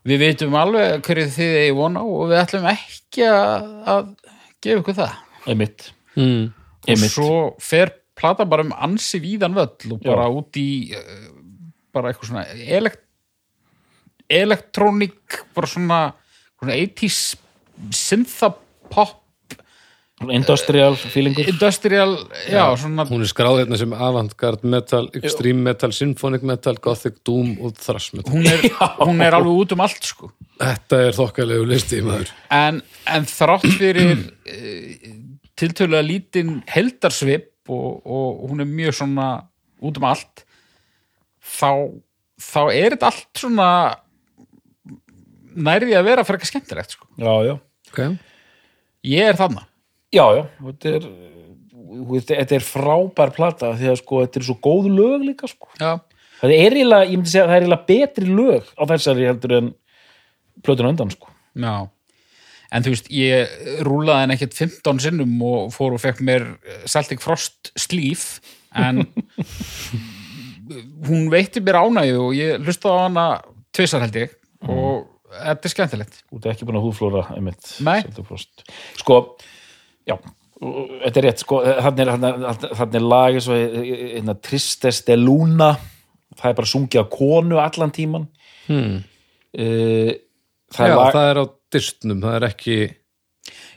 við 0.08 0.22
veitum 0.24 0.55
alveg 0.58 1.01
hverju 1.05 1.32
þið 1.36 1.55
eigi 1.64 1.76
vona 1.78 2.03
og 2.08 2.30
við 2.32 2.41
ætlum 2.43 2.68
ekki 2.72 3.26
að, 3.28 3.66
að 3.91 4.03
gefa 4.64 4.82
ykkur 4.84 4.99
það 5.01 5.16
einmitt, 5.47 5.91
Mm. 6.18 6.47
og 6.49 6.88
einmitt. 6.89 7.12
svo 7.14 7.34
fer 7.62 7.91
plata 8.18 8.45
bara 8.49 8.65
um 8.65 8.74
ansi 8.74 9.22
víðan 9.24 9.55
völl 9.57 9.93
og 9.95 10.01
bara 10.03 10.28
Já. 10.28 10.34
út 10.41 10.59
í 10.61 10.70
uh, 10.97 11.28
bara 11.93 12.11
eitthvað 12.11 12.32
svona 12.34 12.45
elekt 12.78 13.03
elektrónik 14.28 15.41
bara 15.55 15.70
svona, 15.72 15.99
svona 16.59 16.76
80s 16.76 17.38
synthapop 17.95 19.24
industrial 20.34 20.95
feelingur. 20.97 21.45
industrial, 21.47 22.15
já, 22.49 22.63
svona 22.78 23.05
Hún 23.05 23.22
er 23.22 23.30
skráð 23.30 23.59
hérna 23.61 23.78
sem 23.78 23.91
avantgard 23.93 24.63
metal, 24.65 25.09
extreme 25.13 25.61
metal, 25.61 25.93
symphonic 25.93 26.41
metal, 26.41 26.80
gothic 26.82 27.20
doom 27.24 27.53
og 27.61 27.76
thrash 27.78 28.15
metal. 28.18 28.34
Hún 28.34 28.47
er, 28.49 28.65
hún 28.97 29.22
er 29.22 29.38
alveg 29.38 29.61
út 29.61 29.76
um 29.76 29.84
allt 29.86 30.09
sko. 30.09 30.32
Þetta 30.57 31.03
er 31.05 31.13
þokkalegu 31.20 31.68
listi, 31.70 32.01
maður. 32.01 32.34
En, 32.49 32.82
en 33.13 33.30
þrátt 33.30 33.68
fyrir 33.78 34.15
uh, 34.18 35.13
tiltölulega 35.57 36.07
lítinn 36.09 36.57
heldarsvip 36.74 37.51
og, 37.70 38.01
og 38.05 38.49
hún 38.51 38.63
er 38.63 38.70
mjög 38.70 38.99
svona 38.99 39.30
út 39.84 39.99
um 39.99 40.07
allt 40.09 40.43
þá, 41.41 41.72
þá 42.41 42.61
er 42.72 42.95
þetta 42.95 43.11
allt 43.11 43.41
svona 43.43 43.70
nærði 45.57 45.95
að 45.97 46.09
vera 46.09 46.26
fyrir 46.26 46.39
eitthvað 46.39 46.51
skemmtilegt 46.51 46.95
sko. 46.95 47.07
já, 47.18 47.34
já, 47.47 47.55
okay. 47.89 48.18
ég 49.07 49.32
er 49.32 49.39
þarna 49.39 49.65
já, 50.13 50.26
já 50.38 50.43
þetta 50.68 50.93
er, 50.93 51.09
þetta 52.30 52.59
er 52.59 52.68
frábær 52.68 53.34
plata 53.36 53.74
því 53.78 53.91
að 53.93 53.99
sko, 54.03 54.22
þetta 54.26 54.41
er 54.41 54.47
svo 54.49 54.57
góð 54.70 54.89
lög 54.93 55.28
líka 55.32 55.49
sko. 55.49 55.72
já, 55.80 55.97
það 56.41 56.55
er 56.55 56.78
eiginlega, 56.78 57.09
ég 57.09 57.20
myndi 57.20 57.34
segja 57.34 57.45
að 57.45 57.51
það 57.51 57.57
er 57.57 57.68
eiginlega 57.68 57.91
betri 57.91 58.39
lög 58.39 58.74
á 58.78 58.84
þessari 58.93 59.30
heldur 59.30 59.57
en 59.59 59.72
plötun 60.65 60.91
undan 60.91 61.13
sko. 61.13 61.34
já 61.57 61.76
en 62.72 62.86
þú 62.86 62.93
veist, 62.93 63.11
ég 63.13 63.82
rúlaði 63.88 64.24
henni 64.26 64.38
ekkert 64.38 64.57
15 64.59 65.03
sinnum 65.05 65.36
og 65.47 65.74
fór 65.76 65.95
og 65.95 66.03
fekk 66.03 66.24
mér 66.28 66.47
Celtic 66.89 67.24
Frost 67.24 67.72
slíf 67.80 68.39
en 68.76 69.05
hún 71.07 71.30
veitti 71.32 71.63
mér 71.63 71.80
ánægju 71.84 72.24
og 72.26 72.34
ég 72.38 72.65
hlustaði 72.65 72.97
á 72.97 73.03
hana 73.05 73.28
tvisar 73.76 74.03
held 74.03 74.20
ég 74.20 74.34
og 74.68 75.05
þetta 75.38 75.70
er 75.70 75.74
skemmtilegt 75.74 76.20
þú 76.24 76.41
ert 76.41 76.49
ekki 76.53 76.68
búin 76.68 76.80
að 76.80 76.88
húðflóra 76.88 77.24
einmitt, 77.36 77.78
Nei. 77.86 78.01
Celtic 78.05 78.28
Frost. 78.28 78.65
sko, 78.99 79.22
já 80.07 80.18
þetta 80.57 81.20
er 81.20 81.28
rétt, 81.28 81.43
sko, 81.43 81.59
þannig 81.61 82.01
er, 82.01 82.11
þarna- 82.15 82.72
þarna 82.80 82.99
er 82.99 83.05
lag 83.05 83.38
eins 83.38 83.49
og 83.51 83.76
hérna, 83.78 84.38
Tristeste 84.41 85.18
Luna 85.20 85.76
það 86.38 86.49
er 86.49 86.57
bara 86.57 86.72
sungið 86.72 87.03
á 87.03 87.05
konu 87.13 87.59
allan 87.61 87.93
tíman 87.93 88.26
hmm. 88.68 88.95
uh, 89.57 90.11
það 90.74 90.89
Já, 90.89 90.91
er 90.91 90.97
lag 90.97 91.13
það 91.15 91.30
er 91.32 91.41
á 91.41 91.45
dyrstnum, 91.78 92.21
það 92.25 92.36
er 92.41 92.47
ekki 92.49 92.78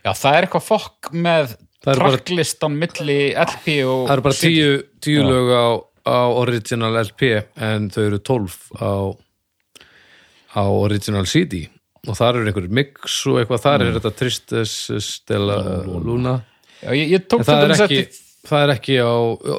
Já, 0.05 0.11
það 0.17 0.35
er 0.41 0.47
eitthvað 0.49 0.65
fokk 0.67 1.11
með 1.15 1.53
tracklistan 1.85 2.75
milli 2.77 3.19
LP 3.39 3.77
og 3.87 4.07
Það 4.09 4.15
eru 4.17 4.25
bara 4.27 4.39
tíu, 4.41 4.71
tíu 5.05 5.23
lög 5.25 5.51
á, 5.55 5.67
á 6.11 6.19
original 6.41 6.97
LP 7.05 7.23
en 7.61 7.87
þau 7.93 8.03
eru 8.09 8.19
tólf 8.25 8.57
á, 8.81 9.13
á 10.57 10.63
original 10.67 11.27
CD 11.31 11.69
og 12.09 12.17
þar 12.17 12.39
eru 12.41 12.49
einhverjum 12.49 12.73
mix 12.79 13.19
og 13.29 13.39
eitthvað. 13.43 13.61
Þar 13.61 13.79
Mm. 13.83 13.87
er 13.91 13.99
þetta 14.01 14.13
Tristes 14.17 14.73
Stella 15.05 15.57
Luna. 15.85 16.35
Já, 16.83 16.91
ég, 16.97 17.11
ég 17.13 17.27
tók 17.29 17.41
En 17.41 17.45
það 17.45 17.65
er 17.65 17.75
ekki- 17.77 17.99
eftir 18.01 18.49
það 18.49 18.63
er 18.65 18.73
ekki 18.75 18.95
á 19.05 19.13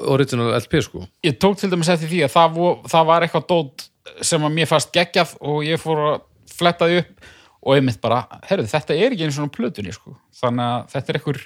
original 0.10 0.54
LP 0.58 0.82
sko. 0.82 1.08
Ég 1.24 1.38
tók 1.38 1.58
til 1.60 1.70
dæmis 1.70 1.88
eftir 1.90 2.10
því 2.10 2.24
að 2.26 2.34
það, 2.34 2.90
það 2.90 3.06
var 3.06 3.22
eitthvað 3.22 3.48
dót 3.48 3.88
sem 4.22 4.42
að 4.42 4.54
mér 4.58 4.68
fast 4.68 4.92
geggjað 4.92 5.36
og 5.42 5.64
ég 5.64 5.78
fór 5.80 5.98
að 6.16 6.22
fletta 6.50 6.86
því 6.90 6.98
upp 7.04 7.22
og 7.62 7.76
einmitt 7.76 8.02
bara, 8.02 8.24
herru, 8.50 8.66
þetta 8.70 8.96
er 8.98 9.14
ekki 9.14 9.28
einu 9.28 9.36
svona 9.36 9.54
plötunni 9.54 9.94
sko. 9.94 10.16
þannig 10.42 10.66
að 10.66 10.94
þetta 10.96 11.12
er 11.14 11.20
einhver 11.20 11.42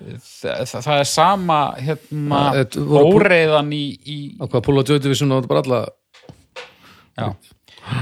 það, 0.00 0.74
það, 0.74 0.98
er 0.98 1.08
sama 1.08 1.58
hérna, 1.80 2.42
voru- 2.74 3.14
óreiðan 3.20 3.72
í, 3.76 3.84
í 4.04 4.18
á 4.40 4.44
hvað 4.48 4.64
Púla 4.66 4.84
Joy 4.88 5.00
Division 5.04 5.32
og 5.36 5.48
bara 5.48 5.62
alla. 5.64 5.80
Já, 7.20 7.26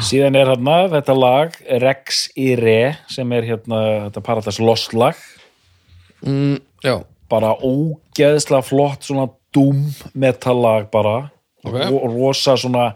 síðan 0.05 0.37
er 0.39 0.53
hérna 0.53 0.77
þetta 0.93 1.17
lag 1.19 1.57
Rex 1.83 2.29
í 2.39 2.53
Re 2.59 2.97
sem 3.11 3.33
er 3.35 3.47
hérna 3.49 3.81
þetta 4.09 4.23
Paradise 4.29 4.63
Lost 4.63 4.95
lag. 4.95 5.19
Mm, 6.23 6.59
já, 6.85 7.01
bara 7.31 7.55
ógeðslega 7.63 8.63
flott 8.67 9.07
svona 9.07 9.29
doom 9.55 9.89
metal 10.15 10.59
lag 10.63 10.91
bara. 10.95 11.31
Ok. 11.67 11.75
og 11.91 12.05
rosa 12.15 12.55
svona 12.57 12.93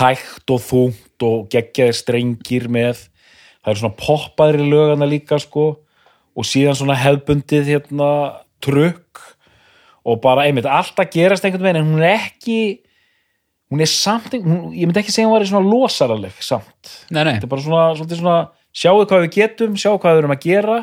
hægt 0.00 0.50
og 0.50 0.58
þungt 0.60 1.22
og 1.22 1.44
geggjaðir 1.52 1.94
strengir 1.94 2.64
með 2.68 3.04
það 3.62 3.72
er 3.72 3.80
svona 3.80 3.98
poppaðri 3.98 4.68
lögana 4.68 5.08
líka 5.08 5.38
sko 5.42 5.66
og 6.32 6.48
síðan 6.48 6.78
svona 6.78 6.98
hefbundið 6.98 7.74
hérna 7.74 8.10
trukk 8.62 9.20
og 10.02 10.18
bara 10.22 10.48
einmitt 10.48 10.66
alltaf 10.66 11.10
gerast 11.12 11.44
einhvern 11.46 11.68
veginn 11.68 11.82
en 11.82 11.92
hún 11.92 12.02
er 12.02 12.16
ekki 12.18 12.58
hún 13.72 13.80
er 13.80 13.88
samt, 13.88 14.34
hún, 14.36 14.72
ég 14.76 14.84
myndi 14.84 15.00
ekki 15.00 15.14
segja 15.14 15.28
hún 15.30 15.38
var 15.38 15.46
svona 15.48 15.64
losaraleg 15.64 16.42
samt. 16.44 16.90
Nei, 17.08 17.22
nei. 17.24 17.36
Þetta 17.38 17.48
er 17.48 17.52
bara 17.54 17.64
svona, 17.64 17.84
svona, 17.96 18.18
svona 18.18 18.38
sjáu 18.76 19.06
hvað 19.06 19.24
við 19.24 19.36
getum, 19.38 19.78
sjáu 19.80 19.96
hvað 19.96 20.16
við 20.16 20.22
erum 20.22 20.34
að 20.34 20.44
gera 20.44 20.78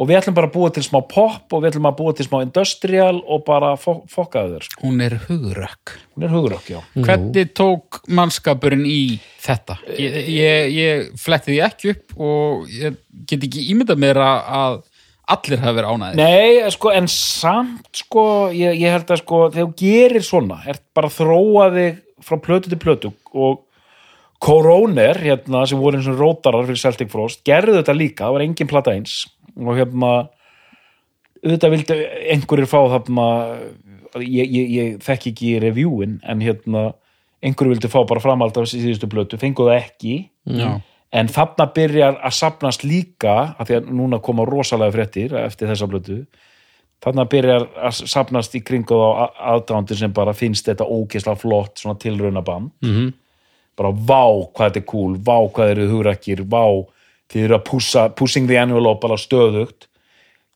og 0.00 0.08
við 0.08 0.16
ætlum 0.16 0.36
bara 0.36 0.48
að 0.48 0.54
búa 0.54 0.72
til 0.72 0.84
smá 0.86 0.98
pop 1.04 1.52
og 1.52 1.62
við 1.62 1.74
ætlum 1.74 1.88
að 1.90 1.96
búa 1.98 2.14
til 2.16 2.26
smá 2.26 2.38
industrial 2.40 3.18
og 3.20 3.42
bara 3.44 3.74
fo 3.80 3.98
fokkaðu 4.08 4.54
þér 4.56 4.68
sko. 4.68 4.84
hún 4.86 5.02
er 5.04 5.16
hugrökk. 5.26 5.96
Hún 6.16 6.26
er 6.26 6.32
hugurökk, 6.32 6.70
já. 6.72 6.80
Hvernig 6.96 7.52
tók 7.58 8.00
mannskapurinn 8.08 8.86
í 8.88 9.00
þetta? 9.44 9.76
Ég, 10.00 10.20
ég, 10.32 10.70
ég 10.76 11.10
fletti 11.20 11.52
því 11.52 11.60
ekki 11.68 11.92
upp 11.94 12.16
og 12.16 12.70
ég 12.72 12.96
get 13.28 13.44
ekki 13.44 13.66
ímyndað 13.74 14.00
mér 14.00 14.22
að, 14.24 14.38
að 14.60 14.78
allir 15.36 15.62
hafa 15.62 15.76
verið 15.76 15.94
ánæðir 15.94 16.20
Nei, 16.20 16.70
sko, 16.74 16.92
en 16.96 17.08
samt 17.12 18.04
sko, 18.04 18.24
ég, 18.56 18.78
ég 18.80 18.94
held 18.96 19.10
að 19.12 19.20
sko 19.22 19.42
þegar 19.50 19.66
þú 19.66 19.74
gerir 19.82 20.24
svona, 20.26 20.62
er 20.64 20.80
bara 20.96 21.10
að 21.10 21.18
þróa 21.20 21.66
þig 21.76 22.00
frá 22.24 22.40
plötu 22.40 22.72
til 22.72 22.80
plötu 22.80 23.12
og 23.34 23.66
Koroner, 24.40 25.18
hérna, 25.20 25.66
sem 25.68 25.76
voru 25.76 25.98
eins 25.98 26.06
og 26.08 26.16
rótarar 26.16 26.64
fyrir 26.64 26.80
Celtic 26.80 27.10
Frost, 27.12 27.42
gerðu 27.44 27.74
þetta 27.76 27.92
líka, 27.92 28.24
það 28.24 28.36
var 28.38 28.44
engin 28.46 28.70
plata 28.70 28.94
eins 28.96 29.18
og 29.56 29.76
hérna 29.78 30.12
auðvitað 31.40 31.72
vildi 31.74 31.96
einhverjir 32.34 32.68
fá 32.68 32.80
þarna 32.92 33.26
ég, 34.20 34.44
ég, 34.50 34.70
ég 34.74 34.98
þekki 35.04 35.32
ekki 35.32 35.52
reviewin 35.62 36.18
en 36.28 36.42
hérna 36.44 36.90
einhverjir 37.40 37.76
vildi 37.78 37.88
fá 37.92 38.02
bara 38.08 38.20
framhald 38.20 38.58
af 38.60 38.68
síðustu 38.68 39.08
plötu, 39.08 39.38
fengu 39.40 39.64
það 39.70 39.78
ekki 39.80 40.14
Já. 40.60 40.74
en 41.16 41.30
þarna 41.32 41.66
byrjar 41.74 42.18
að 42.20 42.36
sapnast 42.36 42.84
líka 42.84 43.38
af 43.56 43.66
því 43.70 43.78
að 43.80 43.88
núna 44.02 44.20
koma 44.22 44.44
rosalega 44.48 44.92
fréttir 44.98 45.32
eftir 45.40 45.70
þessa 45.72 45.88
blötu 45.88 46.18
þarna 47.00 47.24
byrjar 47.32 47.64
að 47.80 48.02
sapnast 48.12 48.54
í 48.58 48.60
kringu 48.60 48.92
þá 49.00 49.32
aðdándir 49.54 49.96
sem 50.02 50.12
bara 50.12 50.34
finnst 50.36 50.68
þetta 50.68 50.84
ógeðslega 50.84 51.40
flott 51.40 51.80
svona 51.80 51.96
tilrauna 52.02 52.44
band 52.44 52.70
Mhm. 52.84 53.12
bara 53.80 53.90
vá 53.96 54.26
hvað 54.52 54.66
þetta 54.68 54.76
er 54.82 54.88
cool, 54.92 55.14
vá 55.16 55.38
hvað 55.48 55.70
eru 55.72 55.88
hugrakir, 55.88 56.42
vá 56.44 56.66
þið 57.30 57.46
eru 57.46 57.56
að 57.58 57.64
pússa, 57.68 58.08
pushing 58.16 58.50
the 58.50 58.58
envelope 58.60 59.02
bara 59.02 59.18
stöðugt. 59.20 59.88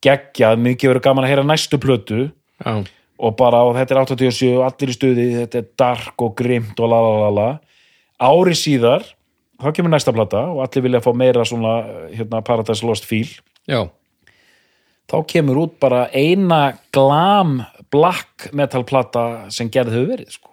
Geggjað, 0.05 0.61
mikið 0.61 0.93
verður 0.93 1.07
gaman 1.07 1.27
að 1.27 1.33
heyra 1.33 1.47
næstu 1.49 1.81
plötu. 1.81 2.29
Já, 2.61 2.85
og 3.25 3.37
bara, 3.39 3.63
og 3.67 3.77
þetta 3.79 3.95
er 3.95 4.01
87 4.03 4.49
og 4.59 4.65
allir 4.67 4.91
í 4.91 4.97
stuði, 4.97 5.27
þetta 5.39 5.61
er 5.61 5.69
dark 5.79 6.25
og 6.25 6.35
grimt 6.39 6.81
og 6.83 6.91
lalalala 6.91 7.49
ári 8.23 8.55
síðar, 8.59 9.05
þá 9.63 9.69
kemur 9.77 9.95
næsta 9.95 10.15
plata 10.15 10.47
og 10.51 10.63
allir 10.65 10.87
vilja 10.87 11.03
fá 11.05 11.11
meira 11.17 11.45
svona 11.47 11.77
hérna, 12.13 12.43
Paradise 12.47 12.87
Lost 12.87 13.07
feel. 13.09 13.31
Já, 13.71 13.87
þá 15.11 15.17
kemur 15.31 15.63
út 15.65 15.79
bara 15.83 16.07
eina 16.13 16.77
glam 16.95 17.61
black 17.95 18.51
metal 18.57 18.85
plata 18.89 19.47
sem 19.55 19.71
gerð 19.73 19.95
hefur 19.97 20.11
verið 20.17 20.35
sko. 20.35 20.51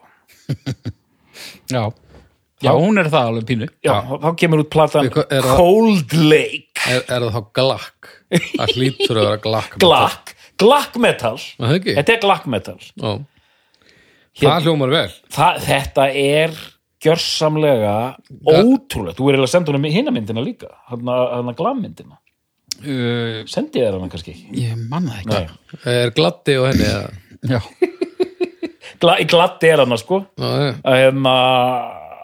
Já. 1.74 1.88
Já, 2.62 2.72
hún 2.78 3.00
er 3.02 3.08
það 3.10 3.30
alveg 3.32 3.46
pínu. 3.50 3.68
Já, 3.86 3.94
þá 4.22 4.28
kemur 4.38 4.62
út 4.64 4.70
platan 4.74 5.08
Er 5.10 5.42
það- 5.42 5.58
Cold 5.58 6.14
Lake. 6.14 6.84
Er, 6.92 7.02
er 7.08 7.26
það 7.26 7.34
þá 7.38 7.42
glakk 7.58 8.12
það 8.32 8.76
hlýtur 8.78 9.18
að 9.22 9.26
vera 9.28 9.40
glakk 9.46 9.78
Glack, 9.82 10.36
glack 10.62 10.98
metal. 11.02 11.36
Er 11.60 11.66
það 11.68 11.78
ekki? 11.80 11.96
þetta 12.00 12.14
er 12.16 12.22
glack 12.26 12.46
metal. 12.54 12.78
Já. 12.96 13.12
það 14.42 14.68
hljómar 14.68 14.94
vel. 14.94 15.10
Þa, 15.36 15.48
þetta 15.66 16.06
er 16.22 16.56
gjörsamlega 17.02 17.96
ótrúlegt, 18.46 19.18
þú 19.18 19.26
er 19.26 19.36
eiginlega 19.36 19.48
að 19.50 19.54
senda 19.56 19.72
honum 19.74 19.88
hinna 19.90 20.12
myndina 20.14 20.44
líka, 20.46 20.70
hann 20.92 21.10
að 21.10 21.50
glammyndina 21.58 22.20
uh, 22.86 23.42
sendi 23.50 23.82
þér 23.82 23.98
hana 23.98 24.10
kannski 24.12 24.36
ekki? 24.36 24.52
Ég 24.62 24.78
manna 24.90 25.16
það 25.18 25.24
ekki. 25.24 25.40
Nei. 25.82 25.96
er 25.96 26.14
gladdi 26.18 26.58
og 26.62 26.68
henni 26.70 26.86
eða? 26.92 27.10
Já, 27.50 27.60
Gla, 29.02 29.16
í 29.18 29.26
glatti 29.26 29.66
er 29.74 29.82
hana 29.82 29.98
sko. 29.98 30.20
Já, 30.38 30.50
já. 30.62 30.74
að 30.86 30.98
hérna 31.02 31.32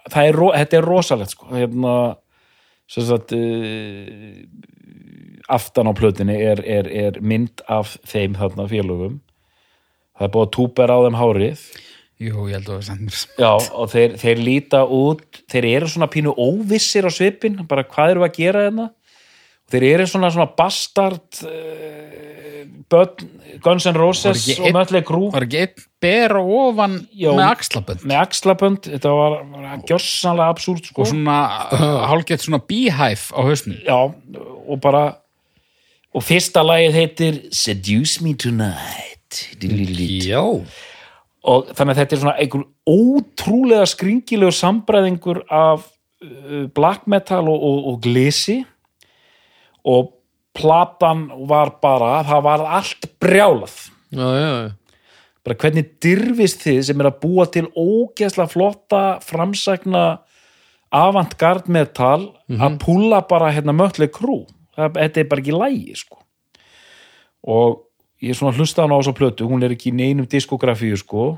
er, 0.07 0.39
þetta 0.39 0.79
er 0.79 0.87
rosalegt 0.87 1.35
sko. 1.35 1.49
Hérna 1.53 1.93
sagt 2.87 3.33
uh, 3.35 4.45
aftan 5.51 5.91
á 5.91 5.93
plötinni 5.95 6.37
er, 6.39 6.61
er, 6.63 6.87
er 6.87 7.19
mynd 7.21 7.63
af 7.67 7.97
þeim 8.07 8.37
þarna 8.39 8.67
félögum. 8.71 9.19
Það 10.17 10.27
er 10.27 10.33
búið 10.33 10.47
að 10.47 10.55
túber 10.55 10.93
á 10.93 10.97
þeim 11.05 11.19
hárið. 11.19 11.67
Jú, 12.17 12.47
ég 12.49 12.57
held 12.57 12.69
að 12.71 12.79
það 12.79 12.85
samt 12.87 13.01
mér 13.05 13.43
Já, 13.43 13.51
og 13.77 13.89
þeir, 13.91 14.13
þeir 14.17 14.39
líta 14.41 14.79
út 14.89 15.41
þeir 15.51 15.67
eru 15.69 15.89
svona 15.91 16.07
pínu 16.09 16.31
óvissir 16.33 17.05
á 17.05 17.11
svipin 17.13 17.59
bara 17.69 17.85
hvað 17.85 18.15
eru 18.15 18.23
að 18.25 18.39
gera 18.39 18.63
hérna 18.65 18.87
þeir 19.71 19.85
eru 19.93 20.07
svona 20.09 20.31
svona 20.33 20.49
bastard 20.57 21.41
uh, 21.43 22.27
börn, 22.89 23.29
Guns 23.63 23.87
N' 23.89 23.97
Roses 23.97 24.47
og 24.59 24.71
Mötley 24.75 25.03
Crüe. 25.05 25.31
Var 25.33 25.45
ekki 25.47 25.61
einn 25.65 25.85
ber 26.03 26.35
og 26.39 26.51
ofan 26.61 26.97
Já. 27.11 27.31
með 27.33 27.45
axlabönd? 27.49 28.03
með 28.07 28.19
axlabönd, 28.21 28.89
þetta 28.93 29.13
var, 29.17 29.37
var 29.51 29.85
gjörsanlega 29.89 30.53
absúrt 30.53 30.89
sko. 30.89 31.03
Og 31.03 31.09
svona 31.11 31.37
hálfgett 32.11 32.45
svona 32.45 32.61
beehive 32.63 33.33
á 33.33 33.39
hausnum? 33.41 33.79
Já, 33.81 33.97
og 34.67 34.81
bara 34.83 35.05
og 36.15 36.23
fyrsta 36.25 36.63
lagið 36.65 36.97
heitir 36.97 37.41
Seduce 37.53 38.23
Me 38.23 38.33
Tonight. 38.39 39.43
Já, 40.23 40.41
og 41.47 41.69
þannig 41.75 41.93
að 41.93 41.99
þetta 42.01 42.15
er 42.15 42.21
svona 42.23 42.37
einhver 42.39 42.65
ótrúlega 42.87 43.89
skringilegur 43.89 44.55
sambræðingur 44.55 45.43
af 45.51 45.85
uh, 46.23 46.65
black 46.73 47.07
metal 47.11 47.49
og, 47.51 47.57
og, 47.57 47.85
og 47.91 48.01
glisi 48.05 48.61
og 49.85 50.13
platan 50.57 51.27
var 51.49 51.75
bara, 51.81 52.23
það 52.25 52.43
var 52.47 52.65
allt 52.79 53.09
brjálað. 53.21 53.77
Já, 54.09 54.27
já, 54.33 54.51
já. 54.63 54.71
bara 55.45 55.57
hvernig 55.61 55.89
dyrfist 56.03 56.63
þið 56.63 56.79
sem 56.87 57.01
er 57.01 57.09
að 57.09 57.19
búa 57.21 57.45
til 57.51 57.67
ógeðslega 57.75 58.51
flotta 58.51 59.01
framsækna 59.23 60.05
avantgard 60.95 61.67
metal 61.67 62.33
að 62.47 62.77
púla 62.79 63.21
bara 63.27 63.51
hérna 63.51 63.75
mötlega 63.75 64.15
krú 64.15 64.45
þetta 64.77 65.21
er 65.21 65.29
bara 65.29 65.43
ekki 65.43 65.55
lægi 65.55 65.97
sko. 65.97 66.19
Og 67.47 67.83
ég 68.21 68.33
er 68.33 68.37
svona 68.37 68.53
að 68.53 68.61
hlusta 68.61 68.83
hana 68.83 68.97
á 68.97 69.01
þessa 69.01 69.17
plötu 69.17 69.47
hún 69.49 69.63
er 69.65 69.73
ekki 69.73 69.91
í 69.91 69.97
neinum 69.97 70.27
diskografíu 70.29 70.97
sko. 70.99 71.29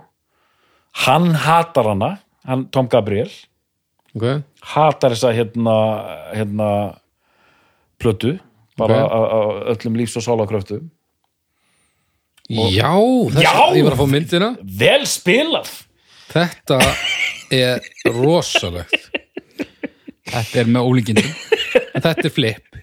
Hann 1.06 1.32
hatar 1.46 1.94
hana 1.94 2.18
hann, 2.48 2.68
Tom 2.74 2.90
Gabriel. 2.92 3.32
Ok. 4.16 4.44
Hatar 4.74 5.16
þessa 5.16 5.34
hérna, 5.36 5.78
hérna 6.34 6.70
plötu 8.00 8.38
bara 8.80 9.04
Ok. 9.06 9.12
á 9.12 9.20
á 9.20 9.40
öllum 9.76 9.98
lífs 10.00 10.16
og 10.20 10.24
sálakröftu 10.26 10.80
já, 12.50 12.90
þess, 13.30 13.44
Já! 13.44 13.54
ég 13.78 13.84
var 13.86 13.94
að 13.94 14.00
fá 14.02 14.08
myndina. 14.10 14.48
Vel 14.64 15.04
spilað! 15.10 15.70
Þetta 16.30 16.78
er 17.54 17.80
rosalegt. 18.16 19.10
Þetta 20.30 20.60
er 20.62 20.68
með 20.70 20.88
ólíkindum. 20.90 21.30
Þetta 22.00 22.26
er 22.26 22.34
flip. 22.34 22.80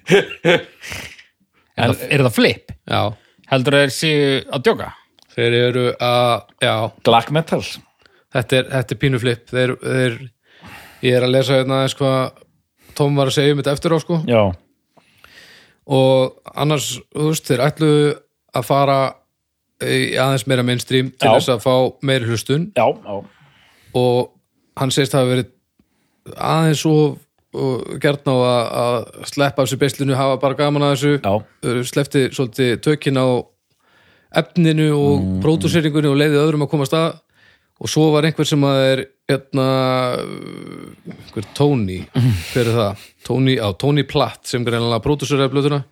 Er, 1.76 1.90
það- 1.92 2.06
er 2.10 2.22
það 2.26 2.32
flip? 2.34 2.72
já, 2.90 3.00
Heldur 3.50 3.76
þeir 3.78 3.92
séu 3.94 4.30
að 4.50 4.62
djóka? 4.66 4.88
þeir 5.36 5.52
eru 5.68 5.84
að 6.00 6.46
já, 6.64 6.74
black 7.04 7.30
metal. 7.34 7.60
Þetta 8.32 8.56
er, 8.58 8.64
þetta 8.72 8.94
er 8.94 8.98
pínu 9.02 9.20
flip. 9.20 9.44
Þeir, 9.50 9.74
þeir, 9.82 10.14
ég 11.06 11.16
er 11.18 11.26
að 11.26 11.34
lesa 11.34 11.58
hérna 11.58 11.80
aðeins 11.82 11.94
hvað 11.98 12.42
Tom 12.96 13.14
var 13.18 13.28
að 13.28 13.36
segja 13.36 13.52
um 13.52 13.58
þetta 13.60 13.74
eftir 13.76 13.92
á 13.94 13.98
sko. 14.00 14.16
Já, 14.26 14.42
og 15.86 16.54
annars, 16.54 16.96
þú 17.14 17.28
veist, 17.30 17.46
þeir 17.46 17.64
ætlu 17.66 17.92
að 18.56 18.66
fara 18.66 18.98
aðeins 19.80 20.46
meira 20.48 20.64
mainstream 20.66 21.12
til 21.12 21.28
Já. 21.28 21.36
þess 21.36 21.52
að 21.52 21.62
fá 21.66 21.74
meiri 22.06 22.30
hlustun. 22.30 22.70
Já, 22.76 22.86
já. 22.96 23.16
Og 23.96 24.32
hann 24.76 24.92
segist 24.92 25.14
að 25.14 25.22
hafa 25.22 25.34
verið 25.34 25.52
aðeins 26.36 26.84
og 26.90 27.98
gert 28.02 28.26
ná 28.26 28.32
að, 28.34 28.62
að 28.82 29.28
sleppa 29.30 29.64
af 29.64 29.70
sér 29.70 29.80
beislinu, 29.80 30.16
hafa 30.16 30.40
bara 30.40 30.58
gaman 30.58 30.84
að 30.84 30.96
þessu. 30.96 31.12
Já, 31.20 31.84
sleppti 31.88 32.24
svolítið 32.34 32.72
tökin 32.84 33.20
á 33.20 33.26
efninu 34.36 34.90
og 34.92 35.14
mm. 35.22 35.38
pródúseringunni 35.44 36.10
og 36.10 36.18
leiði 36.18 36.40
öðrum 36.40 36.66
að 36.66 36.72
komast 36.72 36.96
að 36.96 37.14
og 37.76 37.90
svo 37.92 38.06
var 38.14 38.24
einhver 38.28 38.48
sem 38.48 38.62
að 38.64 38.82
er 38.86 39.02
hérna 39.28 39.66
einhver 41.12 41.48
Tony, 41.56 41.98
hver 42.52 42.62
er 42.62 42.78
það? 42.78 43.04
Tony, 43.26 43.58
á, 43.60 43.68
Tony 43.76 44.06
Platt 44.08 44.48
sem 44.48 44.64
greinlega 44.64 45.02
pródúseraði 45.04 45.52
blöðuna 45.52 45.82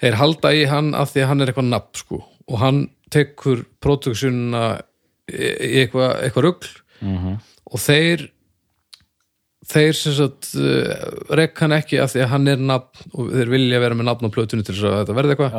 þeir 0.00 0.18
halda 0.20 0.52
í 0.52 0.64
hann 0.68 0.92
af 0.96 1.12
því 1.12 1.24
að 1.24 1.30
hann 1.32 1.42
er 1.42 1.52
eitthvað 1.52 1.70
nafn 1.72 2.00
sko. 2.02 2.22
Og 2.46 2.60
hann 2.62 2.80
tekur 3.12 3.64
pródúksjunna 3.82 4.62
í 5.32 5.82
eitthvað, 5.82 6.10
eitthvað 6.26 6.46
rugl. 6.46 6.72
Og 7.72 7.82
þeir 7.82 8.28
þeir 9.66 9.96
sem 9.98 10.14
sagt 10.14 10.52
uh, 10.60 10.92
rekk 11.34 11.58
hann 11.64 11.74
ekki 11.74 11.98
af 11.98 12.12
því 12.12 12.20
að 12.22 12.30
hann 12.30 12.50
er 12.52 12.60
nafn 12.62 13.08
og 13.18 13.32
þeir 13.34 13.48
vilja 13.50 13.80
vera 13.82 13.96
með 13.98 14.06
nafn 14.12 14.28
á 14.30 14.34
plötunni 14.36 14.62
til 14.66 14.76
þess 14.76 14.86
að 14.86 14.98
þetta 15.00 15.16
verði 15.18 15.34
eitthvað. 15.34 15.56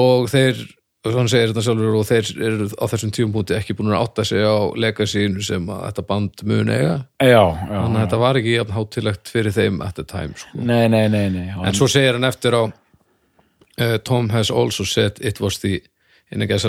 Og 0.00 0.30
þeir, 0.32 0.62
og 1.00 1.14
hann 1.16 1.30
segir 1.32 1.50
þetta 1.50 1.64
sjálfur 1.64 1.94
og 1.96 2.06
þeir 2.08 2.30
eru 2.44 2.66
á 2.76 2.84
þessum 2.92 3.32
punkti 3.32 3.56
ekki 3.56 3.76
búin 3.78 3.92
að 3.94 4.02
átta 4.04 4.24
sig 4.28 4.44
á 4.44 4.68
legacyinu 4.76 5.44
sem 5.44 5.68
að 5.72 5.84
þetta 5.86 6.04
band 6.10 6.42
mun 6.50 6.72
eiga. 6.72 6.96
Já, 7.16 7.40
já, 7.40 7.76
þannig 7.76 7.96
að 7.96 8.04
þetta 8.04 8.20
var 8.20 8.40
ekki 8.40 8.56
jafn 8.56 8.76
hátilegt 8.76 9.32
fyrir 9.32 9.56
þeim 9.56 9.80
at 9.86 9.96
the 9.96 10.04
time 10.04 10.36
sko. 10.36 10.50
nei, 10.60 10.88
nei, 10.92 11.06
nei, 11.08 11.28
nei 11.32 11.46
en 11.56 11.78
svo 11.78 11.88
segir 11.88 12.18
hann 12.18 12.28
eftir 12.28 12.56
á 12.56 12.62
uh, 12.68 13.96
Tom 14.04 14.28
has 14.34 14.50
also 14.50 14.84
said 14.84 15.16
it 15.20 15.40
was 15.40 15.58
the 15.64 15.80
guess 16.46 16.66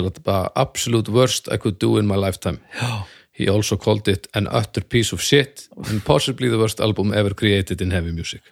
absolute 0.56 1.12
worst 1.12 1.48
I 1.52 1.58
could 1.58 1.78
do 1.78 1.98
in 1.98 2.06
my 2.06 2.16
lifetime. 2.16 2.58
Já, 2.80 3.04
he 3.32 3.48
also 3.48 3.76
called 3.76 4.08
it 4.08 4.28
an 4.34 4.48
utter 4.48 4.82
piece 4.82 5.12
of 5.12 5.22
shit 5.22 5.68
and 5.90 6.04
possibly 6.04 6.48
the 6.48 6.58
worst 6.58 6.80
album 6.80 7.12
ever 7.12 7.34
created 7.34 7.80
in 7.80 7.90
heavy 7.90 8.12
music 8.12 8.42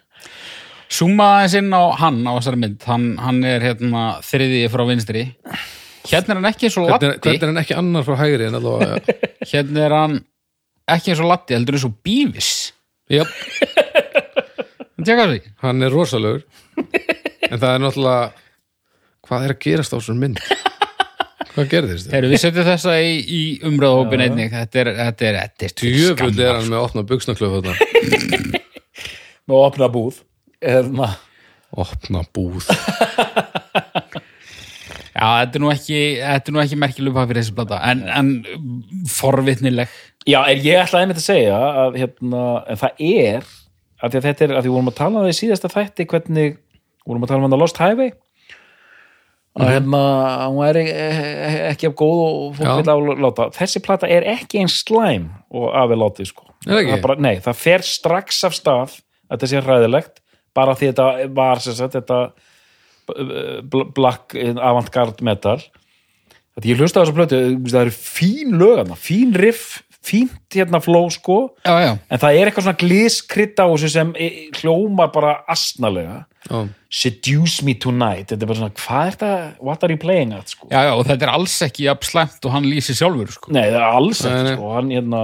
Súma 0.91 1.27
aðeins 1.37 1.55
inn 1.61 1.71
á 1.71 1.83
hann 2.01 2.19
á 2.27 2.31
þessari 2.35 2.59
mynd. 2.59 2.81
Hann, 2.83 3.05
hann 3.21 3.39
er 3.47 3.63
hérna 3.63 4.01
þriði 4.27 4.65
frá 4.73 4.83
vinstri. 4.89 5.23
Hérna 6.09 6.33
er 6.33 6.39
hann 6.41 6.49
ekki 6.49 6.67
eins 6.67 6.77
og 6.81 6.89
hvernig, 6.89 7.13
latti 7.13 7.29
hvernig 7.29 7.45
er 7.45 7.51
hann 7.51 7.61
ekki 7.61 7.77
annar 7.79 8.05
frá 8.07 8.17
hægri 8.19 8.47
en 8.49 8.57
allavega? 8.57 9.17
Hérna 9.51 9.83
er 9.85 9.95
hann 9.95 10.15
ekki 10.91 11.13
eins 11.13 11.21
og 11.21 11.29
latti 11.29 11.55
heldur 11.55 11.77
eins 11.77 11.85
og 11.87 11.93
bívis 12.03 12.51
Jöp, 13.11 13.27
Tjekka 15.01 15.25
því. 15.27 15.39
Hann 15.65 15.83
er 15.83 15.91
rosalegur. 15.91 16.43
En 16.77 17.59
það 17.59 17.71
er 17.73 17.81
náttúrulega 17.83 18.27
hvað 19.27 19.45
er 19.47 19.53
að 19.55 19.61
gerast 19.65 19.93
á 19.93 19.97
þessum 19.97 20.21
mynd? 20.21 20.39
Hvað 21.51 21.69
gerðist 21.73 22.07
þetta? 22.07 22.15
Heru, 22.15 22.29
við 22.31 22.41
setjum 22.45 22.67
þessa 22.69 22.97
í, 23.03 23.13
í 23.19 23.41
umræðahópin 23.67 24.23
einnig. 24.23 24.53
Þetta 24.53 24.83
er, 24.83 24.91
þetta 24.99 25.27
er, 25.27 25.39
þetta 25.41 25.67
er 25.67 25.75
til 25.81 25.93
Jöfull 25.97 26.31
er 26.39 26.53
hann 26.55 26.69
með 26.71 26.85
opna 26.85 27.03
buksnaklöf 27.09 27.57
þarna 27.57 28.61
með 29.51 29.57
opna 29.57 29.89
búð 29.91 30.21
eða, 30.61 31.11
opna 31.71 32.23
búð. 32.35 32.69
Já, 35.11 35.27
þetta 35.43 35.57
er 35.57 35.61
nú 35.61 35.69
ekki, 35.69 35.97
þetta 36.21 36.49
er 36.49 36.55
nú 36.55 36.61
ekki 36.63 36.77
merkileg 36.79 37.11
upphaf 37.11 37.27
fyrir 37.29 37.43
þessi 37.43 37.55
blata 37.57 37.79
en, 37.91 37.99
en 38.09 38.29
forvitnileg. 39.11 39.91
Já, 40.29 40.39
er 40.47 40.61
ég 40.63 40.79
ætlaði 40.81 41.05
einmitt 41.05 41.19
að 41.19 41.25
segja 41.27 41.57
að 41.83 41.97
hérna, 41.99 42.45
það 42.79 43.03
er 43.11 43.49
að 44.01 44.17
þetta 44.17 44.45
er, 44.45 44.53
að 44.57 44.65
því 44.65 44.73
vorum 44.73 44.91
að 44.91 44.97
tala 44.97 45.11
um 45.11 45.25
það 45.25 45.33
í 45.33 45.37
síðasta 45.37 45.71
þætti 45.71 46.07
hvernig, 46.09 46.55
vorum 47.05 47.25
að 47.25 47.33
tala 47.33 47.41
um 47.41 47.47
hann 47.47 47.57
að 47.57 47.61
Lost 47.61 47.81
Highway. 47.81 48.13
Að 49.59 49.73
hérna, 49.75 50.01
hún 50.47 50.63
er 50.63 50.79
e- 50.79 50.87
e- 50.95 51.61
ekki 51.73 51.89
af 51.89 51.95
góð 51.99 52.19
og 52.23 52.53
fólk 52.55 52.77
vil 52.79 52.93
afláta 52.93 53.49
þessi 53.57 53.81
plata 53.83 54.07
er 54.07 54.23
ekki 54.31 54.61
eins 54.61 54.77
slæm 54.79 55.27
og 55.51 55.73
af 55.75 55.91
er 55.91 55.99
látið 55.99 56.31
sko. 56.31 56.47
Það 56.63 56.93
bara, 57.03 57.17
nei, 57.19 57.35
það 57.43 57.59
fer 57.59 57.83
strax 57.83 58.39
af 58.47 58.55
stað 58.55 58.95
að 58.95 59.35
þetta 59.35 59.49
sé 59.51 59.63
ræðilegt 59.65 60.20
bara 60.57 60.73
því 60.77 60.91
þetta 60.91 61.09
var 61.37 61.61
sagt, 61.63 61.95
þetta 61.95 62.21
bl- 63.71 63.87
black 63.95 64.35
avantgard 64.57 65.21
metal 65.25 65.59
Þetta 66.51 66.67
ég 66.67 66.81
hlusta 66.81 66.99
á 66.99 67.03
þessa 67.05 67.15
plötu, 67.15 67.37
það 67.71 67.85
eru 67.85 67.93
fín 67.95 68.57
lögana, 68.59 68.95
fín 68.99 69.29
riff, 69.39 69.77
fínt 70.03 70.51
hérna 70.51 70.81
flow 70.83 71.05
sko, 71.13 71.37
Já, 71.63 71.77
já, 71.79 71.91
en 72.11 72.19
það 72.19 72.35
er 72.41 72.49
eitthvað 72.49 72.65
svona 72.65 72.81
glískrydd 72.81 73.61
á 73.63 73.65
þessu 73.71 73.91
sem 73.93 74.11
e, 74.19 74.27
hljómar 74.59 75.13
bara 75.15 75.37
astnalega 75.51 76.25
Já. 76.49 76.57
Seduce 76.91 77.63
me 77.63 77.77
tonight, 77.79 78.27
þetta 78.33 78.43
er 78.43 78.49
bara 78.51 78.59
svona 78.59 78.75
hvað 78.81 79.05
er 79.07 79.15
þetta, 79.15 79.31
what 79.63 79.85
are 79.87 79.95
you 79.95 80.01
playing 80.01 80.33
at 80.35 80.51
sko? 80.51 80.67
já, 80.73 80.81
já, 80.89 80.91
og 80.97 81.05
þetta 81.07 81.27
er 81.29 81.33
alls 81.37 81.55
ekki 81.69 81.87
jafn 81.87 82.09
slæmt 82.09 82.49
og 82.49 82.55
hann 82.57 82.67
lýsir 82.67 82.97
sjálfur 82.99 83.31
sko. 83.31 83.53
Nei, 83.55 83.63
það 83.69 83.79
er 83.79 83.87
alls 84.01 84.23
ekki 84.27 84.55
sko, 84.57 84.71
hann 84.75 84.91
hérna 84.91 85.23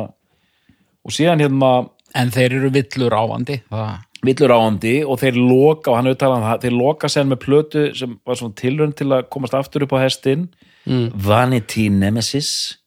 og 1.04 1.16
síðan 1.18 1.44
hérna 1.44 1.74
en 2.18 2.32
þeir 2.38 2.56
eru 2.62 2.72
villur 2.78 3.18
ávandi 3.20 3.60
það, 3.68 3.92
villur 4.26 4.54
áandi 4.56 4.96
og 5.06 5.20
þeir 5.22 5.36
loka 5.38 5.92
og 5.92 5.98
hann 6.00 6.08
hefur 6.10 6.20
talað 6.24 6.40
um 6.42 6.48
það, 6.48 6.62
þeir 6.66 6.76
loka 6.80 7.10
sen 7.14 7.30
með 7.30 7.40
plötu 7.44 7.84
sem 7.98 8.16
var 8.26 8.40
svona 8.40 8.58
tilraun 8.58 8.94
til 8.98 9.08
að 9.14 9.28
komast 9.34 9.54
aftur 9.58 9.86
upp 9.86 9.94
á 9.94 10.00
hestin 10.06 10.48
Vanity 10.88 11.90
Nemesis. 11.92 12.78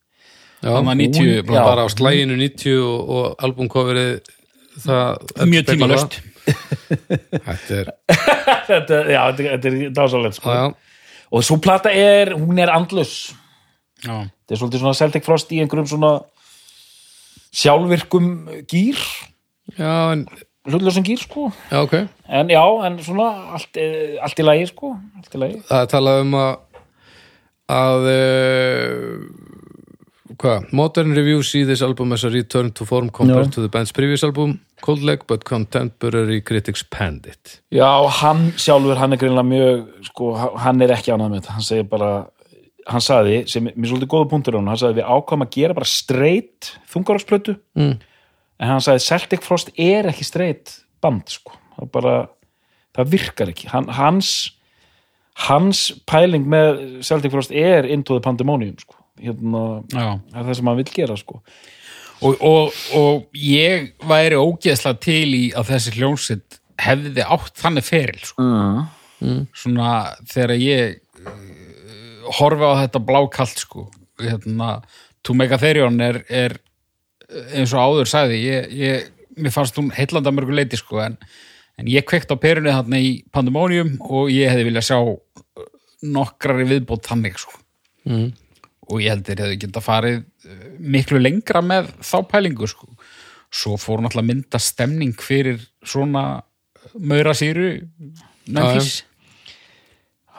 Já, 0.64 0.70
Þannig 0.72 0.90
að 0.90 1.00
90 1.00 1.42
hún- 1.44 1.52
bara 1.52 1.84
á 1.84 1.88
slæginu 1.92 2.36
90 2.40 2.78
og, 2.80 3.10
og 3.10 3.34
albumcoverið 3.44 4.30
það 4.80 5.46
mjög 5.52 5.66
tímalöst 5.68 6.18
Þetta 6.90 7.76
er, 7.76 7.90
þetta, 8.66 8.96
já, 9.12 9.20
þetta, 9.36 9.68
er 9.70 9.92
dásalegt 9.94 10.38
sko. 10.40 10.54
og 11.30 11.44
svo 11.46 11.58
plata 11.62 11.92
er, 11.92 12.32
hún 12.34 12.58
er 12.58 12.72
andlus 12.72 13.30
Já, 14.00 14.24
þetta 14.24 14.56
er 14.56 14.60
svolítið 14.62 14.82
svona 14.82 14.96
Celtic 14.98 15.26
Frost 15.28 15.52
í 15.52 15.60
einhverjum 15.62 15.90
svona 15.92 16.12
sjálfvirkum 17.54 18.30
gýr 18.70 18.98
já, 19.76 19.92
en, 20.14 20.24
hlutlösum 20.68 21.04
gýr 21.06 21.20
sko. 21.20 21.50
Já, 21.70 21.80
ok. 21.82 21.94
En 22.28 22.50
já, 22.52 22.64
en 22.86 22.98
svona 23.04 23.28
allt, 23.56 23.76
eh, 23.76 24.18
allt 24.20 24.40
í 24.40 24.44
lagi 24.44 24.66
sko 24.70 24.96
í 25.34 25.40
lagi. 25.40 25.62
Það 25.68 25.84
er 25.86 25.94
talað 25.94 26.24
um 26.24 26.34
að 26.40 26.50
að 27.70 28.08
uh, 28.11 29.20
hvað, 30.40 30.66
Modern 30.76 31.14
Reviews 31.14 31.52
see 31.52 31.64
this 31.68 31.82
album 31.86 32.12
as 32.16 32.24
a 32.24 32.30
return 32.32 32.72
to 32.72 32.84
form 32.84 33.11
compared 33.11 33.50
Já. 33.50 33.54
to 33.54 33.62
the 33.62 33.68
band's 33.68 33.92
previous 33.92 34.24
album. 34.24 34.61
Cold 34.82 35.02
Leg 35.02 35.26
but 35.28 35.44
contemporary 35.44 36.40
critics 36.40 36.82
panned 36.82 37.26
it. 37.26 37.61
Já, 37.70 38.08
hann 38.22 38.52
sjálfur, 38.56 38.96
hann 38.96 39.12
er 39.12 39.20
greinlega 39.20 39.46
mjög 39.46 40.04
sko, 40.11 40.34
hann 40.58 40.82
er 40.82 40.94
ekki 40.96 41.14
ánægð 41.14 41.30
með 41.30 41.42
þetta. 41.42 41.56
Hann 41.56 41.66
segir 41.66 41.88
bara, 41.90 42.12
hann 42.88 43.04
sagði 43.04 43.42
sem 43.50 43.68
er 43.70 43.76
svolítið 43.76 44.12
góða 44.14 44.30
punktur 44.32 44.56
á 44.56 44.58
hann, 44.61 44.70
hann 44.72 44.80
sagði 44.80 45.00
við 45.02 45.11
ákvæm 45.14 45.46
að 45.46 45.52
gera 45.58 45.76
bara 45.76 45.90
straight 45.90 46.72
þungarásplötu 46.90 47.58
mm. 47.78 47.98
En 48.61 48.74
hann 48.74 48.84
sagði 48.84 49.06
Celtic 49.06 49.44
Frost 49.46 49.72
er 49.80 50.11
ekki 50.11 50.26
straight 50.28 50.76
band 51.02 51.32
sko, 51.32 51.56
það 51.76 51.86
er 51.86 51.92
bara 51.96 52.14
það 52.96 53.12
virkar 53.16 53.52
ekki, 53.52 53.70
hann, 53.72 53.88
hans 53.96 54.32
hans 55.48 55.86
pæling 56.11 56.48
með 56.50 57.02
Celtic 57.06 57.32
Frost 57.32 57.54
er 57.56 57.88
into 57.88 58.16
the 58.16 58.24
pandemonium 58.24 58.76
sko, 58.80 58.98
hérna, 59.20 59.66
já 59.92 60.08
það 60.30 60.40
er 60.42 60.48
það 60.48 60.58
sem 60.58 60.72
hann 60.72 60.80
vill 60.82 60.96
gera 60.96 61.18
sko 61.20 61.40
og, 62.20 62.42
og, 62.44 62.80
og 62.96 63.36
ég 63.40 63.92
væri 64.08 64.36
ógeðslega 64.36 65.00
til 65.00 65.28
í 65.36 65.44
að 65.56 65.70
þessi 65.74 65.94
hljónsitt 65.96 66.58
hefði 66.80 67.24
átt 67.24 67.61
þannig 67.61 67.86
feril 67.86 68.24
sko. 68.24 68.48
mm. 69.20 69.44
svona 69.56 69.92
þegar 70.28 70.56
ég 70.61 70.98
uh, 71.24 72.32
horfi 72.40 72.68
á 72.68 72.80
þetta 72.84 73.04
blákalt 73.04 73.64
sko. 73.64 73.86
hérna, 74.20 74.80
To 75.24 75.36
Make 75.36 75.56
a 75.56 75.61
Therion 75.61 76.00
er, 76.00 76.22
er 76.28 76.58
eins 77.54 77.72
og 77.74 77.80
áður 77.84 78.10
sagði 78.10 78.40
ég, 78.42 78.74
ég, 78.74 79.08
mér 79.40 79.54
fannst 79.54 79.78
hún 79.78 79.90
heillanda 79.94 80.32
mörgu 80.34 80.54
leiti 80.56 80.78
sko, 80.80 81.00
en, 81.04 81.16
en 81.80 81.90
ég 81.90 82.06
kveikt 82.08 82.32
á 82.32 82.36
perunni 82.40 82.74
þarna 82.74 83.00
í 83.02 83.12
Pandemonium 83.32 83.96
og 84.06 84.30
ég 84.32 84.52
hefði 84.52 84.68
viljað 84.68 84.88
sjá 84.90 84.98
uh, 85.00 85.66
nokkrar 86.06 86.62
í 86.64 86.68
viðbót 86.70 87.08
þannig 87.08 87.40
sko. 87.40 87.58
Mm. 88.08 88.30
og 88.88 89.02
ég 89.04 89.12
held 89.12 89.26
þeir 89.26 89.42
hefði 89.44 89.58
geta 89.60 89.82
farið 89.84 90.22
uh, 90.22 90.68
miklu 90.80 91.20
lengra 91.20 91.60
með 91.64 91.92
þá 92.00 92.16
pælingu 92.30 92.68
sko. 92.70 92.88
svo 93.50 93.76
fór 93.80 94.00
náttúrulega 94.00 94.24
að 94.24 94.30
mynda 94.30 94.62
stemning 94.62 95.20
fyrir 95.20 95.60
svona 95.82 96.42
maura 96.94 97.34
síru 97.36 97.74
Memphis 98.50 99.02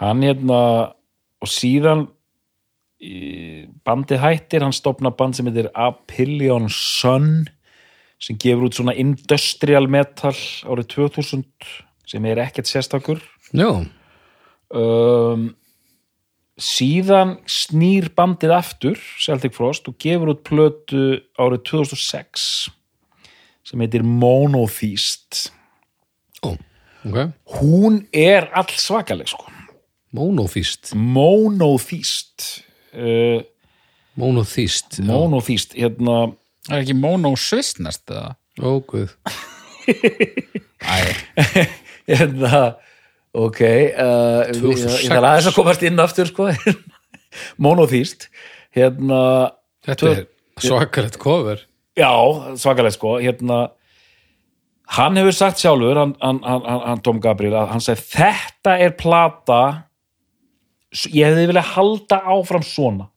hann 0.02 0.24
hérna 0.26 0.62
og 1.42 1.50
síðan 1.50 2.08
bandið 3.02 4.22
hættir, 4.22 4.62
hann 4.62 4.76
stopna 4.76 5.10
band 5.10 5.38
sem 5.38 5.48
heitir 5.50 5.72
Apillion 5.74 6.70
Sun 6.70 7.48
sem 8.22 8.38
gefur 8.38 8.68
út 8.68 8.78
svona 8.78 8.94
industrial 8.94 9.90
metal 9.90 10.36
árið 10.70 10.92
2000 10.94 11.48
sem 12.12 12.28
er 12.30 12.44
ekkert 12.44 12.70
sérstakur. 12.70 13.24
Já, 13.58 13.82
um, 14.78 15.48
síðan 16.62 17.40
snýr 17.50 18.12
bandið 18.14 18.54
aftur 18.54 19.02
Celtic 19.18 19.56
Frost 19.58 19.90
og 19.90 19.98
gefur 20.02 20.36
út 20.36 20.46
plötu 20.46 21.06
árið 21.42 21.66
2006 21.72 22.46
sem 23.66 23.82
heitir 23.82 24.06
Monotheist. 24.06 25.48
Ó, 26.46 26.54
ok. 26.54 27.32
Hún 27.58 28.04
er 28.14 28.52
all 28.54 28.70
svakaleg 28.78 29.32
sko. 29.32 29.50
Monotheist. 30.14 30.94
Monotheist 30.94 32.62
uh, 32.96 33.42
Monotheist 34.20 35.00
já. 35.00 35.06
Monotheist 35.08 35.74
hérna, 35.78 36.34
Það 36.68 36.76
er 36.78 36.84
ekki 36.84 36.94
mono 37.00 37.32
svistnest 37.40 38.12
eða? 38.12 38.36
Ó, 38.62 38.78
guð 38.86 39.14
Æ, 40.82 40.98
hérna 42.10 42.62
ok 43.34 43.62
uh, 43.62 44.44
ég, 44.52 44.60
2006. 44.60 45.04
ég 45.06 45.12
þarf 45.14 45.28
aðeins 45.30 45.50
að 45.52 45.56
komast 45.58 45.86
inn 45.88 46.02
aftur 46.04 46.30
sko 46.30 46.50
monoþýst 47.64 48.28
hérna 48.76 49.22
Þetta 49.88 50.12
er 50.12 50.26
svakalegt 50.62 51.18
cover 51.22 51.64
já, 51.98 52.12
svakalegt 52.60 52.98
sko 53.00 53.16
hérna 53.24 53.62
hann 54.98 55.16
hefur 55.18 55.34
sagt 55.38 55.62
sjálfur 55.64 55.98
hann, 55.98 56.14
hann, 56.22 56.42
hann, 56.44 56.66
hann- 56.68 56.84
hann 56.90 57.02
Tom 57.06 57.22
Gabriel 57.24 57.56
að 57.64 57.72
hann 57.74 57.84
segi 57.86 58.04
þetta 58.18 58.76
er 58.86 58.94
plata 59.00 59.62
ég 60.92 61.26
hefði 61.28 61.50
viljað 61.50 61.74
halda 61.76 62.22
áfram 62.36 62.66
svona. 62.66 63.10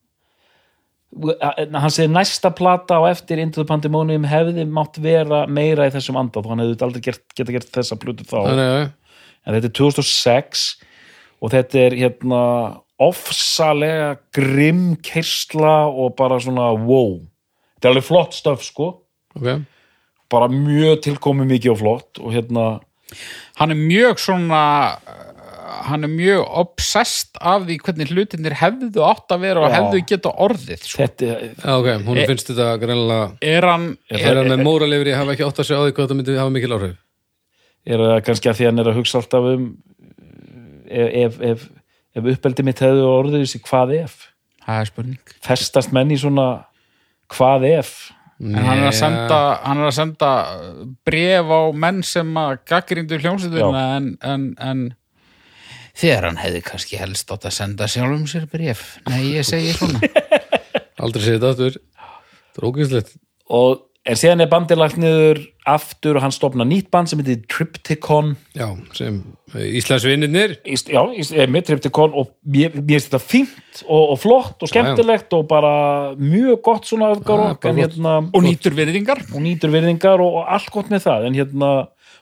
Hann 1.15 1.93
segi 1.95 2.11
næsta 2.11 2.51
plata 2.55 2.99
á 2.99 3.07
eftir 3.07 3.39
Into 3.39 3.63
the 3.63 3.69
Pandemonium 3.69 4.25
hefði 4.27 4.65
mátt 4.67 4.99
vera 5.03 5.45
meira 5.47 5.87
í 5.87 5.93
þessum 5.95 6.19
anda 6.19 6.43
þá 6.43 6.49
hann 6.51 6.65
hefði 6.65 6.87
aldrei 6.89 7.05
gert, 7.05 7.25
geta 7.39 7.55
gert 7.55 7.71
þessa 7.75 7.99
plötu 8.01 8.27
þá. 8.27 8.39
Þannig 8.41 8.73
að 8.73 8.81
en 9.45 9.57
þetta 9.59 9.71
er 9.71 9.77
2006 9.79 10.65
og 11.45 11.53
þetta 11.53 11.81
er 11.85 11.97
hérna 12.01 12.41
ofsalega 13.05 14.15
grimm 14.35 14.95
kersla 15.05 15.85
og 15.91 16.15
bara 16.19 16.41
svona 16.43 16.71
wow. 16.79 17.19
Þetta 17.77 17.89
er 17.89 17.95
alveg 17.95 18.09
flott 18.09 18.37
stöf 18.37 18.65
sko. 18.65 18.91
Ok, 19.35 19.49
bara 20.31 20.49
mjög 20.51 21.03
tilkomi 21.09 21.47
mikið 21.51 21.75
og 21.75 21.81
flott 21.83 22.21
og 22.23 22.35
hérna 22.35 22.67
hann 23.59 23.75
er 23.75 23.79
mjög 23.79 24.23
svona 24.23 24.63
hann 25.89 26.07
er 26.07 26.11
mjög 26.13 26.43
obsessed 26.63 27.39
af 27.41 27.65
því 27.69 27.77
hvernig 27.87 28.11
hlutinir 28.13 28.57
hefðu 28.61 29.05
átt 29.07 29.35
að 29.35 29.45
vera 29.47 29.63
og 29.65 29.73
hefðu 29.75 30.03
geta 30.11 30.33
orðið 30.47 30.83
sko. 30.87 31.03
þetta, 31.03 31.31
Já, 31.61 31.71
ok, 31.75 31.89
hún 32.09 32.21
E- 32.21 32.27
finnst 32.31 32.51
þetta 32.51 32.69
greinlega 32.83 33.31
er 33.55 33.69
hann 33.69 33.89
er 34.11 34.41
hann 34.41 34.53
með 34.53 34.65
móralifri, 34.67 35.15
hafa 35.17 35.35
ekki 35.35 35.47
átt 35.49 35.63
að 35.63 35.69
segja 35.71 35.81
á 35.81 35.85
því 35.87 35.95
hvað 35.97 36.07
þetta 36.07 36.19
myndi 36.21 36.39
hafa 36.41 36.55
mikil 36.57 36.77
áhrif. 36.77 36.97
Er 37.85 38.05
það 38.05 38.21
kannski 38.29 38.51
að 38.51 38.61
því 38.61 38.69
hann 38.71 38.79
er 38.85 38.91
að 38.93 38.99
hugsa 39.01 39.21
alltaf 39.21 39.49
um 39.55 39.67
ef, 40.89 41.09
ef, 41.25 41.41
ef, 41.41 41.65
ef 42.15 42.31
uppeldi 42.35 42.67
mitt 42.67 42.83
hefðu 42.85 43.09
orðið 43.11 43.45
þessi 43.45 43.63
hvað 43.69 43.97
ef? 44.03 44.19
Er 44.65 44.91
festast 45.45 45.93
menn 45.93 46.13
í 46.15 46.19
svona 46.21 46.49
hvað 47.35 47.67
ef? 47.75 47.95
En 48.43 48.57
hann 48.59 48.81
er 48.83 48.89
að 48.91 48.97
senda, 48.99 49.39
hann 49.63 49.81
er 49.81 49.89
að 49.89 49.97
senda 49.97 50.31
bref 51.07 51.53
á 51.55 51.61
menn 51.85 52.03
sem 52.05 52.33
að 52.41 52.57
gaggrindu 52.69 53.19
hljómsveitina 53.23 53.85
en, 53.97 54.09
en, 54.27 54.47
en 54.59 54.83
þegar 55.95 56.29
hann 56.31 56.41
hefði 56.43 56.63
kannski 56.67 57.01
helst 57.01 57.31
átt 57.35 57.49
að 57.49 57.57
senda 57.59 57.89
sjálfum 57.91 58.27
sér 58.31 58.47
bref 58.51 58.85
nei, 59.11 59.35
ég 59.37 59.47
segi 59.49 59.75
svona. 59.79 60.01
Aldrei 61.05 61.25
segja 61.25 61.41
þetta 61.43 61.51
aftur. 61.55 61.81
Það 62.55 62.63
er 62.63 62.69
ógæslegt 62.71 63.17
og 63.55 63.83
en 64.05 64.19
síðan 64.21 64.45
er 64.45 64.49
bandið 64.53 64.79
lagt 64.81 64.99
niður 65.01 65.39
aftur 65.69 66.19
og 66.19 66.25
hann 66.27 66.35
stopna 66.35 66.65
nýtt 66.69 66.91
band 66.93 67.09
sem 67.09 67.21
heitir 67.23 67.41
Triptychon 67.49 68.35
Já, 68.57 68.67
sem 68.97 69.23
Íslandsvinnirnir 69.55 70.59
Íst- 70.69 70.91
já, 70.93 71.01
eh, 71.09 71.47
með 71.49 71.71
Triptychon 71.71 72.13
og 72.13 72.35
mér, 72.45 72.75
mér 72.77 72.99
finnst 73.01 73.09
þetta 73.09 73.23
fínt 73.25 73.81
og, 73.87 74.13
og 74.13 74.19
flott 74.21 74.61
og 74.65 74.71
skemmtilegt 74.71 75.33
og 75.39 75.47
bara 75.49 75.73
mjög 76.21 76.61
gott 76.69 76.85
svona 76.91 77.15
Já, 77.15 77.23
flott. 77.23 77.65
hérna 77.65 78.17
og 78.29 78.45
nýtur 78.45 78.77
virðingar. 78.77 79.25
Og 79.33 79.41
nýtur 79.41 79.73
virðingar 79.73 80.21
og, 80.21 80.41
og 80.43 80.53
allt 80.53 80.71
gott 80.75 80.93
með 80.93 81.07
það 81.09 81.27
en 81.31 81.41
hérna 81.41 81.73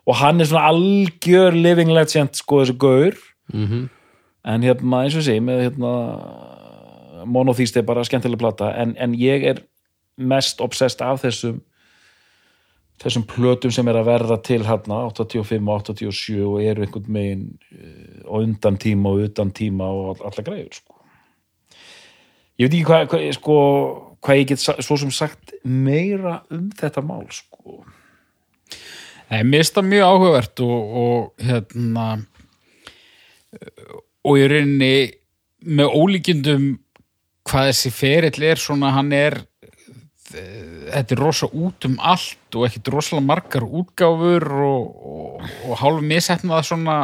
og 0.07 0.18
hann 0.18 0.41
er 0.43 0.51
svona 0.51 0.70
algjör 0.70 1.55
living 1.55 1.91
legend 1.95 2.35
sko 2.39 2.62
þessu 2.62 2.79
gaur 2.79 3.18
Mhm. 3.53 3.88
en 4.44 4.62
hérna 4.62 5.03
eins 5.05 5.14
og 5.16 5.22
sé 5.22 5.36
með 5.40 5.61
hérna 5.70 5.90
monoþýst 7.26 7.76
er 7.78 7.82
bara 7.86 8.03
skemmtileg 8.05 8.38
plata 8.40 8.72
en, 8.82 8.96
en 8.98 9.12
ég 9.14 9.44
er 9.46 9.61
mest 10.18 10.61
obsessed 10.61 11.00
af 11.07 11.22
þessum 11.22 11.61
þessum 13.03 13.24
plötum 13.26 13.72
sem 13.74 13.88
er 13.88 13.96
að 13.98 14.07
verða 14.11 14.36
til 14.42 14.62
hérna 14.66 15.00
85 15.11 15.68
og 15.68 15.84
87 15.96 16.42
og 16.46 16.59
eru 16.62 16.82
einhvern 16.84 17.09
megin 17.12 17.44
eh, 17.72 18.22
á 18.26 18.34
undan 18.38 18.76
tíma 18.78 19.09
og 19.11 19.24
utan 19.28 19.50
tíma 19.50 19.84
og 19.90 20.12
all- 20.12 20.26
allar 20.30 20.44
greiður 20.46 20.74
sko. 20.76 20.94
ég 22.59 22.68
veit 22.68 22.74
ekki 22.76 22.84
hvað, 22.86 23.07
hvað 23.11 23.32
sko, 23.38 23.57
hvað 24.22 24.38
ég 24.42 24.46
get 24.53 24.59
svo 24.84 24.96
sem 25.00 25.11
sagt 25.11 25.55
meira 25.64 26.42
um 26.50 26.68
þetta 26.70 27.03
mál 27.03 27.26
sko. 27.34 27.84
Nei, 29.32 29.42
mér 29.48 29.62
finnst 29.64 29.74
það 29.78 29.88
mjög 29.88 30.05
áhugavert 30.12 30.61
og, 30.61 30.96
og 31.03 31.46
hérna 31.48 32.07
og 34.24 34.38
í 34.38 34.46
rauninni 34.50 34.94
með 35.62 35.92
ólíkindum 35.98 36.68
hvað 37.48 37.68
þessi 37.72 37.90
ferill 37.94 38.44
er 38.53 38.61
svona 38.62 38.92
hann 38.96 39.12
er 39.14 39.40
þetta 40.32 41.12
er 41.16 41.20
rosa 41.20 41.48
út 41.53 41.84
um 41.88 41.98
allt 42.00 42.57
og 42.57 42.64
ekkit 42.68 42.88
rosalega 42.94 43.26
margar 43.28 43.66
útgáfur 43.66 44.46
og, 44.64 44.86
og, 45.12 45.46
og 45.68 45.76
hálf 45.82 46.00
misetnað 46.07 46.64
svona 46.70 46.96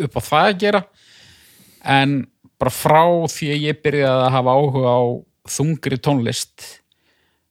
upp 0.00 0.16
á 0.18 0.20
það 0.24 0.48
að 0.48 0.58
gera 0.64 0.82
en 1.84 2.16
bara 2.60 2.72
frá 2.74 3.02
því 3.30 3.50
að 3.54 3.62
ég 3.68 3.80
byrjaði 3.84 4.24
að 4.26 4.34
hafa 4.36 4.56
áhuga 4.58 4.94
á 4.96 5.02
þungri 5.54 6.00
tónlist 6.02 6.66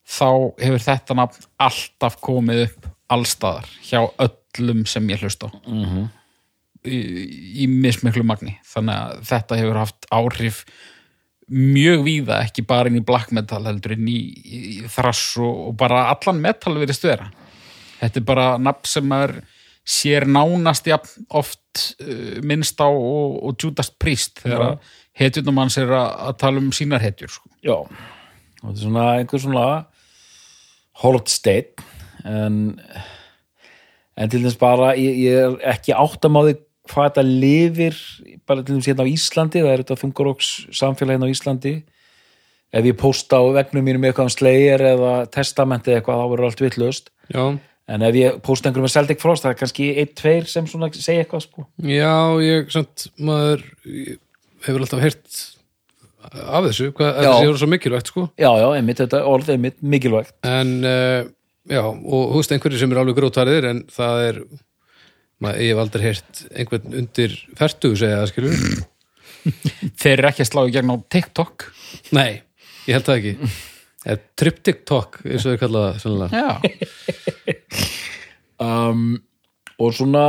þá 0.10 0.28
hefur 0.62 0.84
þetta 0.90 1.18
nafn 1.22 1.48
alltaf 1.62 2.20
komið 2.26 2.66
upp 2.68 2.90
allstaðar 3.14 3.70
hjá 3.86 4.02
öllum 4.26 4.84
sem 4.90 5.08
ég 5.14 5.22
hlust 5.24 5.46
á 5.46 5.50
Mhm. 5.66 6.10
Í, 6.86 7.00
í 7.64 7.68
mismiklu 7.72 8.24
magni. 8.28 8.56
Þannig 8.68 8.96
að 8.96 9.28
þetta 9.32 9.60
hefur 9.60 9.82
haft 9.82 10.10
áhrif 10.14 10.64
mjög 11.50 12.04
víða 12.06 12.44
ekki 12.46 12.64
bara 12.70 12.92
inn 12.92 13.00
í 13.00 13.06
black 13.06 13.32
metal 13.34 13.64
heldur 13.66 13.96
inn 13.96 14.08
í, 14.10 14.20
í, 14.46 14.60
þrass 14.92 15.40
og, 15.42 15.70
og 15.70 15.78
bara 15.80 16.06
allan 16.14 16.42
metal 16.44 16.76
verið 16.78 17.00
stöðra 17.00 17.32
þetta 18.00 18.22
er 18.22 18.28
bara 18.28 18.48
nafn 18.62 18.90
sem 18.90 19.16
er 19.18 19.36
sér 19.90 20.28
nánast 20.30 20.88
jafn 20.90 21.26
oft 21.40 21.86
uh, 22.04 22.40
minnst 22.46 22.80
á 22.82 22.88
og, 22.88 23.40
og 23.42 23.58
Judas 23.58 23.90
Priest 23.90 24.44
þegar 24.44 24.78
hetjunum 25.20 25.64
hans 25.64 25.80
er 25.82 25.90
að, 25.90 26.10
að 26.30 26.36
tala 26.44 26.62
um 26.62 26.72
sínar 26.76 27.04
hetjur 27.04 27.32
sko. 27.34 27.50
Já, 27.66 27.76
og 27.82 28.62
þetta 28.62 28.76
er 28.76 28.84
svona 28.84 29.06
einhver 29.18 29.44
svona 29.44 29.66
hold 31.02 31.32
state 31.32 31.84
en, 32.28 32.78
en 34.20 34.32
til 34.32 34.44
þess 34.46 34.60
bara 34.62 34.94
ég, 35.00 35.18
ég 35.26 35.42
er 35.48 35.58
ekki 35.74 35.98
áttamáði 35.98 36.60
hvað 36.90 37.08
þetta 37.10 37.24
lifir 37.28 38.02
bara 38.50 38.66
til 38.66 38.78
þess 38.78 38.90
hérna 38.92 39.06
á 39.06 39.14
Íslandi 39.14 39.64
það 39.64 39.72
er 39.72 39.84
þetta 39.84 40.00
þungaróks 40.04 40.52
samfélagin 40.80 41.26
á 41.26 41.34
Íslandi. 41.34 41.74
Ef 42.70 42.86
ég 42.86 42.98
posta 43.02 43.40
á 43.42 43.44
vegnum 43.56 43.86
mínum 43.86 44.04
eitthvað 44.06 44.30
um 44.30 44.34
Slayer 44.34 44.84
eða 44.92 45.14
Testamenti 45.34 45.96
eitthvað 45.96 46.20
þá 46.22 46.26
verður 46.34 46.50
allt 46.52 46.60
vittlust 46.62 47.08
Já, 47.34 47.46
en 47.90 48.06
ef 48.06 48.18
ég 48.20 48.42
posta 48.46 48.70
einhverjum 48.70 48.86
með 48.86 48.94
Celtic 48.94 49.24
Frost 49.24 49.46
það 49.46 49.56
er 49.56 49.60
kannski 49.64 49.88
einn, 49.96 50.12
tveir 50.18 50.50
sem 50.50 50.68
svona 50.70 50.92
segja 50.94 51.24
eitthvað 51.24 51.48
sko. 51.48 51.66
Já, 51.82 52.14
ég 52.46 52.70
samt 52.74 53.08
maður 53.18 53.66
ég 53.90 54.20
hefur 54.68 54.86
alltaf 54.86 55.02
heyrt 55.02 55.42
af 56.30 56.66
þessu, 56.68 56.92
hvað 56.94 57.22
Já. 57.24 57.30
þessi 57.32 57.60
svo 57.62 57.70
mikilvægt 57.72 58.12
sko. 58.12 58.28
Já, 58.38 58.50
já, 58.60 58.68
einmitt, 58.76 59.00
þetta 59.02 59.22
orð 59.30 59.54
einmitt 59.56 59.78
mikilvægt. 59.82 60.36
En 60.46 60.74
uh, 60.86 61.22
já, 61.70 61.82
og 61.86 62.34
þú 62.34 62.42
veist 62.42 62.54
einhverju 62.54 62.82
sem 62.82 62.94
er 62.94 63.02
alveg 63.02 63.18
grótariðir 63.18 63.70
en 63.72 63.86
það 63.94 64.26
er 64.28 64.42
maður, 65.44 65.64
ég 65.64 65.74
hef 65.74 65.82
aldrei 65.84 66.06
heyrt 66.06 66.42
einhvern 66.52 66.96
undir 67.02 67.36
fertu 67.60 67.94
segja 68.00 68.22
það 68.22 68.32
skilur 68.34 68.64
þeir 70.02 70.14
eru 70.18 70.30
ekki 70.32 70.46
að 70.46 70.50
slá 70.52 70.62
í 70.68 70.74
gegn 70.76 70.94
á 70.94 70.98
TikTok. 71.16 71.68
Nei, 72.16 72.42
ég 72.88 72.98
held 72.98 73.08
það 73.08 73.20
ekki. 73.20 73.52
Eða 74.06 74.20
triptych 74.40 74.84
talk 74.88 75.20
eins 75.26 75.46
og 75.46 75.56
þau 75.56 75.62
kalla 75.64 75.86
það 75.86 76.02
sannlega. 76.04 76.40
já, 76.40 76.50
um, 78.68 79.08
og 79.80 79.96
svona 79.96 80.26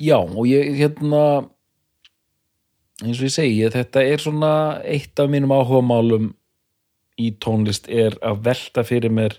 já 0.00 0.16
og 0.20 0.44
ég 0.48 0.76
hérna 0.78 1.24
eins 3.04 3.20
og 3.20 3.28
ég 3.28 3.34
segi 3.34 3.60
ég, 3.60 3.72
þetta 3.74 4.04
er 4.04 4.22
svona 4.22 4.52
eitt 4.84 5.20
af 5.20 5.30
mínum 5.32 5.52
áhugamálum 5.56 6.32
í 7.20 7.32
tónlist 7.42 7.88
er 7.92 8.16
að 8.24 8.44
velta 8.48 8.84
fyrir 8.86 9.12
mér 9.12 9.36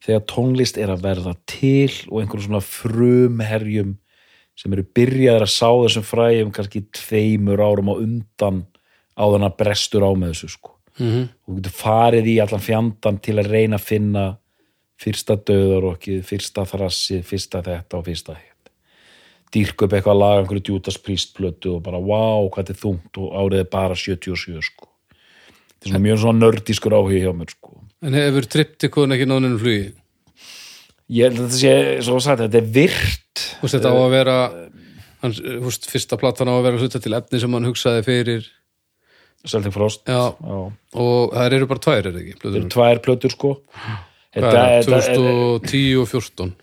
þegar 0.00 0.26
tónlist 0.32 0.78
er 0.80 0.92
að 0.94 1.02
verða 1.04 1.34
til 1.50 1.92
og 2.08 2.20
einhverjum 2.22 2.46
svona 2.48 2.62
frumherjum 2.64 3.96
sem 4.60 4.72
eru 4.76 4.84
byrjaðir 4.96 5.46
að 5.46 5.52
sá 5.54 5.68
þessum 5.70 6.04
fræjum 6.04 6.52
kannski 6.52 6.84
tveimur 6.96 7.62
árum 7.64 7.92
á 7.92 7.94
undan 8.00 8.62
á 9.16 9.24
þannig 9.24 9.48
að 9.50 9.58
brestur 9.60 10.04
á 10.04 10.10
með 10.12 10.34
þessu 10.34 10.52
sko 10.56 10.76
Mhm. 11.00 11.22
og 11.46 11.48
þú 11.48 11.56
getur 11.60 11.72
farið 11.80 12.26
í 12.28 12.36
allan 12.42 12.60
fjandan 12.60 13.20
til 13.22 13.36
að 13.40 13.48
reyna 13.48 13.76
að 13.78 13.86
finna 13.88 14.24
fyrsta 15.00 15.36
döðarokkið, 15.48 16.18
fyrsta 16.28 16.64
þrassið, 16.68 17.22
fyrsta 17.24 17.62
þetta 17.64 17.96
og 17.96 18.04
fyrsta 18.04 18.34
hitt. 18.36 18.70
Dýrk 19.50 19.82
upp 19.86 19.94
eitthvað 19.96 20.18
lag, 20.18 20.42
einhverju 20.42 20.74
Judas 20.74 20.98
Priest 20.98 21.32
plötu 21.38 21.76
og 21.76 21.82
bara, 21.82 21.96
wow, 21.98 22.50
hvað 22.50 22.66
þetta 22.66 22.74
er 22.74 22.82
þungt 22.82 23.16
og 23.22 23.32
árið 23.32 23.60
er 23.60 23.70
bara 23.72 23.94
77, 23.96 24.60
sko. 24.60 24.88
Þetta 25.80 25.86
er 25.86 25.90
svona 25.94 26.04
mjög 26.04 26.18
svona 26.20 26.42
nördískur 26.44 26.92
áhugi 26.98 27.22
hjá 27.24 27.32
mér, 27.32 27.50
sko. 27.54 27.80
En 28.06 28.16
hefur 28.16 28.46
triptykun 28.48 29.12
ekki 29.16 29.26
náninu 29.30 29.58
flugi 29.60 29.90
Ég 31.10 31.26
held 31.26 31.40
að 31.40 31.46
þetta 31.48 31.58
sé, 31.58 31.72
svo 32.06 32.20
sagt, 32.22 32.38
þetta 32.44 32.58
er 32.60 32.66
virt. 32.70 33.40
þú 33.58 33.64
veist 33.66 33.74
þetta 33.74 33.90
á 33.90 33.96
að 33.98 34.12
vera 34.14 34.34
hans, 35.24 35.40
þú 35.42 35.64
veist, 35.64 35.88
fyrsta 35.90 36.18
platan 36.20 36.50
á 36.50 36.54
að 36.54 36.66
vera 36.68 36.78
hluta 36.84 37.00
til 37.02 37.14
efni 37.18 37.40
sem 37.42 37.56
hann 37.56 37.66
hugsaði 37.66 38.04
fyrir 38.06 38.46
Celtic 39.48 39.72
Frost. 39.74 40.04
já, 40.06 40.36
Já. 40.36 40.58
og 41.00 41.32
það 41.34 41.56
eru 41.58 41.66
bara 41.72 41.82
tvær 41.86 41.98
er 41.98 42.12
það 42.14 42.20
ekki 42.22 42.36
Þetta 42.38 42.56
eru 42.60 42.70
tvær 42.76 43.00
plötur, 43.08 43.34
sko. 43.34 43.50
Hvað 44.36 44.46
er 44.46 44.46
það? 44.54 44.74
þetta, 44.86 45.16
2010 45.18 45.98
og 46.04 46.08
14 46.12 46.54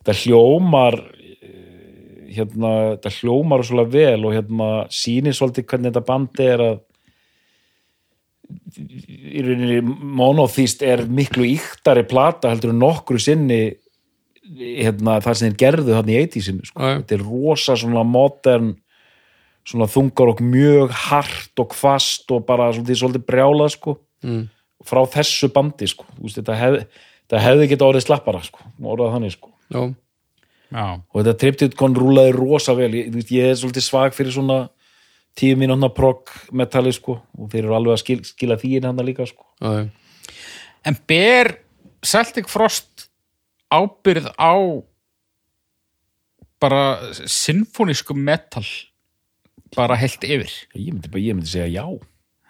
þetta 0.00 0.16
hljómar 0.20 0.96
eh, 1.00 2.36
hérna, 2.36 2.72
þetta 2.98 3.12
hljómar 3.20 3.64
svolítið 3.64 3.96
vel 3.96 4.26
og 4.28 4.36
hérna 4.36 4.68
sýnir 4.92 5.36
svolítið 5.38 5.68
hvernig 5.72 5.92
þetta 5.94 6.04
bandi 6.12 6.48
er 6.52 6.64
að 6.66 6.78
í 8.80 9.42
rauninni 9.44 9.80
monoþýst 10.20 10.84
er 10.86 11.04
miklu 11.10 11.46
íktari 11.48 12.04
plata 12.08 12.52
heldur 12.52 12.74
en 12.74 12.82
nokkru 12.82 13.20
sinni 13.22 13.62
hérna, 14.50 15.18
það 15.22 15.36
sem 15.38 15.50
þeir 15.50 15.58
gerðu 15.62 15.96
þarna 15.96 16.14
í 16.14 16.22
80-sinu 16.24 16.70
sko. 16.70 16.92
Þetta 17.00 17.16
er 17.16 17.26
rosa 17.26 17.76
svona 17.78 18.04
modern 18.06 18.72
svona 19.70 19.86
þungar 19.90 20.32
og 20.32 20.42
mjög 20.42 20.94
hart 21.06 21.62
og 21.62 21.70
kvast 21.74 22.32
og 22.34 22.42
bara 22.48 22.70
svolítið, 22.74 23.00
svolítið 23.02 23.26
brjálað 23.28 23.74
sko. 23.76 23.98
Mm. 24.20 24.48
frá 24.84 25.00
þessu 25.12 25.48
bandi 25.52 25.86
sko. 25.88 26.06
Þú 26.16 26.26
veist, 26.26 26.38
þetta, 26.40 26.56
hef, 26.56 27.02
þetta 27.28 27.40
hefði 27.44 27.68
geta 27.70 27.86
orðið 27.86 28.04
slappara 28.06 28.40
sko, 28.44 28.64
orðað 28.80 29.14
þannig 29.16 29.34
sko. 29.36 29.52
Já, 29.70 29.82
Já, 30.70 30.84
og 31.02 31.16
þetta 31.18 31.34
triptikon 31.40 31.96
rúlaði 31.98 32.34
rosa 32.36 32.74
vel. 32.78 32.92
Ég, 32.94 33.16
ég 33.34 33.50
er 33.50 33.58
svolítið 33.58 33.84
svag 33.84 34.14
fyrir 34.14 34.34
svona 34.34 34.60
tíu 35.38 35.56
mínúna 35.58 35.90
prog 35.94 36.30
metali 36.52 36.92
sko 36.94 37.20
og 37.38 37.50
þeir 37.52 37.64
eru 37.64 37.76
alveg 37.76 37.96
að 37.96 38.02
skil, 38.02 38.20
skila 38.26 38.58
því 38.60 38.76
inn 38.78 38.88
hann 38.90 39.02
líka 39.06 39.26
sko. 39.28 39.46
Já, 39.60 39.70
já. 39.80 39.88
en 40.88 41.00
ber 41.08 41.54
Celtic 42.06 42.48
Frost 42.48 43.08
ábyrð 43.70 44.30
á 44.34 44.54
bara 46.60 46.84
sinfonísku 47.24 48.14
metal 48.14 48.66
bara 49.76 49.96
heilt 49.96 50.24
yfir? 50.26 50.52
Ég 50.74 50.92
myndi, 50.92 51.08
bara, 51.08 51.22
ég 51.22 51.36
myndi 51.36 51.50
segja 51.50 51.70
já. 51.70 51.86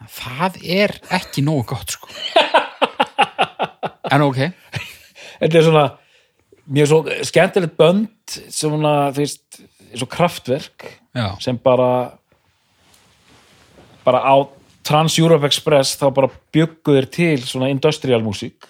Það 0.09 0.57
er 0.65 0.95
ekki 1.13 1.43
nógu 1.45 1.67
gott 1.75 1.93
sko. 1.93 2.09
En 4.11 4.25
ok. 4.25 4.39
Þetta 5.39 5.57
er 5.57 5.65
svona 5.65 5.85
mjög 6.71 6.89
svo 6.89 6.99
skemmtilegt 7.27 7.77
bönd 7.79 8.35
svona, 8.51 9.11
þú 9.13 9.23
veist, 9.23 9.61
og 10.01 10.09
kraftverk 10.11 10.87
já, 11.15 11.27
sem 11.43 11.59
bara 11.61 12.17
bara 14.05 14.21
á 14.25 14.35
Trans-Europe 14.87 15.45
Express 15.45 15.97
þá 15.99 16.07
bara 16.15 16.31
bygguðir 16.53 17.07
til 17.13 17.39
svona 17.45 17.69
industrial 17.69 18.21
músík 18.25 18.65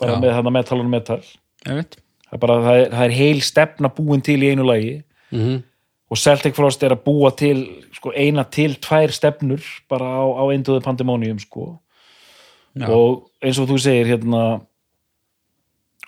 bara 0.00 0.16
Já. 0.16 0.20
með 0.22 0.36
þarna 0.36 0.52
metal 0.54 0.80
og 0.80 0.90
metal. 0.90 1.22
Það 1.66 2.36
er 2.36 2.42
bara, 2.42 2.58
það 2.62 2.80
er, 2.80 2.90
það 2.92 3.04
er 3.06 3.16
heil 3.16 3.40
stefna 3.42 3.90
búin 3.96 4.22
til 4.24 4.38
í 4.42 4.52
einu 4.52 4.66
lagi. 4.66 5.00
Mm 5.34 5.64
og 6.10 6.18
Celtic 6.18 6.54
Frost 6.54 6.84
er 6.86 6.94
að 6.94 7.02
búa 7.06 7.32
til 7.34 7.64
sko, 7.96 8.12
eina 8.14 8.44
til 8.46 8.76
tvær 8.82 9.12
stefnur 9.14 9.64
bara 9.90 10.06
á, 10.06 10.24
á 10.38 10.44
Into 10.54 10.76
the 10.76 10.84
Pandemonium 10.84 11.40
sko. 11.42 11.76
Og 12.76 13.30
eins 13.42 13.58
og 13.58 13.70
þú 13.70 13.78
segir 13.80 14.10
hérna 14.12 14.42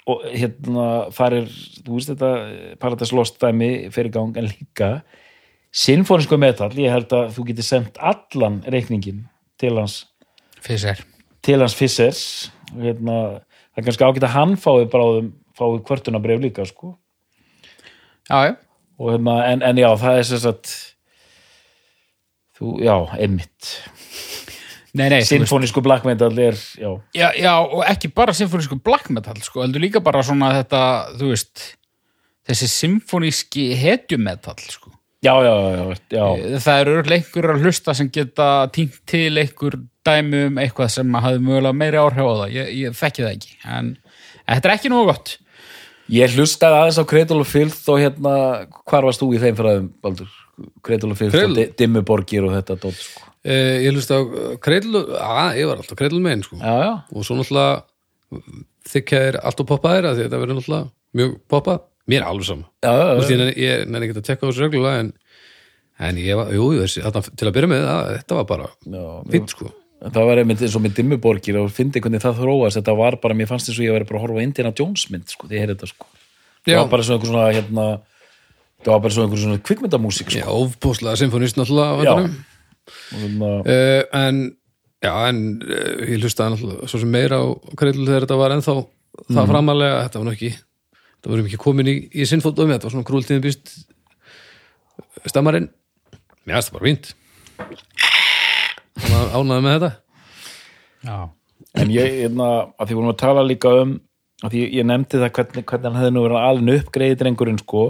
og 0.08 0.24
hérna 0.32 1.08
þar 1.12 1.40
er, 1.40 1.48
þú 1.84 1.96
veist 1.96 2.12
þetta 2.12 2.30
Paradise 2.80 3.16
Lost 3.16 3.40
dæmi 3.42 3.88
fyrir 3.92 4.12
gang 4.14 4.36
en 4.38 4.48
líka 4.48 4.90
sinfónisku 5.78 6.38
metal, 6.40 6.70
ég 6.74 6.90
held 6.92 7.12
að 7.14 7.30
þú 7.36 7.44
getur 7.50 7.66
sendt 7.66 7.98
allan 8.02 8.60
reikningin 8.66 9.26
til 9.60 9.76
hans. 9.78 10.02
Fisser 10.64 11.04
til 11.48 11.62
hans 11.62 11.76
Fissers. 11.78 12.22
Hérna, 12.76 13.38
það 13.72 13.80
er 13.80 13.84
kannski 13.86 14.04
ágætt 14.04 14.26
að 14.28 14.34
hann 14.34 14.56
fái 14.60 14.82
bráðum, 14.92 15.30
fái 15.56 15.78
kvörtunabref 15.86 16.42
líka 16.42 16.66
sko. 16.68 16.90
Já, 18.28 18.50
já, 18.50 18.52
og 18.98 19.14
hérna, 19.14 19.36
en, 19.48 19.62
en 19.64 19.80
já, 19.80 19.88
það 20.02 20.18
er 20.20 20.26
sem 20.28 20.42
sagt 20.42 20.74
þú, 22.58 22.74
já, 22.84 22.96
veist- 23.14 23.70
sinfónísku 25.30 25.80
black 25.84 26.04
metal 26.04 26.36
er, 26.42 26.58
já, 26.76 26.90
já, 27.16 27.28
já, 27.38 27.54
og 27.62 27.86
ekki 27.88 28.10
bara 28.12 28.34
sinfonísku 28.36 28.76
black 28.84 29.08
metal 29.14 29.38
sko, 29.40 29.62
heldur 29.62 29.80
líka 29.80 30.02
bara 30.04 30.20
svona 30.26 30.50
þetta 30.58 30.82
þú 31.16 31.32
veist, 31.32 31.64
þessi 32.48 32.68
sinfoníski 32.74 33.70
hetjumetal 33.78 34.58
sko 34.68 34.92
já, 35.24 35.34
já, 35.42 35.54
já, 35.74 35.96
já, 36.14 36.58
það 36.62 36.80
eru 36.84 36.96
einhverjur 37.02 37.54
að 37.56 37.64
hlusta 37.66 37.94
sem 37.98 38.10
geta 38.14 38.48
týnt 38.74 38.98
til 39.08 39.32
einhver 39.42 39.78
dæmi 40.06 40.44
um 40.48 40.60
eitthvað 40.62 40.92
sem 40.94 41.18
hafði 41.18 41.42
mögulega 41.44 41.74
meiri 41.76 42.00
áhrif 42.00 42.22
á 42.28 42.34
það 42.42 42.54
ég, 42.54 42.70
ég 42.84 42.96
þekki 42.98 43.24
það 43.26 43.32
ekki 43.34 43.56
en, 43.78 43.92
þetta 44.48 44.68
er 44.70 44.74
ekki 44.76 44.92
nógu 44.94 45.08
gott 45.10 45.32
ég 46.08 46.36
hlustaði 46.38 46.78
aðeins 46.82 47.00
á 47.02 47.10
Cradle 47.10 47.42
of 47.44 47.50
Filth 47.52 47.82
og 47.92 47.98
hérna, 48.00 48.34
hvar 48.88 49.04
varst 49.08 49.20
þú 49.20 49.32
í 49.36 49.40
þeim 49.42 49.58
fræðum, 49.58 49.88
Baldur? 50.00 50.30
Of 50.58 51.18
Filth 51.20 51.34
Cradle? 51.34 51.50
og 51.50 51.58
Di- 51.58 51.68
Dimmuborgir 51.82 52.46
og 52.48 52.54
þetta 52.56 52.78
dót, 52.80 52.96
sko. 52.96 53.26
Eh, 53.44 53.84
ég 53.84 53.92
hlust 53.94 54.10
á 54.10 54.18
kreidlu, 54.64 55.02
að 55.20 55.58
ég 55.60 55.68
var 55.68 55.82
alltaf 55.82 55.98
kreidlu 56.00 56.18
megin 56.24 56.40
sko. 56.46 56.56
já, 56.58 56.72
já, 56.82 56.94
og 57.12 57.26
svo 57.28 57.36
náttúrulega 57.38 57.84
þykja 58.88 59.20
er 59.28 59.38
allt 59.44 59.60
og 59.62 59.68
poppaðir 59.68 60.08
að 60.10 60.22
þetta 60.24 60.40
verður 60.40 60.58
náttúrulega 60.58 60.88
mjög 61.20 61.36
poppað, 61.52 61.84
mér 62.08 62.22
er 62.22 62.28
alveg 62.30 62.48
sama. 62.48 62.68
Þú 62.84 63.18
veist, 63.18 63.32
ég 63.32 63.58
ég 63.62 63.84
nenni 63.88 64.08
ekki 64.08 64.16
að 64.16 64.28
tekka 64.30 64.48
þessu 64.48 64.64
reglulega 64.64 65.02
en, 65.04 65.12
en 66.08 66.20
ég 66.22 66.38
var, 66.38 66.52
jú, 66.56 66.70
þessi, 66.78 67.04
til 67.28 67.48
að 67.50 67.54
byrja 67.56 67.70
með 67.74 67.88
að 67.92 68.10
þetta 68.16 68.38
var 68.38 68.48
bara 68.48 68.68
fint 69.32 69.54
sko. 69.54 69.70
það 70.04 70.28
var 70.30 70.42
einmitt 70.42 70.62
eins 70.64 70.76
og 70.78 70.84
með 70.84 70.98
Dimmuborgir 70.98 71.58
og 71.60 71.72
fyndi 71.74 72.02
hvernig 72.02 72.22
það 72.22 72.42
þróast, 72.42 72.78
þetta 72.78 72.94
var 72.98 73.18
bara, 73.22 73.36
mér 73.38 73.50
fannst 73.50 73.70
þess 73.70 73.80
að 73.80 73.88
ég 73.88 73.96
verið 73.96 74.10
bara 74.12 74.20
að 74.20 74.26
horfa 74.26 74.44
Indiana 74.46 74.74
Jones 74.78 75.08
mynd, 75.12 75.26
sko, 75.32 75.48
því 75.48 75.58
ég 75.58 75.64
heyrði 75.66 75.76
þetta, 75.78 75.90
sko. 75.94 76.12
Það 76.64 76.74
Já. 76.74 76.78
var 76.80 76.92
bara 76.92 77.06
svona 77.08 77.18
einhver 77.18 77.32
svona, 77.32 77.48
hérna 77.56 77.88
það 78.84 78.92
var 78.92 79.02
bara 79.02 79.16
svona 79.16 79.26
einhver 79.28 79.42
svona 79.42 79.64
kvikmyndamúsík, 79.68 80.30
sko. 80.30 80.44
Já, 80.44 80.48
ofbúslega 80.54 81.18
symfónist 81.18 81.58
náttúrulega 81.58 82.06
Já. 82.06 82.12
og 82.14 83.18
hérna, 83.18 83.50
uh, 83.66 84.02
en 84.22 84.40
já, 85.02 85.12
en 85.28 85.42
uh, 85.66 86.06
ég 86.06 86.22
hlustaði 86.22 86.54
náttúrulega 86.54 86.88
svo 86.92 87.02
sem 87.02 87.12
meira 87.12 87.42
á 87.42 87.46
kreidlu 87.74 88.06
þegar 88.06 88.26
þetta 88.28 88.38
var 88.38 88.54
ennþá 88.54 88.76
það 89.26 89.50
framalega, 89.50 90.00
þetta 90.06 90.22
var 90.22 90.28
nú 90.28 90.36
ekki 90.36 90.52
þetta 91.18 91.32
vorum 91.32 91.48
ekki 91.50 91.62
komin 91.62 91.90
í, 91.90 91.96
í 92.14 92.26
sinnfótum 92.28 92.72
þetta 92.72 92.88
var 92.88 92.96
svona 92.96 93.08
krúltíðin 93.08 93.44
býst. 93.44 93.74
Stammarinn, 95.28 95.70
mér 96.46 96.62
það 96.62 96.76
bara 96.78 96.88
fínt. 96.88 97.10
Ánæði 98.98 99.62
með 99.62 99.74
þetta? 99.74 99.90
Já, 101.06 101.18
En 101.78 101.90
ég, 101.92 102.20
hérna, 102.24 102.48
að 102.78 102.88
því 102.88 102.96
vorum 102.98 103.12
að 103.12 103.20
tala 103.20 103.44
líka 103.46 103.72
um 103.82 103.96
að 104.46 104.54
því 104.54 104.62
ég 104.78 104.86
nefndi 104.86 105.18
það 105.18 105.32
hvernig, 105.36 105.64
hvernig 105.66 105.88
hann 105.88 105.98
hefði 105.98 106.14
nú 106.14 106.24
verið 106.24 106.38
alveg 106.40 106.82
uppgreiði 106.82 107.18
drengurinn 107.20 107.60
sko. 107.60 107.84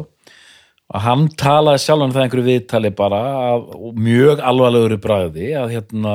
Að 0.89 1.05
hann 1.05 1.24
talaði 1.37 1.83
sjálfan 1.85 2.14
það 2.14 2.24
einhverju 2.24 2.47
viðtali 2.47 2.91
bara 2.97 3.18
að, 3.53 3.66
og 3.76 3.99
mjög 4.01 4.43
alvarlegur 4.51 4.97
í 4.97 5.01
bræði 5.05 5.49
að 5.61 5.74
hérna 5.76 6.14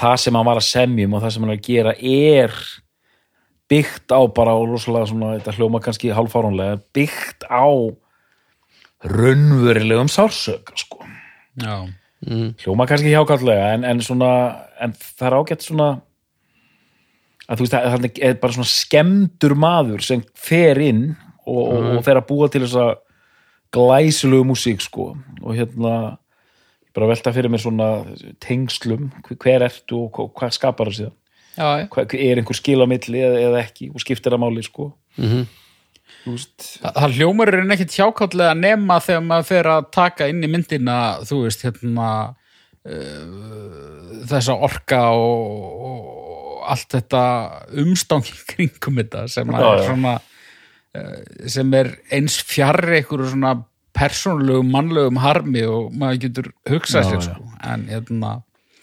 það 0.00 0.14
sem 0.22 0.38
hann 0.38 0.48
var 0.48 0.60
að 0.60 0.68
semjum 0.70 1.16
og 1.16 1.24
það 1.24 1.34
sem 1.34 1.44
hann 1.44 1.52
er 1.52 1.58
að 1.58 1.66
gera 1.68 1.94
er 2.00 2.56
byggt 3.70 4.10
á 4.10 4.20
bara 4.34 4.52
og 4.58 4.68
rosalega 4.72 5.06
svona, 5.10 5.34
þetta 5.38 5.54
hljóma 5.56 5.80
kannski 5.84 6.10
hálfárunlega, 6.14 6.80
byggt 6.96 7.46
á 7.46 7.64
raunverulegum 9.04 10.08
sársöka 10.12 10.76
sko. 10.76 11.04
Já, 11.60 11.86
hljóma 12.64 12.86
kannski 12.86 13.08
hjákallega 13.14 13.72
en, 13.74 13.84
en 13.88 14.00
svona, 14.04 14.30
en 14.80 14.92
það 14.92 15.26
er 15.30 15.36
ágætt 15.38 15.64
svona 15.66 15.88
að 17.50 17.58
þú 17.58 17.64
veist 17.64 17.76
að 17.78 17.86
það 17.94 18.08
er 18.28 18.34
bara 18.42 18.54
svona 18.58 18.70
skemmtur 18.70 19.54
maður 19.58 20.04
sem 20.06 20.20
fer 20.38 20.78
inn 20.84 21.04
og, 21.46 21.62
og, 21.64 21.86
og 21.96 22.04
fer 22.06 22.20
að 22.20 22.28
búa 22.28 22.50
til 22.52 22.62
þess 22.66 22.76
að 22.78 22.92
glæsilegu 23.74 24.44
músík 24.50 24.82
sko. 24.84 25.12
Og 25.42 25.56
hérna 25.58 25.94
ég 26.10 26.92
bara 26.94 27.08
velta 27.10 27.32
fyrir 27.34 27.50
mér 27.50 27.62
svona 27.62 27.88
tengslum, 28.42 29.08
hver 29.38 29.62
ertu 29.66 30.04
og 30.04 30.12
hva- 30.18 30.30
hvað 30.36 30.54
skapar 30.58 30.90
það 30.90 30.96
síðan, 31.00 31.16
já, 31.56 31.66
er 32.14 32.40
einhver 32.40 32.56
skil 32.58 32.82
á 32.82 32.86
milli 32.90 33.18
eða, 33.26 33.40
eða 33.48 33.62
ekki 33.64 33.90
og 33.94 34.00
skiptir 34.04 34.32
það 34.36 34.42
máli 34.44 34.62
sko 34.66 34.92
Mhm. 35.18 35.46
þú 36.24 36.32
veist, 36.36 36.66
Það, 36.82 36.92
það 37.00 37.14
hljómar 37.18 37.48
er 37.54 37.62
ekkert 37.74 37.94
hjákállega 37.96 38.54
nema 38.58 39.00
þegar 39.02 39.22
maður 39.26 39.48
fer 39.50 39.68
að 39.72 39.90
taka 39.92 40.28
inn 40.30 40.42
í 40.44 40.48
myndina, 40.52 40.96
þú 41.26 41.38
veist, 41.46 41.62
hérna 41.66 42.08
uh, 42.86 44.24
þessa 44.30 44.54
orka 44.56 45.00
og, 45.16 45.86
og 45.90 46.68
allt 46.70 46.92
þetta 46.96 47.22
umstangi 47.82 48.36
kringum 48.52 49.00
þetta 49.00 49.24
sem 49.32 49.50
Já, 49.50 49.58
er 49.60 49.80
já. 49.80 49.86
svona 49.88 50.14
uh, 50.20 51.48
sem 51.50 51.74
er 51.80 51.92
eins 52.12 52.38
fjarr 52.46 52.84
einhverju 53.00 53.32
svona 53.34 53.54
persónulegum 53.96 54.70
mannlegum 54.70 55.18
harmi 55.20 55.64
og 55.66 55.90
maður 55.98 56.20
getur 56.28 56.50
hugsað 56.70 57.08
sér 57.10 57.24
sko. 57.26 57.48
en 57.66 57.88
hérna 57.90 58.36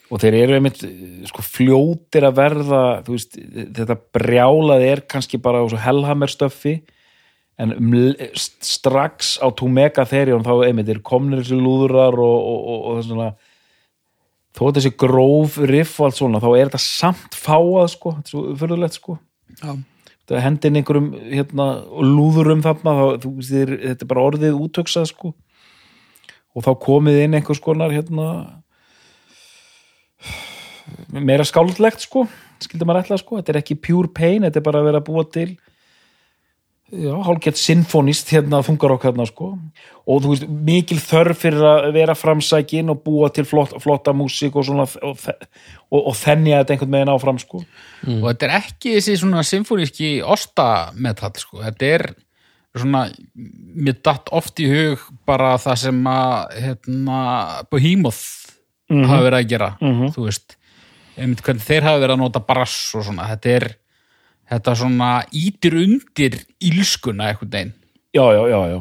og 0.08 0.22
þeir 0.22 0.38
eru 0.39 0.58
einmitt 0.58 0.84
sko, 1.28 1.43
fljótir 1.43 2.28
að 2.28 2.38
verða 2.39 2.84
veist, 3.08 3.36
þetta 3.36 3.97
brjálað 4.16 4.86
er 4.88 5.03
kannski 5.10 5.39
bara 5.41 5.64
á 5.64 5.66
svo 5.68 5.82
hellhammer 5.82 6.32
stöffi 6.32 6.78
en 7.58 7.74
um, 7.74 7.93
strax 8.64 9.36
á 9.41 9.47
Tumega 9.58 10.05
Therion 10.08 10.45
þá 10.45 10.68
einmitt 10.68 10.89
er 10.93 11.03
komnir 11.05 11.41
þessi 11.41 11.58
lúðurar 11.60 12.16
og, 12.16 12.38
og, 12.38 12.60
og, 12.60 12.80
og 12.80 12.97
það 12.99 13.08
svona 13.10 13.30
þó 14.58 14.64
að 14.68 14.80
þessi 14.80 14.93
gróf 14.97 15.58
riff 15.70 15.99
og 15.99 16.08
allt 16.08 16.20
svona 16.20 16.41
þá 16.41 16.49
er 16.49 16.70
þetta 16.70 16.84
samt 16.84 17.38
fáað 17.38 17.91
sko, 17.93 18.14
er 18.18 18.60
fyrirlegt 18.62 18.97
sko. 18.97 19.18
Já, 19.62 19.74
þetta 20.24 20.43
hendin 20.45 20.80
einhverjum 20.80 21.12
hérna, 21.30 21.68
lúðurum 22.01 22.64
þarna 22.66 22.95
þá, 22.97 23.28
veist, 23.28 23.53
þetta 23.53 24.08
er 24.08 24.12
bara 24.14 24.26
orðið 24.32 24.62
útöksað 24.66 25.12
sko. 25.12 25.34
Og 26.58 26.66
þá 26.66 26.72
komið 26.82 27.20
inn 27.26 27.38
einhvers 27.38 27.62
konar 27.62 27.93
hérna 27.93 28.30
meira 31.13 31.45
skáldlegt 31.47 32.05
sko 32.05 32.26
skildi 32.63 32.88
maður 32.88 33.05
ætla 33.05 33.22
sko, 33.22 33.39
þetta 33.39 33.53
er 33.53 33.61
ekki 33.61 33.80
pure 33.88 34.09
pain 34.13 34.45
þetta 34.45 34.61
er 34.61 34.65
bara 34.65 34.82
að 34.82 34.89
vera 34.89 35.01
að 35.03 35.09
búa 35.09 35.26
til 35.30 35.49
hálfgett 36.88 37.59
sinfonist 37.59 38.30
hérna 38.32 38.61
þungarokk 38.63 39.09
hérna 39.09 39.26
sko. 39.28 39.49
Og 40.07 40.22
þú 40.24 40.30
veist, 40.32 40.45
mikil 40.47 40.99
þörf 41.03 41.41
fyrir 41.41 41.65
að 41.68 41.88
vera 41.97 42.15
framsækin 42.15 42.93
og 42.93 43.01
búa 43.03 43.28
til 43.36 43.43
flott, 43.47 43.74
flotta 43.84 44.13
músík 44.15 44.55
og 44.55 44.63
svona 44.63 44.86
og, 45.03 45.26
og, 45.28 45.99
og 45.99 46.15
þennja 46.15 46.61
þetta 46.61 46.76
einhvern 46.76 46.95
veginn 46.95 47.11
áfram 47.11 47.41
sko. 47.43 47.63
Og 48.07 48.30
þetta 48.30 48.47
er 48.47 48.55
ekki 48.61 48.95
þessi 48.95 49.18
svona 49.20 49.43
symfóníski 49.43 50.13
ostametall 50.24 51.36
sko. 51.43 51.59
þetta 51.65 51.91
er 51.97 52.07
svona 52.78 53.07
mér 53.36 53.99
datt 54.05 54.32
oft 54.36 54.59
í 54.61 54.70
hug 54.72 55.03
bara 55.28 55.55
það 55.59 55.80
sem 55.82 56.01
að 56.11 56.57
hérna, 56.61 57.22
Behemoth 58.89 59.11
hafa 59.11 59.25
verið 59.27 59.39
að 59.39 59.51
gera. 59.51 59.73
Þú 60.15 60.29
veist 60.29 60.57
einmitt 61.17 61.43
hvernig 61.43 61.65
þeir 61.65 61.88
hafa 61.88 62.01
verið 62.03 62.15
að 62.17 62.23
nota 62.23 62.43
brass 62.45 62.77
og 62.95 63.07
svona. 63.07 63.27
Þetta 63.33 63.53
er 63.55 63.67
þetta 64.47 64.75
svona 64.79 65.09
ítir 65.35 65.75
undir 65.81 66.39
ílskuna 66.63 67.31
eitthvað 67.31 67.59
einn 67.61 67.73
já, 68.15 68.25
já, 68.33 68.43
já, 68.49 68.61
já. 68.71 68.79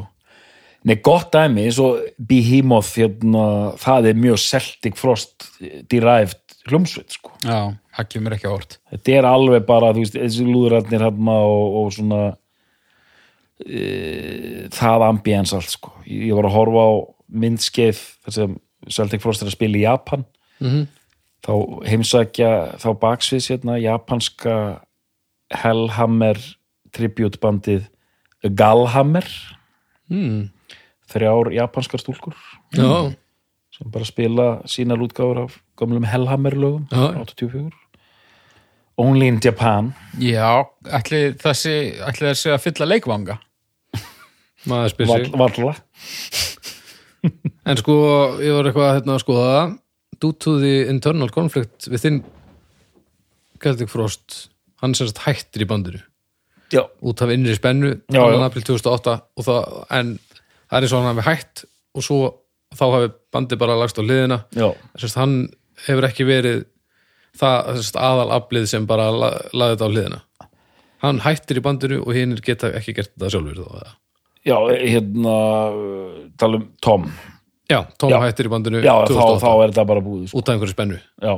Nei, 0.87 0.95
gott 1.03 1.31
dæmi, 1.33 1.65
eins 1.67 1.79
og 1.83 2.03
Behemoth 2.29 2.95
hérna, 2.95 3.45
það 3.81 4.11
er 4.11 4.19
mjög 4.21 4.37
Celtic 4.39 4.95
Frost 4.95 5.47
derived 5.91 6.39
hljómsveit 6.67 7.17
sko. 7.17 7.33
Já, 7.43 7.73
það 7.97 8.09
kemur 8.13 8.35
ekki 8.37 8.47
á 8.47 8.53
orð 8.53 8.77
þetta 8.93 9.15
er 9.17 9.27
alveg 9.27 9.65
bara, 9.67 9.93
þú 9.95 10.05
veist, 10.05 10.19
þessi 10.19 10.47
lúðrætnir 10.47 11.03
hérna 11.07 11.35
og, 11.49 11.77
og 11.81 11.91
svona 11.97 12.21
e, 13.65 14.69
það 14.75 15.07
ambiens 15.09 15.55
allt 15.57 15.75
sko, 15.75 15.97
ég 16.05 16.31
var 16.37 16.47
að 16.47 16.55
horfa 16.55 16.87
á 16.87 16.91
myndskeið 17.43 18.01
þar 18.23 18.37
sem 18.37 18.55
Celtic 18.89 19.21
Frost 19.23 19.41
er 19.43 19.49
að 19.51 19.57
spila 19.57 19.77
í 19.77 19.85
Japan. 19.85 20.25
Mhm. 20.59 20.87
þá 21.47 21.53
heimsækja 21.85 22.51
þá 22.81 22.87
baksviðs 22.99 23.47
hérna 23.51 23.75
japanska 23.79 24.81
Hellhammer 25.53 26.37
tributebandið 26.91 27.85
Galhammer. 28.57 29.25
Mm. 30.09 30.49
þrjár 31.07 31.53
japanskar 31.53 31.99
stúlkur. 32.01 32.35
Já, 32.73 33.13
sem 33.71 33.91
bara 33.91 34.05
spila 34.05 34.61
sínar 34.65 34.97
útgáfur 34.99 35.43
af 35.45 35.59
gömlum 35.77 36.03
Hellhammer 36.05 36.51
lögum 36.55 36.87
Já. 36.91 37.13
84 37.21 37.71
Only 38.97 39.27
in 39.27 39.39
Japan. 39.43 39.93
Já, 40.17 40.65
ætli 40.89 41.35
þessi 41.37 41.75
ætli 42.01 42.31
þessi 42.31 42.49
að 42.49 42.63
fylla 42.63 42.87
leikvanga? 42.89 43.37
Maður 44.67 45.75
En 47.67 47.79
sko, 47.79 47.95
ég 48.39 48.55
var 48.55 48.69
eitthvað 48.69 48.93
hérna, 48.95 49.17
að 49.17 49.23
skoða 49.25 49.47
það 49.51 49.75
Due 50.17 50.33
to 50.41 50.53
the 50.61 50.75
internal 50.89 51.29
conflict 51.29 51.89
within 51.91 52.21
Celtic 53.61 53.91
Frost 53.91 54.47
hann 54.81 54.95
sagt 54.97 55.23
hættir 55.25 55.65
í 55.65 55.69
bandinu 55.69 56.01
Já, 56.73 56.83
út 56.99 57.21
af 57.23 57.31
innri 57.31 57.55
spennu 57.55 57.93
2. 58.11 58.15
já. 58.17 58.23
april 58.43 58.65
2008 58.67 59.13
og 59.39 59.45
það, 59.47 59.67
en 59.97 60.09
það 60.67 60.77
er 60.77 60.85
eins 60.85 60.93
og 60.93 60.99
hann 61.03 61.13
hafi 61.15 61.27
hætt 61.29 61.63
og 61.95 62.03
svo 62.03 62.17
þá 62.75 62.83
hafi 62.91 63.11
bandið 63.33 63.61
bara 63.61 63.77
lagst 63.79 64.01
á 64.01 64.03
hliðina 64.03 64.41
já, 64.51 64.67
Sérst, 64.99 65.19
hann 65.19 65.37
hefur 65.85 66.09
ekki 66.09 66.27
verið 66.27 66.65
það 67.37 67.71
sérst, 67.79 67.99
aðalaflið 68.01 68.67
sem 68.73 68.89
bara 68.89 69.07
la, 69.15 69.31
laði 69.55 69.77
þetta 69.77 69.87
á 69.87 69.93
hliðina 69.93 70.21
hann 71.05 71.23
hættir 71.23 71.61
í 71.61 71.63
bandinu 71.63 72.01
og 72.03 72.11
hinnir 72.17 72.43
geta 72.43 72.73
ekki 72.75 72.97
gert 72.97 73.13
þetta 73.13 73.31
sjálfur 73.31 73.63
þá. 73.63 73.95
já, 74.43 74.57
hérna 74.83 75.37
tala 76.41 76.61
um 76.61 76.69
Tom 76.83 77.07
já, 77.69 77.79
Tom 77.99 78.11
Já. 78.11 78.17
hættir 78.23 78.47
í 78.47 78.51
bandinu 78.53 78.81
Já, 78.83 78.93
þá, 79.03 79.11
2008 79.11 79.43
þá 79.43 79.51
er 79.63 79.71
þetta 79.73 79.85
bara 79.91 80.01
búið 80.05 80.27
sko. 80.29 80.37
út 80.39 80.49
af 80.49 80.55
einhverju 80.55 80.73
spennu. 80.75 80.99
Já, 81.21 81.33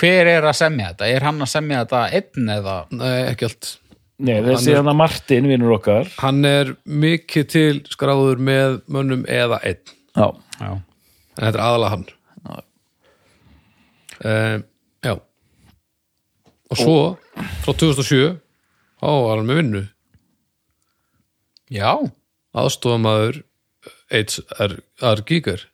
hver 0.00 0.26
er 0.36 0.42
að 0.48 0.56
semja 0.60 0.90
þetta? 0.92 1.08
er 1.16 1.26
hann 1.26 1.40
að 1.44 1.50
semja 1.50 1.84
þetta 1.84 2.02
einn 2.20 2.52
eða? 2.56 2.76
Nei, 2.90 3.16
ekki 3.32 3.48
allt. 3.48 3.70
Nei, 4.20 4.36
þessi 4.44 4.70
er- 4.70 4.76
hérna 4.82 4.94
Martin, 4.96 5.48
vinnur 5.48 5.74
okkar. 5.78 6.08
Hann 6.20 6.44
er 6.44 6.74
mikið 6.86 7.48
til 7.48 7.80
skráður 7.88 8.36
með 8.38 8.82
mönnum 8.88 9.24
eða 9.26 9.58
einn. 9.64 9.94
Já, 10.16 10.28
já, 10.60 10.70
en 10.76 11.40
þetta 11.40 11.54
er 11.58 11.64
aðalega 11.66 11.90
hann. 11.96 12.06
Um, 14.20 14.64
já. 15.02 15.14
Og 16.70 16.76
svo 16.76 16.96
frá 17.64 17.72
2007 17.72 18.34
þá 19.00 19.06
var 19.08 19.38
hann 19.40 19.46
með 19.48 19.60
vinnu. 19.62 19.82
Já. 21.72 21.92
aðstofamaður 22.54 23.40
Aids 24.10 24.40
er, 25.00 25.10
er 25.10 25.24
gíkar 25.28 25.66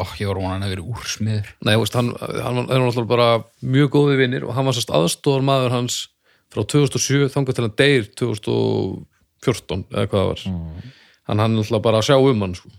Ó, 0.00 0.06
ég 0.18 0.28
var 0.30 0.38
vonan 0.40 0.64
að 0.64 0.72
vera 0.72 0.84
úrsmiður. 0.88 1.48
Nei, 1.66 1.74
veist, 1.76 1.96
hann, 1.98 2.10
hann 2.16 2.62
hann 2.62 2.70
var 2.70 2.86
alltaf 2.88 3.08
bara 3.10 3.26
mjög 3.60 3.90
góði 3.92 4.18
vinnir 4.22 4.46
og 4.46 4.54
hann 4.56 4.66
var 4.66 4.76
sérst 4.76 4.92
aðstofamaður 4.94 5.74
hans 5.76 5.98
frá 6.52 6.64
2007 6.64 7.28
þangað 7.34 7.58
til 7.58 7.66
hann 7.66 7.76
deyr 7.78 8.08
2014 8.18 9.84
eða 9.92 10.06
hvað 10.08 10.22
það 10.22 10.30
var. 10.30 10.46
Hann 11.28 11.44
hann 11.44 11.60
alltaf 11.60 11.84
bara 11.84 12.00
að 12.00 12.08
sjá 12.08 12.16
um 12.18 12.46
hann 12.46 12.56
sko. 12.58 12.72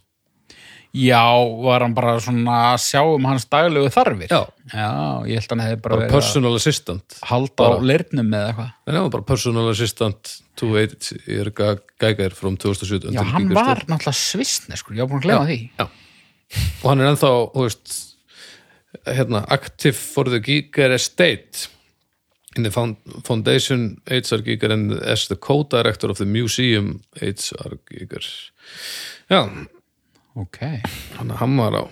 Já, 0.93 1.25
var 1.65 1.83
hann 1.85 1.95
bara 1.97 2.15
svona 2.21 2.57
að 2.73 2.79
sjá 2.85 3.01
um 3.01 3.25
hans 3.25 3.47
daglegu 3.49 3.89
þarfir? 3.93 4.29
Já. 4.29 4.43
já 4.69 4.89
ég 5.29 5.41
held 5.41 5.55
hann 5.55 5.63
hefði 5.65 5.81
bara, 5.81 5.95
bara 5.95 6.05
verið 6.05 6.15
personal 6.17 6.53
assistant. 6.59 7.17
að 7.19 7.27
halda 7.31 7.67
á 7.67 7.71
leirnum 7.81 8.29
með 8.29 8.47
eitthvað. 8.51 8.71
En 8.85 8.97
hann 8.97 9.07
var 9.07 9.13
bara 9.17 9.27
personal 9.33 9.71
assistant 9.71 10.33
to 10.59 10.71
Aids 10.77 11.13
er 11.25 11.51
gægar 11.51 12.37
from 12.37 12.57
2007 12.61 13.13
já, 13.15 13.23
hann 13.33 13.49
var 13.55 13.83
náttúrulega 13.87 14.15
svissne 14.17 14.77
sko, 14.77 14.93
ég 14.93 15.05
var 15.05 15.13
búin 15.13 15.23
að 15.23 15.27
glemma 15.27 15.49
því. 15.49 15.59
Já. 15.81 15.87
og 16.83 16.89
hann 16.91 17.01
er 17.01 17.11
ennþá 17.13 17.31
þú 17.53 17.67
veist, 17.67 17.93
hérna, 19.09 19.45
active 19.53 19.97
for 19.97 20.29
the 20.29 20.41
Giger 20.43 20.93
Estate 20.93 21.67
in 22.55 22.63
the 22.67 22.71
found, 22.71 22.97
foundation 23.25 24.01
HR 24.05 24.43
Giger 24.45 24.71
and 24.71 24.93
as 25.01 25.27
the 25.27 25.35
co-director 25.35 26.11
of 26.11 26.19
the 26.21 26.29
museum 26.29 27.01
HR 27.17 27.79
Giger 27.89 28.27
já, 29.31 29.41
ok, 30.35 30.59
hann, 31.17 31.29
hann 31.39 31.57
var 31.59 31.75
á 31.79 31.83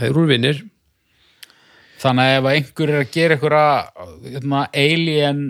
hefur 0.00 0.22
úr 0.24 0.28
vinnir 0.30 0.62
þannig 2.00 2.28
að 2.30 2.36
ef 2.38 2.44
að 2.48 2.54
einhver 2.56 2.92
er 2.94 3.00
að 3.02 3.10
gera 3.14 3.36
einhverja 3.36 3.64
hérna, 4.36 4.62
Alien 4.74 5.42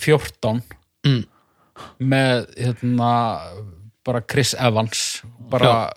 14 0.00 0.62
Mm. 1.00 1.22
með 2.12 2.42
hérna, 2.60 3.10
bara 4.04 4.20
Chris 4.28 4.50
Evans 4.60 5.22
bara 5.48 5.90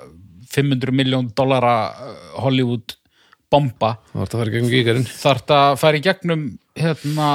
500 0.54 0.94
miljón 0.96 1.28
dollara 1.36 1.74
uh, 1.92 2.14
Hollywood 2.40 2.94
bomba. 3.52 3.98
Það 4.14 4.22
að 4.24 4.30
þarf 5.12 5.42
þetta 5.44 5.58
að 5.66 5.76
fara 5.82 6.00
í 6.00 6.04
gegnum 6.06 6.46
hérna 6.80 7.28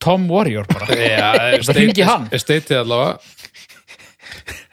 Tom 0.00 0.24
Warrior 0.32 0.64
bara. 0.72 0.88
Já, 1.04 1.28
Það 1.68 1.76
hringi 1.76 2.06
hann. 2.08 2.24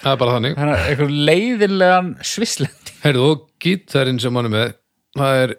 Það 0.01 0.11
er 0.13 0.19
bara 0.21 0.35
þannig. 0.37 0.55
Þannig 0.59 0.75
að 0.77 0.89
einhver 0.91 1.11
leiðinlegan 1.29 2.09
svislend 2.27 2.91
Heyrðu, 3.03 3.27
og 3.31 3.45
gítarinn 3.63 4.19
sem 4.21 4.35
hann 4.37 4.49
er 4.49 4.53
með 4.55 4.73
það 5.17 5.39
er 5.45 5.53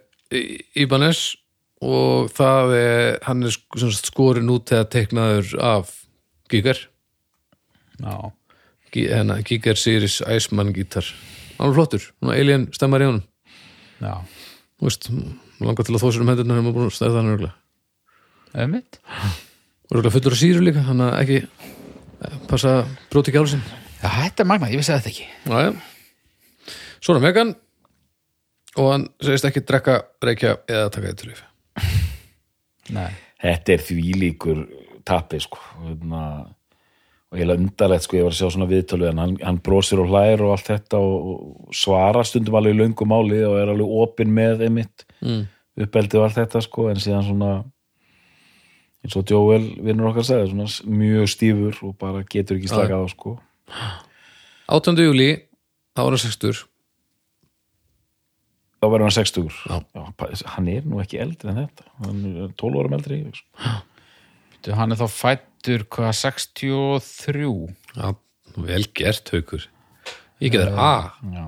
Ibanez 0.85 1.23
og 1.83 2.29
það 2.37 2.75
er 2.79 3.19
hann 3.27 3.43
er 3.49 3.57
skorin 3.99 4.53
út 4.55 4.71
eða 4.73 4.87
teiknaður 4.93 5.55
af 5.67 5.91
Giger. 6.53 6.79
Já, 8.03 8.15
Gi- 8.93 9.09
hérna, 9.09 9.39
Giger 9.47 9.79
Series 9.81 10.21
Iceman 10.29 10.73
gítar. 10.77 11.07
Hann 11.59 11.71
er 11.73 11.77
flottur, 11.77 12.05
svona 12.21 12.37
alien 12.39 12.69
stemmar 12.77 13.03
í 13.05 13.09
honum. 13.09 13.25
Já, 14.03 14.15
þú 14.79 14.89
veist, 14.89 15.09
maður 15.13 15.69
langar 15.71 15.87
til 15.89 15.95
að 15.97 16.03
þó 16.05 16.09
sér 16.13 16.25
um 16.25 16.33
hendurna 16.33 16.57
þegar 16.57 16.67
maður 16.67 16.77
búin 16.79 16.91
að 16.91 16.97
stæða 16.99 17.17
þannig 17.19 17.35
örgulega 17.37 17.59
og 19.93 19.97
örgulega 19.97 20.15
fullur 20.17 20.35
af 20.37 20.41
síru 20.41 20.63
líka, 20.65 20.83
hann 20.87 21.01
að 21.05 21.15
ekki 21.23 21.39
eh, 21.43 22.37
passa 22.51 22.73
bróti 23.13 23.33
ekki 23.33 23.41
álsinn 23.43 23.63
já, 24.03 24.09
þetta 24.09 24.45
er 24.45 24.51
magna, 24.51 24.71
ég 24.73 24.83
vissi 24.83 24.93
þetta 24.93 25.13
ekki. 25.13 25.29
Næja. 25.51 25.75
Svona 27.03 27.23
Megan 27.23 27.55
og 28.79 28.89
hann 28.93 29.07
segist 29.23 29.47
ekki 29.49 29.65
drekka, 29.69 29.99
reykja 30.25 30.57
eða 30.71 30.91
taka 30.93 31.11
eitthvað 31.11 31.33
líf 31.33 31.43
nei, 32.93 33.11
þetta 33.43 33.75
er 33.75 33.85
því 33.87 34.17
líkur 34.21 34.65
tappi 35.07 35.41
sko. 35.43 35.59
Hérna, 35.83 36.23
og 37.33 37.41
ég 37.41 37.47
er 37.47 37.57
undarlegt 37.57 38.07
sko, 38.07 38.19
ég 38.19 38.27
var 38.27 38.35
að 38.35 38.39
sjá 38.39 38.55
svona 38.55 38.69
viðtölu 38.71 39.09
en 39.09 39.21
hann, 39.23 39.37
hann 39.43 39.61
brosir 39.65 40.03
og 40.03 40.11
hlæir 40.13 40.45
og 40.45 40.55
allt 40.55 40.69
þetta 40.71 41.01
og, 41.03 41.29
og 41.33 41.77
svara 41.77 42.25
stundum 42.29 42.59
alveg 42.59 42.77
í 42.77 42.81
löngu 42.81 43.09
máli 43.09 43.43
og 43.49 43.59
er 43.61 43.73
alveg 43.73 43.95
opinn 44.05 44.35
með 44.37 44.67
einmitt 44.69 45.07
mm. 45.25 45.47
uppeldið 45.87 46.21
og 46.21 46.29
allt 46.29 46.41
þetta 46.43 46.65
sko 46.65 46.89
en 46.93 47.01
síðan 47.03 47.27
svona 47.29 47.55
eins 49.03 49.17
og 49.19 49.27
Joel 49.27 49.65
vinnur 49.83 50.13
okkar 50.13 50.29
segja 50.29 50.51
svona 50.51 50.69
mjög 51.01 51.33
stífur 51.33 51.81
og 51.89 51.97
bara 51.99 52.23
getur 52.23 52.61
ekki 52.61 52.71
slakað 52.71 53.09
á 53.09 53.09
sko 53.11 53.37
8. 54.73 54.97
júli 55.05 55.31
þá 55.93 56.01
var 56.07 56.15
hann 56.17 56.23
60 56.25 56.63
þá 58.83 58.87
verður 58.91 59.07
hann 59.07 59.15
60 59.15 59.49
Já. 59.71 59.77
pa- 60.19 60.31
hann 60.57 60.69
er 60.73 60.83
nú 60.89 61.01
ekki 61.03 61.21
eldri 61.23 61.53
en 61.53 61.61
þetta 61.63 61.85
hann 62.03 62.23
er 62.33 62.55
12 62.59 62.81
árum 62.83 62.97
eldri 62.99 63.21
sko. 63.37 63.75
Þú, 64.63 64.75
hann 64.79 64.93
er 64.95 64.99
þá 65.03 65.07
fættur 65.11 65.85
hvað 65.93 66.13
63 66.19 67.53
Já, 67.99 68.09
vel 68.57 68.85
gert 68.95 69.33
haukur 69.35 69.69
Ég 70.43 70.51
get 70.51 70.65
þér 70.65 70.79
A 70.83 71.15
já, 71.31 71.45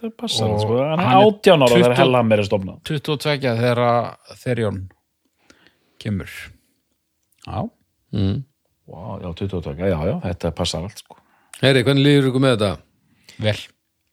þetta 0.00 0.08
passar 0.18 0.56
sko. 0.58 0.78
hann 0.82 0.98
er 0.98 1.06
hann 1.06 1.20
er 1.22 1.28
18 1.28 1.62
ára 1.62 1.68
20 1.70 1.82
þegar 1.84 1.96
Hellhammer 2.00 2.42
er 2.42 2.48
stofnað 2.48 2.80
22 2.90 3.38
þegar 3.54 3.82
þegar 4.42 4.62
Jón 4.64 4.80
kemur 6.02 6.30
já, 7.46 7.62
mm. 8.14 8.36
Vá, 8.88 9.00
já, 9.22 9.28
20 9.44 9.62
taka, 9.68 9.88
já, 9.92 9.98
já, 10.08 10.14
þetta 10.24 10.50
passar 10.56 10.82
allt 10.86 10.98
sko. 11.02 11.16
Heyri, 11.62 11.82
hvernig 11.86 12.04
líður 12.06 12.28
ykkur 12.30 12.44
með 12.44 12.54
þetta? 12.56 12.70
vel. 13.42 13.58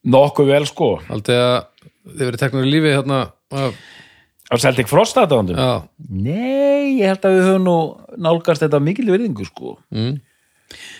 Nokkuð 0.05 0.49
vel 0.51 0.65
sko. 0.69 0.87
Haldið 1.09 1.39
að 1.41 1.55
þið 2.05 2.25
verið 2.29 2.41
teknar 2.43 2.65
í 2.67 2.71
lífi 2.73 2.91
hérna 2.93 3.19
af, 3.57 3.77
Á 4.45 4.55
Celtic 4.61 4.85
Frost 4.91 5.17
aðdáðandum? 5.17 5.57
Já, 5.57 5.87
Nei, 6.09 6.99
ég 7.01 7.07
held 7.09 7.23
að 7.25 7.33
við 7.33 7.47
höfum 7.47 7.63
nú 7.65 7.77
nálgast 8.21 8.61
þetta 8.61 8.79
mikil 8.85 9.07
virðingu 9.09 9.47
sko. 9.47 9.71
Mm. 9.89 10.19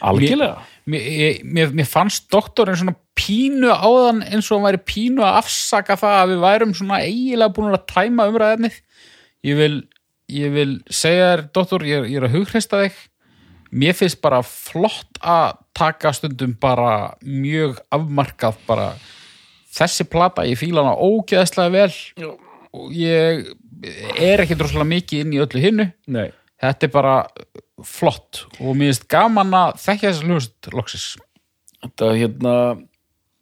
Algjörlega. 0.06 0.64
Mér, 0.90 1.02
ég- 1.22 1.44
mér, 1.46 1.70
mér 1.78 1.86
fannst 1.90 2.26
doktorinn 2.34 2.78
svona 2.78 2.96
pínu 3.18 3.70
áðan 3.74 4.24
eins 4.26 4.50
og 4.52 4.60
hann 4.62 4.66
væri 4.72 4.82
pínu 4.86 5.22
að 5.26 5.38
afsaka 5.44 5.96
það 5.98 6.18
að 6.24 6.32
við 6.34 6.42
værum 6.46 6.74
svona 6.78 7.00
eiginlega 7.06 7.54
búin 7.54 7.74
að 7.78 7.86
tæma 7.90 8.28
umræðefnið 8.30 8.80
ég 9.46 9.56
vil, 9.62 9.78
ég 10.30 10.52
vil 10.54 10.74
segja 10.90 11.30
þér 11.36 11.46
doktor, 11.54 11.86
ég, 11.86 12.02
er- 12.02 12.10
ég 12.10 12.18
er 12.22 12.28
að 12.30 12.36
hughrista 12.40 12.82
þig. 12.82 12.98
Mér 13.72 13.94
finnst 13.98 14.22
bara 14.22 14.42
flott 14.42 15.22
að 15.22 15.58
taka 15.76 16.14
stundum 16.16 16.56
bara 16.62 17.16
mjög 17.22 17.78
afmarkað 17.94 18.58
bara 18.68 18.88
þessi 19.76 20.08
plata, 20.08 20.46
ég 20.48 20.60
fíla 20.60 20.86
hana 20.86 20.96
ógeðslega 20.96 21.74
vel 21.74 22.32
og 22.76 22.96
ég 22.96 23.52
er 24.22 24.44
ekki 24.44 24.58
droslega 24.60 24.88
mikið 24.88 25.24
inn 25.24 25.36
í 25.36 25.44
öllu 25.44 25.62
hinnu. 25.64 25.90
Nei. 26.12 26.30
Þetta 26.64 26.88
er 26.88 26.94
bara 26.94 27.16
flott 27.84 28.46
og 28.62 28.76
mér 28.78 28.94
finnst 28.94 29.08
gaman 29.12 29.52
að 29.56 29.80
þekka 29.84 30.12
þess 30.12 30.26
hlust 30.26 30.70
loksis 30.74 31.08
Þetta 31.86 32.08
hérna 32.16 32.54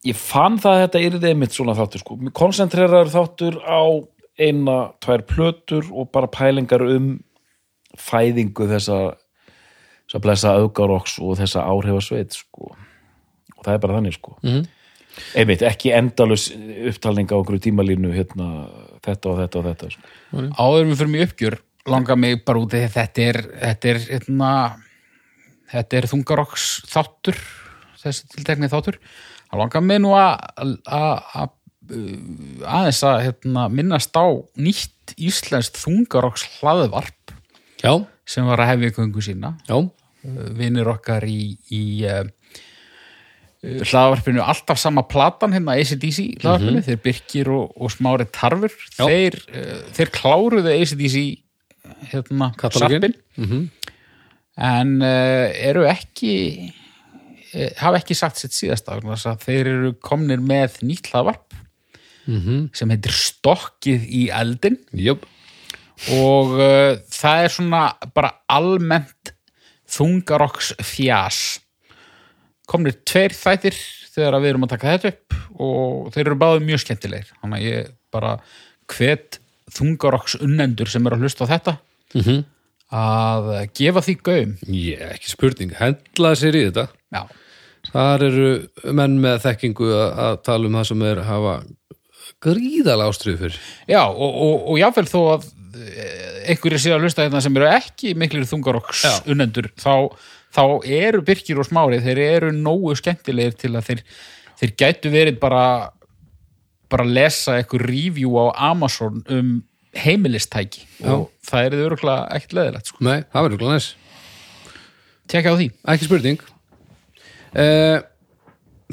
Ég 0.04 0.18
fann 0.20 0.58
það 0.60 0.74
að 0.74 0.82
þetta 0.82 1.02
yrði 1.08 1.30
einmitt 1.32 1.54
svona 1.56 1.76
þáttur 1.78 2.02
sko. 2.02 2.18
Koncentreraður 2.36 3.12
þáttur 3.14 3.60
á 3.64 3.84
eina, 4.36 4.78
tvær 5.04 5.24
plötur 5.30 5.88
og 5.94 6.10
bara 6.12 6.28
pælingar 6.28 6.84
um 6.84 7.14
fæðingu 7.96 8.68
þessa 8.68 8.98
þessa 10.14 10.22
blessa 10.22 10.54
augaroks 10.62 11.18
og 11.20 11.38
þessa 11.42 11.64
áhrifasveit 11.66 12.36
sko. 12.38 12.76
Og 13.58 13.66
það 13.66 13.74
er 13.74 13.80
bara 13.88 13.98
þannig 14.00 14.14
sko. 14.20 14.38
Mhm. 14.44 14.64
einmitt, 15.38 15.62
ekki 15.62 15.92
endalus 15.94 16.48
upptalning 16.90 17.30
á 17.30 17.38
okkur 17.38 17.60
tímalínu 17.62 18.10
hérna, 18.16 18.68
þetta 19.06 19.30
og 19.30 19.38
þetta 19.44 19.60
og 19.60 19.66
þetta 19.68 19.90
sko. 19.92 20.02
áður 20.58 20.88
við 20.90 20.98
fyrir 20.98 21.12
mig 21.12 21.28
uppgjör 21.28 21.58
langar 21.86 22.16
mig 22.18 22.40
bara 22.46 22.60
út 22.60 22.74
í 22.74 22.82
að 22.82 22.96
þetta 22.96 23.22
er 23.30 23.38
þetta 23.62 23.90
er, 23.92 24.00
hérna, 24.10 24.50
þetta 25.70 25.98
er 26.00 26.08
þungarokks 26.10 26.66
þáttur 26.90 27.38
þessi 28.02 28.26
tiltekni 28.34 28.70
þáttur. 28.72 28.98
Það 29.52 29.60
langar 29.62 29.82
mig 29.86 30.02
nú 30.02 30.16
að 30.18 30.40
að- 30.88 31.22
að- 31.36 31.50
uh, 31.94 32.66
aðeins 32.66 33.04
að 33.04 33.22
hérna, 33.28 33.70
minnast 33.70 34.18
á 34.18 34.26
nýtt 34.58 35.14
íslenskt 35.18 35.78
þungarokks 35.78 36.48
hlaðvarp 36.60 37.36
já, 37.84 37.94
sem 38.26 38.46
var 38.48 38.58
að 38.58 38.72
hefja 38.74 38.96
göngu 38.98 39.22
sína. 39.22 39.58
Já 39.70 39.78
vinnir 40.24 40.88
okkar 40.88 41.26
í, 41.28 41.58
í 41.76 41.84
uh, 42.08 42.24
hlaðvarpinu 43.64 44.44
alltaf 44.44 44.80
sama 44.82 45.06
platan 45.08 45.54
hérna 45.56 45.78
ACDC 45.80 46.42
hlaðvarpinu, 46.44 46.82
þeir 46.84 47.00
Birkir 47.06 47.50
og, 47.54 47.72
og 47.80 47.92
Smári 47.94 48.28
Tarfur 48.36 48.74
þeir, 48.98 49.38
uh, 49.54 49.78
þeir 49.96 50.12
kláruðu 50.18 50.74
ACDC 50.76 51.24
hérna 52.14 52.52
Katalóginn. 52.60 53.14
sarpin 53.14 53.20
Mhm. 53.44 53.64
en 54.64 54.92
uh, 55.02 55.48
eru 55.70 55.88
ekki 55.90 56.34
hafa 57.78 58.00
ekki 58.00 58.16
sagt 58.18 58.38
sitt 58.42 58.54
þess 58.56 59.28
að 59.30 59.44
þeir 59.46 59.68
eru 59.72 59.92
komnir 60.02 60.40
með 60.42 60.80
nýtt 60.84 61.12
hlaðvarp 61.12 61.60
Mhm. 62.24 62.70
sem 62.74 62.90
heitir 62.90 63.12
Stokkið 63.12 64.06
í 64.08 64.30
eldin 64.32 64.78
Jöp, 64.96 65.26
og 66.16 66.54
það 67.12 67.42
er 67.44 67.52
svona 67.52 67.82
bara 68.16 68.30
almennt 68.48 69.33
þungarokks 69.94 70.74
fjás. 70.86 71.40
Komnir 72.70 72.96
tveir 73.06 73.34
þættir 73.36 73.76
þegar 74.14 74.40
við 74.44 74.52
erum 74.54 74.66
að 74.68 74.74
taka 74.76 74.94
þetta 74.96 75.12
upp 75.14 75.38
og 75.64 76.12
þeir 76.16 76.26
eru 76.30 76.38
báðið 76.42 76.66
mjög 76.70 76.82
skemmtilegir. 76.86 77.32
Þannig 77.42 77.60
að 77.60 77.68
ég 77.68 77.92
bara 78.14 78.34
hvet 78.94 79.40
þungarokks 79.74 80.38
unnendur 80.44 80.90
sem 80.92 81.06
eru 81.08 81.18
að 81.18 81.26
hlusta 81.28 81.48
á 81.48 81.52
þetta 81.54 81.78
Mhm. 82.14 82.44
að 82.94 83.48
gefa 83.74 84.02
því 84.06 84.16
gaum. 84.24 84.52
Ég, 84.70 85.00
ekki 85.16 85.30
spurning 85.32 85.72
Hendla 85.80 86.36
sér 86.38 86.54
í 86.60 86.66
þetta. 86.70 86.88
Já, 87.14 87.24
Þar 87.92 88.22
eru 88.24 88.70
menn 88.96 89.18
með 89.20 89.42
þekkingu 89.44 89.88
að, 89.92 90.38
tala 90.46 90.68
um 90.70 90.76
það 90.78 90.86
sem 90.88 91.02
er 91.04 91.20
hafa 91.28 91.56
gríðalega 92.44 93.10
ástriðu 93.12 93.40
fyrir. 93.42 93.58
Já 93.92 94.02
og, 94.08 94.22
og, 94.46 94.54
og 94.72 94.78
jáfnvel 94.80 95.10
þó 95.10 95.20
að 95.34 95.48
einhverjir 95.74 96.82
séu 96.82 96.94
að 96.96 97.06
hlusta 97.08 97.26
hérna 97.26 97.42
sem 97.44 97.58
eru 97.60 97.68
ekki 97.72 98.14
miklir 98.20 98.46
þungarokks 98.50 99.04
Já. 99.06 99.14
unnendur 99.34 99.70
þá, 99.80 100.14
þá 100.54 100.64
eru 100.86 101.24
Birkir 101.26 101.60
og 101.62 101.68
Smári 101.68 102.02
þeir 102.04 102.22
eru 102.28 102.52
nógu 102.56 102.94
skemmtilegir 103.00 103.58
til 103.58 103.74
að 103.78 103.90
þeir, 103.90 104.04
þeir 104.62 104.74
gætu 104.84 105.12
verið 105.14 105.40
bara 105.42 105.66
bara 106.94 107.08
að 107.08 107.16
lesa 107.18 107.58
eitthvað 107.58 107.88
review 107.90 108.36
á 108.38 108.46
Amazon 108.70 109.24
um 109.34 109.54
heimilistæki. 109.98 110.84
Og 111.10 111.28
það 111.46 111.66
er 111.68 111.76
þau 111.76 111.86
örgulega 111.88 112.24
ekkert 112.38 112.56
leðilegt 112.58 112.90
sko. 112.90 113.04
Nei, 113.06 113.20
það 113.34 113.46
verður 113.48 113.62
glæðis 113.64 113.88
Tekja 115.34 115.54
á 115.54 115.58
því. 115.58 115.68
Ekki 115.94 116.08
spurning. 116.10 116.42
Eh, 117.56 118.00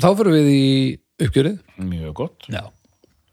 Þá 0.01 0.07
fyrir 0.16 0.33
við 0.37 0.51
í 0.55 0.66
uppgjörið. 1.26 1.57
Mjög 1.85 2.12
gott. 2.20 2.47
Já. 2.49 2.62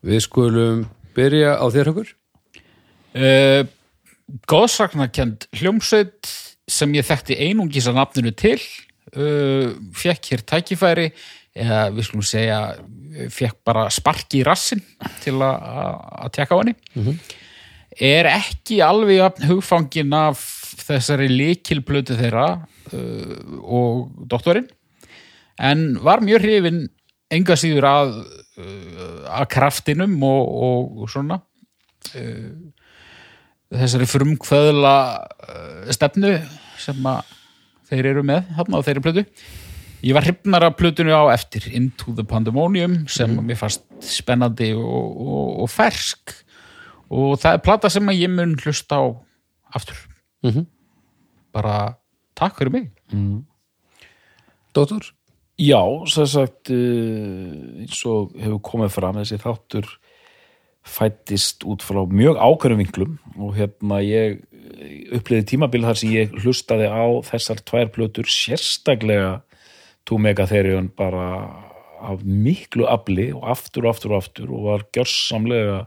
Við 0.03 0.23
skulum 0.25 0.81
byrja 1.15 1.53
á 1.61 1.65
þér 1.71 1.91
högur 1.91 2.09
Uh, 3.17 3.63
góðsagnakend 4.51 5.47
hljómsveit 5.57 6.27
sem 6.69 6.91
ég 6.97 7.05
þekkti 7.07 7.37
einungis 7.47 7.87
að 7.89 7.95
nafninu 7.97 8.33
til 8.37 8.59
uh, 9.15 9.71
fekk 9.97 10.31
hér 10.33 10.43
tækifæri 10.51 11.05
eða 11.57 11.79
við 11.95 12.05
skulum 12.09 12.25
segja 12.27 12.57
fekk 13.33 13.55
bara 13.65 13.87
sparki 13.89 14.41
í 14.43 14.45
rassin 14.45 14.83
til 15.23 15.39
að- 15.41 16.29
tekka 16.35 16.53
á 16.53 16.59
henni. 16.61 16.75
Er 17.97 18.27
ekki 18.29 18.77
alveg 18.85 19.39
hugfangin 19.47 20.13
af 20.13 20.43
þessari 20.85 21.31
líkilblötu 21.31 22.19
þeirra 22.19 22.45
uh, 22.93 23.35
og 23.63 24.11
doktorinn 24.29 24.67
en 25.57 25.95
var 26.05 26.21
mjög 26.21 26.43
hrifin 26.45 26.83
enga 27.33 27.55
síður 27.57 27.87
að, 27.89 28.11
að 29.25 29.47
kraftinum 29.55 30.13
og, 30.23 30.51
og 31.01 31.09
svona 31.09 31.39
þessari 33.73 34.07
frumkvöðla 34.09 34.95
uh, 35.27 35.87
stefnu 35.95 36.35
sem 36.79 37.09
að 37.09 37.33
þeir 37.89 38.11
eru 38.13 38.23
með 38.27 38.51
þarna 38.57 38.79
á 38.79 38.85
þeirri 38.85 39.03
plötu. 39.05 39.25
Ég 40.05 40.13
var 40.13 40.27
hrifnar 40.27 40.67
af 40.67 40.75
plötunu 40.77 41.15
á 41.15 41.23
eftir 41.33 41.65
Into 41.73 42.13
the 42.15 42.25
Pandemonium 42.27 42.99
sem 43.09 43.31
mér 43.41 43.57
fannst 43.57 43.87
spennandi 44.05 44.69
og, 44.77 45.07
og, 45.17 45.47
og 45.63 45.71
fersk. 45.73 46.35
Og 47.07 47.37
það 47.41 47.57
er 47.57 47.63
plata 47.65 47.89
sem 47.91 48.11
að 48.11 48.19
ég 48.21 48.31
mun 48.31 48.55
hlusta 48.61 48.99
á 49.01 49.05
aftur. 49.75 49.99
Mhm. 50.45 50.67
bara 51.57 51.97
takk 52.37 52.59
fyrir 52.59 52.71
mig. 52.71 52.91
Dóttor? 54.75 55.07
Já, 55.57 55.81
sem 56.05 56.27
sagt 56.29 56.69
uh, 56.69 57.81
eins 57.81 58.03
og 58.05 58.35
hefur 58.37 58.59
komið 58.61 58.91
fram 58.93 59.17
þessi 59.17 59.39
þáttur 59.41 59.87
fættist 60.87 61.65
út 61.67 61.83
frá 61.85 62.03
mjög 62.09 62.39
ákveðum 62.39 62.81
vinklum 62.83 63.17
og 63.37 63.57
hérna 63.57 63.99
ég 64.03 64.39
uppliði 65.15 65.45
tímabil 65.53 65.83
þar 65.85 65.99
sem 65.99 66.13
ég 66.15 66.33
hlustaði 66.41 66.87
á 66.89 67.05
þessar 67.27 67.61
tvær 67.65 67.91
plötur 67.93 68.29
sérstaklega 68.31 69.41
Two 70.07 70.19
Megatherion 70.23 70.87
bara 70.95 71.27
af 71.97 72.23
miklu 72.23 72.85
afli 72.87 73.31
og 73.33 73.43
aftur 73.51 73.87
og 73.87 73.95
aftur 73.95 74.13
og 74.13 74.21
aftur 74.21 74.51
og 74.53 74.65
var 74.67 74.85
gjörsamlega 74.95 75.79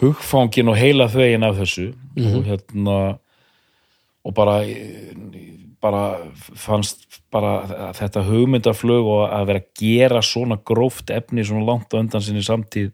hugfangin 0.00 0.68
og 0.70 0.76
heila 0.76 1.08
þvegin 1.10 1.46
af 1.46 1.56
þessu. 1.60 1.88
Og 2.36 2.44
hérna 2.46 2.98
og 4.26 4.34
bara 4.34 4.60
bara 5.80 6.02
fannst 6.56 7.20
bara 7.30 7.92
þetta 7.94 8.24
hugmyndaflög 8.26 9.06
og 9.06 9.24
að 9.28 9.48
vera 9.50 9.62
að 9.62 9.68
gera 9.80 10.22
svona 10.24 10.58
gróft 10.58 11.10
efni 11.14 11.44
svona 11.44 11.66
langt 11.66 11.92
á 11.94 12.00
undan 12.00 12.24
sinni 12.24 12.42
samtíð 12.42 12.92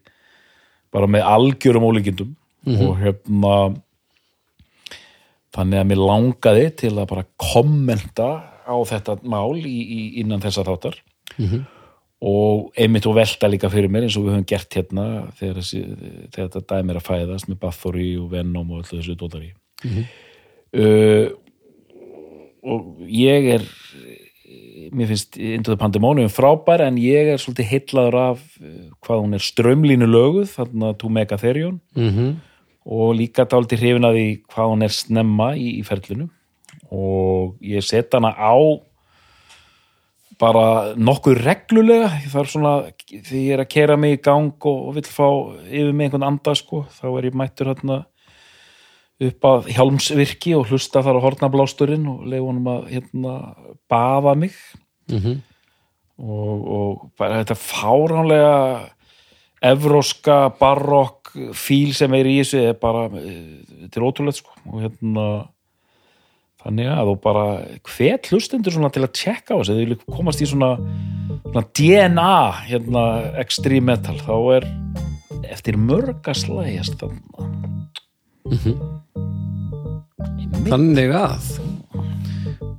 bara 0.92 1.08
með 1.10 1.26
algjörum 1.26 1.88
ólíkindum 1.88 2.34
og 2.86 2.96
hérna 3.00 3.54
þannig 5.52 5.80
að 5.82 5.88
mér 5.90 6.00
langaði 6.00 6.66
til 6.82 6.94
að 6.94 7.08
bara 7.10 7.28
kommenta 7.40 8.28
á 8.62 8.76
þetta 8.88 9.18
mál 9.28 9.58
í, 9.58 9.78
í, 9.82 10.00
innan 10.22 10.42
þessa 10.42 10.64
þáttar. 10.68 10.98
Og 12.22 12.70
einmitt 12.78 13.06
og 13.10 13.16
velta 13.18 13.48
líka 13.50 13.68
fyrir 13.72 13.90
mér 13.90 14.06
eins 14.06 14.16
og 14.16 14.28
við 14.28 14.36
höfum 14.36 14.46
gert 14.46 14.76
hérna 14.78 15.06
þegar, 15.40 15.56
þessi, 15.58 15.80
þegar 16.30 16.50
þetta 16.52 16.62
dæmi 16.70 16.94
er 16.94 17.00
að 17.00 17.08
fæðast 17.08 17.48
með 17.50 17.58
Bathory 17.64 18.10
og 18.22 18.28
Venom 18.30 18.70
og 18.70 18.84
öllu 18.84 19.00
þessu 19.00 19.16
dótari. 19.18 19.50
Uh, 20.72 21.26
og 22.62 23.02
ég 23.10 23.48
er 23.56 23.66
mér 24.92 25.10
finnst 25.12 25.36
Into 25.36 25.72
the 25.72 25.80
Pandemonium 25.80 26.30
frábær 26.32 26.84
en 26.84 27.00
ég 27.00 27.32
er 27.32 27.40
svolítið 27.40 27.70
heillaður 27.70 28.18
af 28.20 28.44
uh, 28.60 28.70
hvað 29.04 29.24
hún 29.24 29.36
er 29.38 29.44
strömlínu 29.46 30.08
löguð 30.08 30.54
þarna 30.56 30.94
To 30.98 31.08
Megatherion 31.08 31.80
Mm 31.94 32.10
-hmm. 32.10 32.34
og 32.84 33.14
líka 33.16 33.44
dálítið 33.44 33.78
hrifin 33.78 34.04
að 34.04 34.16
því 34.16 34.28
hvað 34.48 34.70
hún 34.72 34.82
er 34.84 34.92
snemma 34.92 35.48
í, 35.56 35.68
í 35.80 35.82
ferlinu 35.82 36.28
og 36.90 37.56
ég 37.60 37.82
set 37.84 38.12
hana 38.14 38.34
á 38.36 38.56
bara 40.42 40.94
nokkuð 40.96 41.44
reglulega 41.44 42.08
það 42.28 42.40
er 42.40 42.50
svona, 42.50 42.74
því 43.10 43.42
ég 43.46 43.52
er 43.52 43.60
að 43.60 43.68
kera 43.68 43.96
mig 43.96 44.18
í 44.18 44.22
gang 44.22 44.52
og, 44.64 44.88
og 44.88 44.94
vill 44.94 45.06
fá 45.06 45.28
yfir 45.68 45.92
mig 45.92 46.08
einhvern 46.08 46.26
anda 46.26 46.54
sko, 46.54 46.86
þá 46.90 47.06
er 47.18 47.28
ég 47.30 47.34
mættur 47.34 47.66
hérna 47.72 48.04
upp 49.22 49.46
að 49.46 49.70
hjálmsvirki 49.76 50.54
og 50.58 50.70
hlusta 50.70 51.02
þar 51.04 51.20
á 51.20 51.24
hornablásturinn 51.26 52.08
og 52.10 52.26
leiði 52.26 52.44
honum 52.46 52.70
að 52.72 52.84
hérna 52.94 53.34
baða 53.90 54.36
mig. 54.38 54.56
Mm 55.10 55.42
og, 56.22 56.66
og 56.76 57.06
bara 57.18 57.40
þetta 57.42 57.56
fáránlega 57.58 58.52
evróska 59.62 60.36
barokk 60.58 61.32
fíl 61.56 61.92
sem 61.96 62.12
er 62.18 62.28
í 62.28 62.38
þessu 62.42 62.62
er 62.68 62.78
bara, 62.80 63.06
eh, 63.18 63.62
þetta 63.86 64.00
er 64.00 64.06
ótrúlega 64.06 64.38
sko. 64.38 64.54
Og 64.68 64.82
hérna 64.84 65.26
þannig 66.62 66.90
að 66.92 67.08
þú 67.10 67.16
bara 67.24 67.46
hvet 67.90 68.28
hlustendur 68.30 68.76
til 68.94 69.02
að 69.02 69.14
tjekka 69.18 69.56
á 69.56 69.60
þessu, 69.62 69.78
vilja 69.80 69.98
komast 70.18 70.42
í 70.42 70.50
svona, 70.50 70.76
svona 71.48 71.64
DNA 71.78 72.36
hérna 72.68 73.04
extreme 73.42 73.90
metal, 73.90 74.18
þá 74.22 74.36
er 74.58 74.68
eftir 75.50 75.78
mörga 75.78 76.34
slægjast 76.36 77.02
þannig 77.02 78.01
Þannig 80.68 81.14
að 81.16 81.46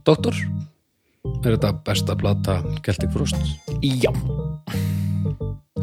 Doktor 0.03 0.35
Er 1.44 1.57
þetta 1.57 1.73
besta 1.84 2.15
plata 2.15 2.53
Celtic 2.85 3.11
Frost? 3.11 3.35
Já, 3.84 4.11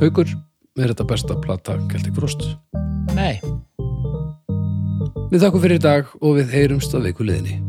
Haukur, 0.00 0.30
er 0.80 0.92
þetta 0.92 1.04
besta 1.04 1.36
plata 1.36 1.76
Celtic 1.90 2.16
Frost? 2.16 2.46
Nei. 3.12 3.36
Við 5.30 5.44
þakkum 5.44 5.60
fyrir 5.60 5.76
í 5.76 5.84
dag 5.84 6.08
og 6.20 6.38
við 6.40 6.54
heyrumst 6.56 6.96
að 6.96 7.10
viku 7.10 7.28
liðinni 7.28 7.60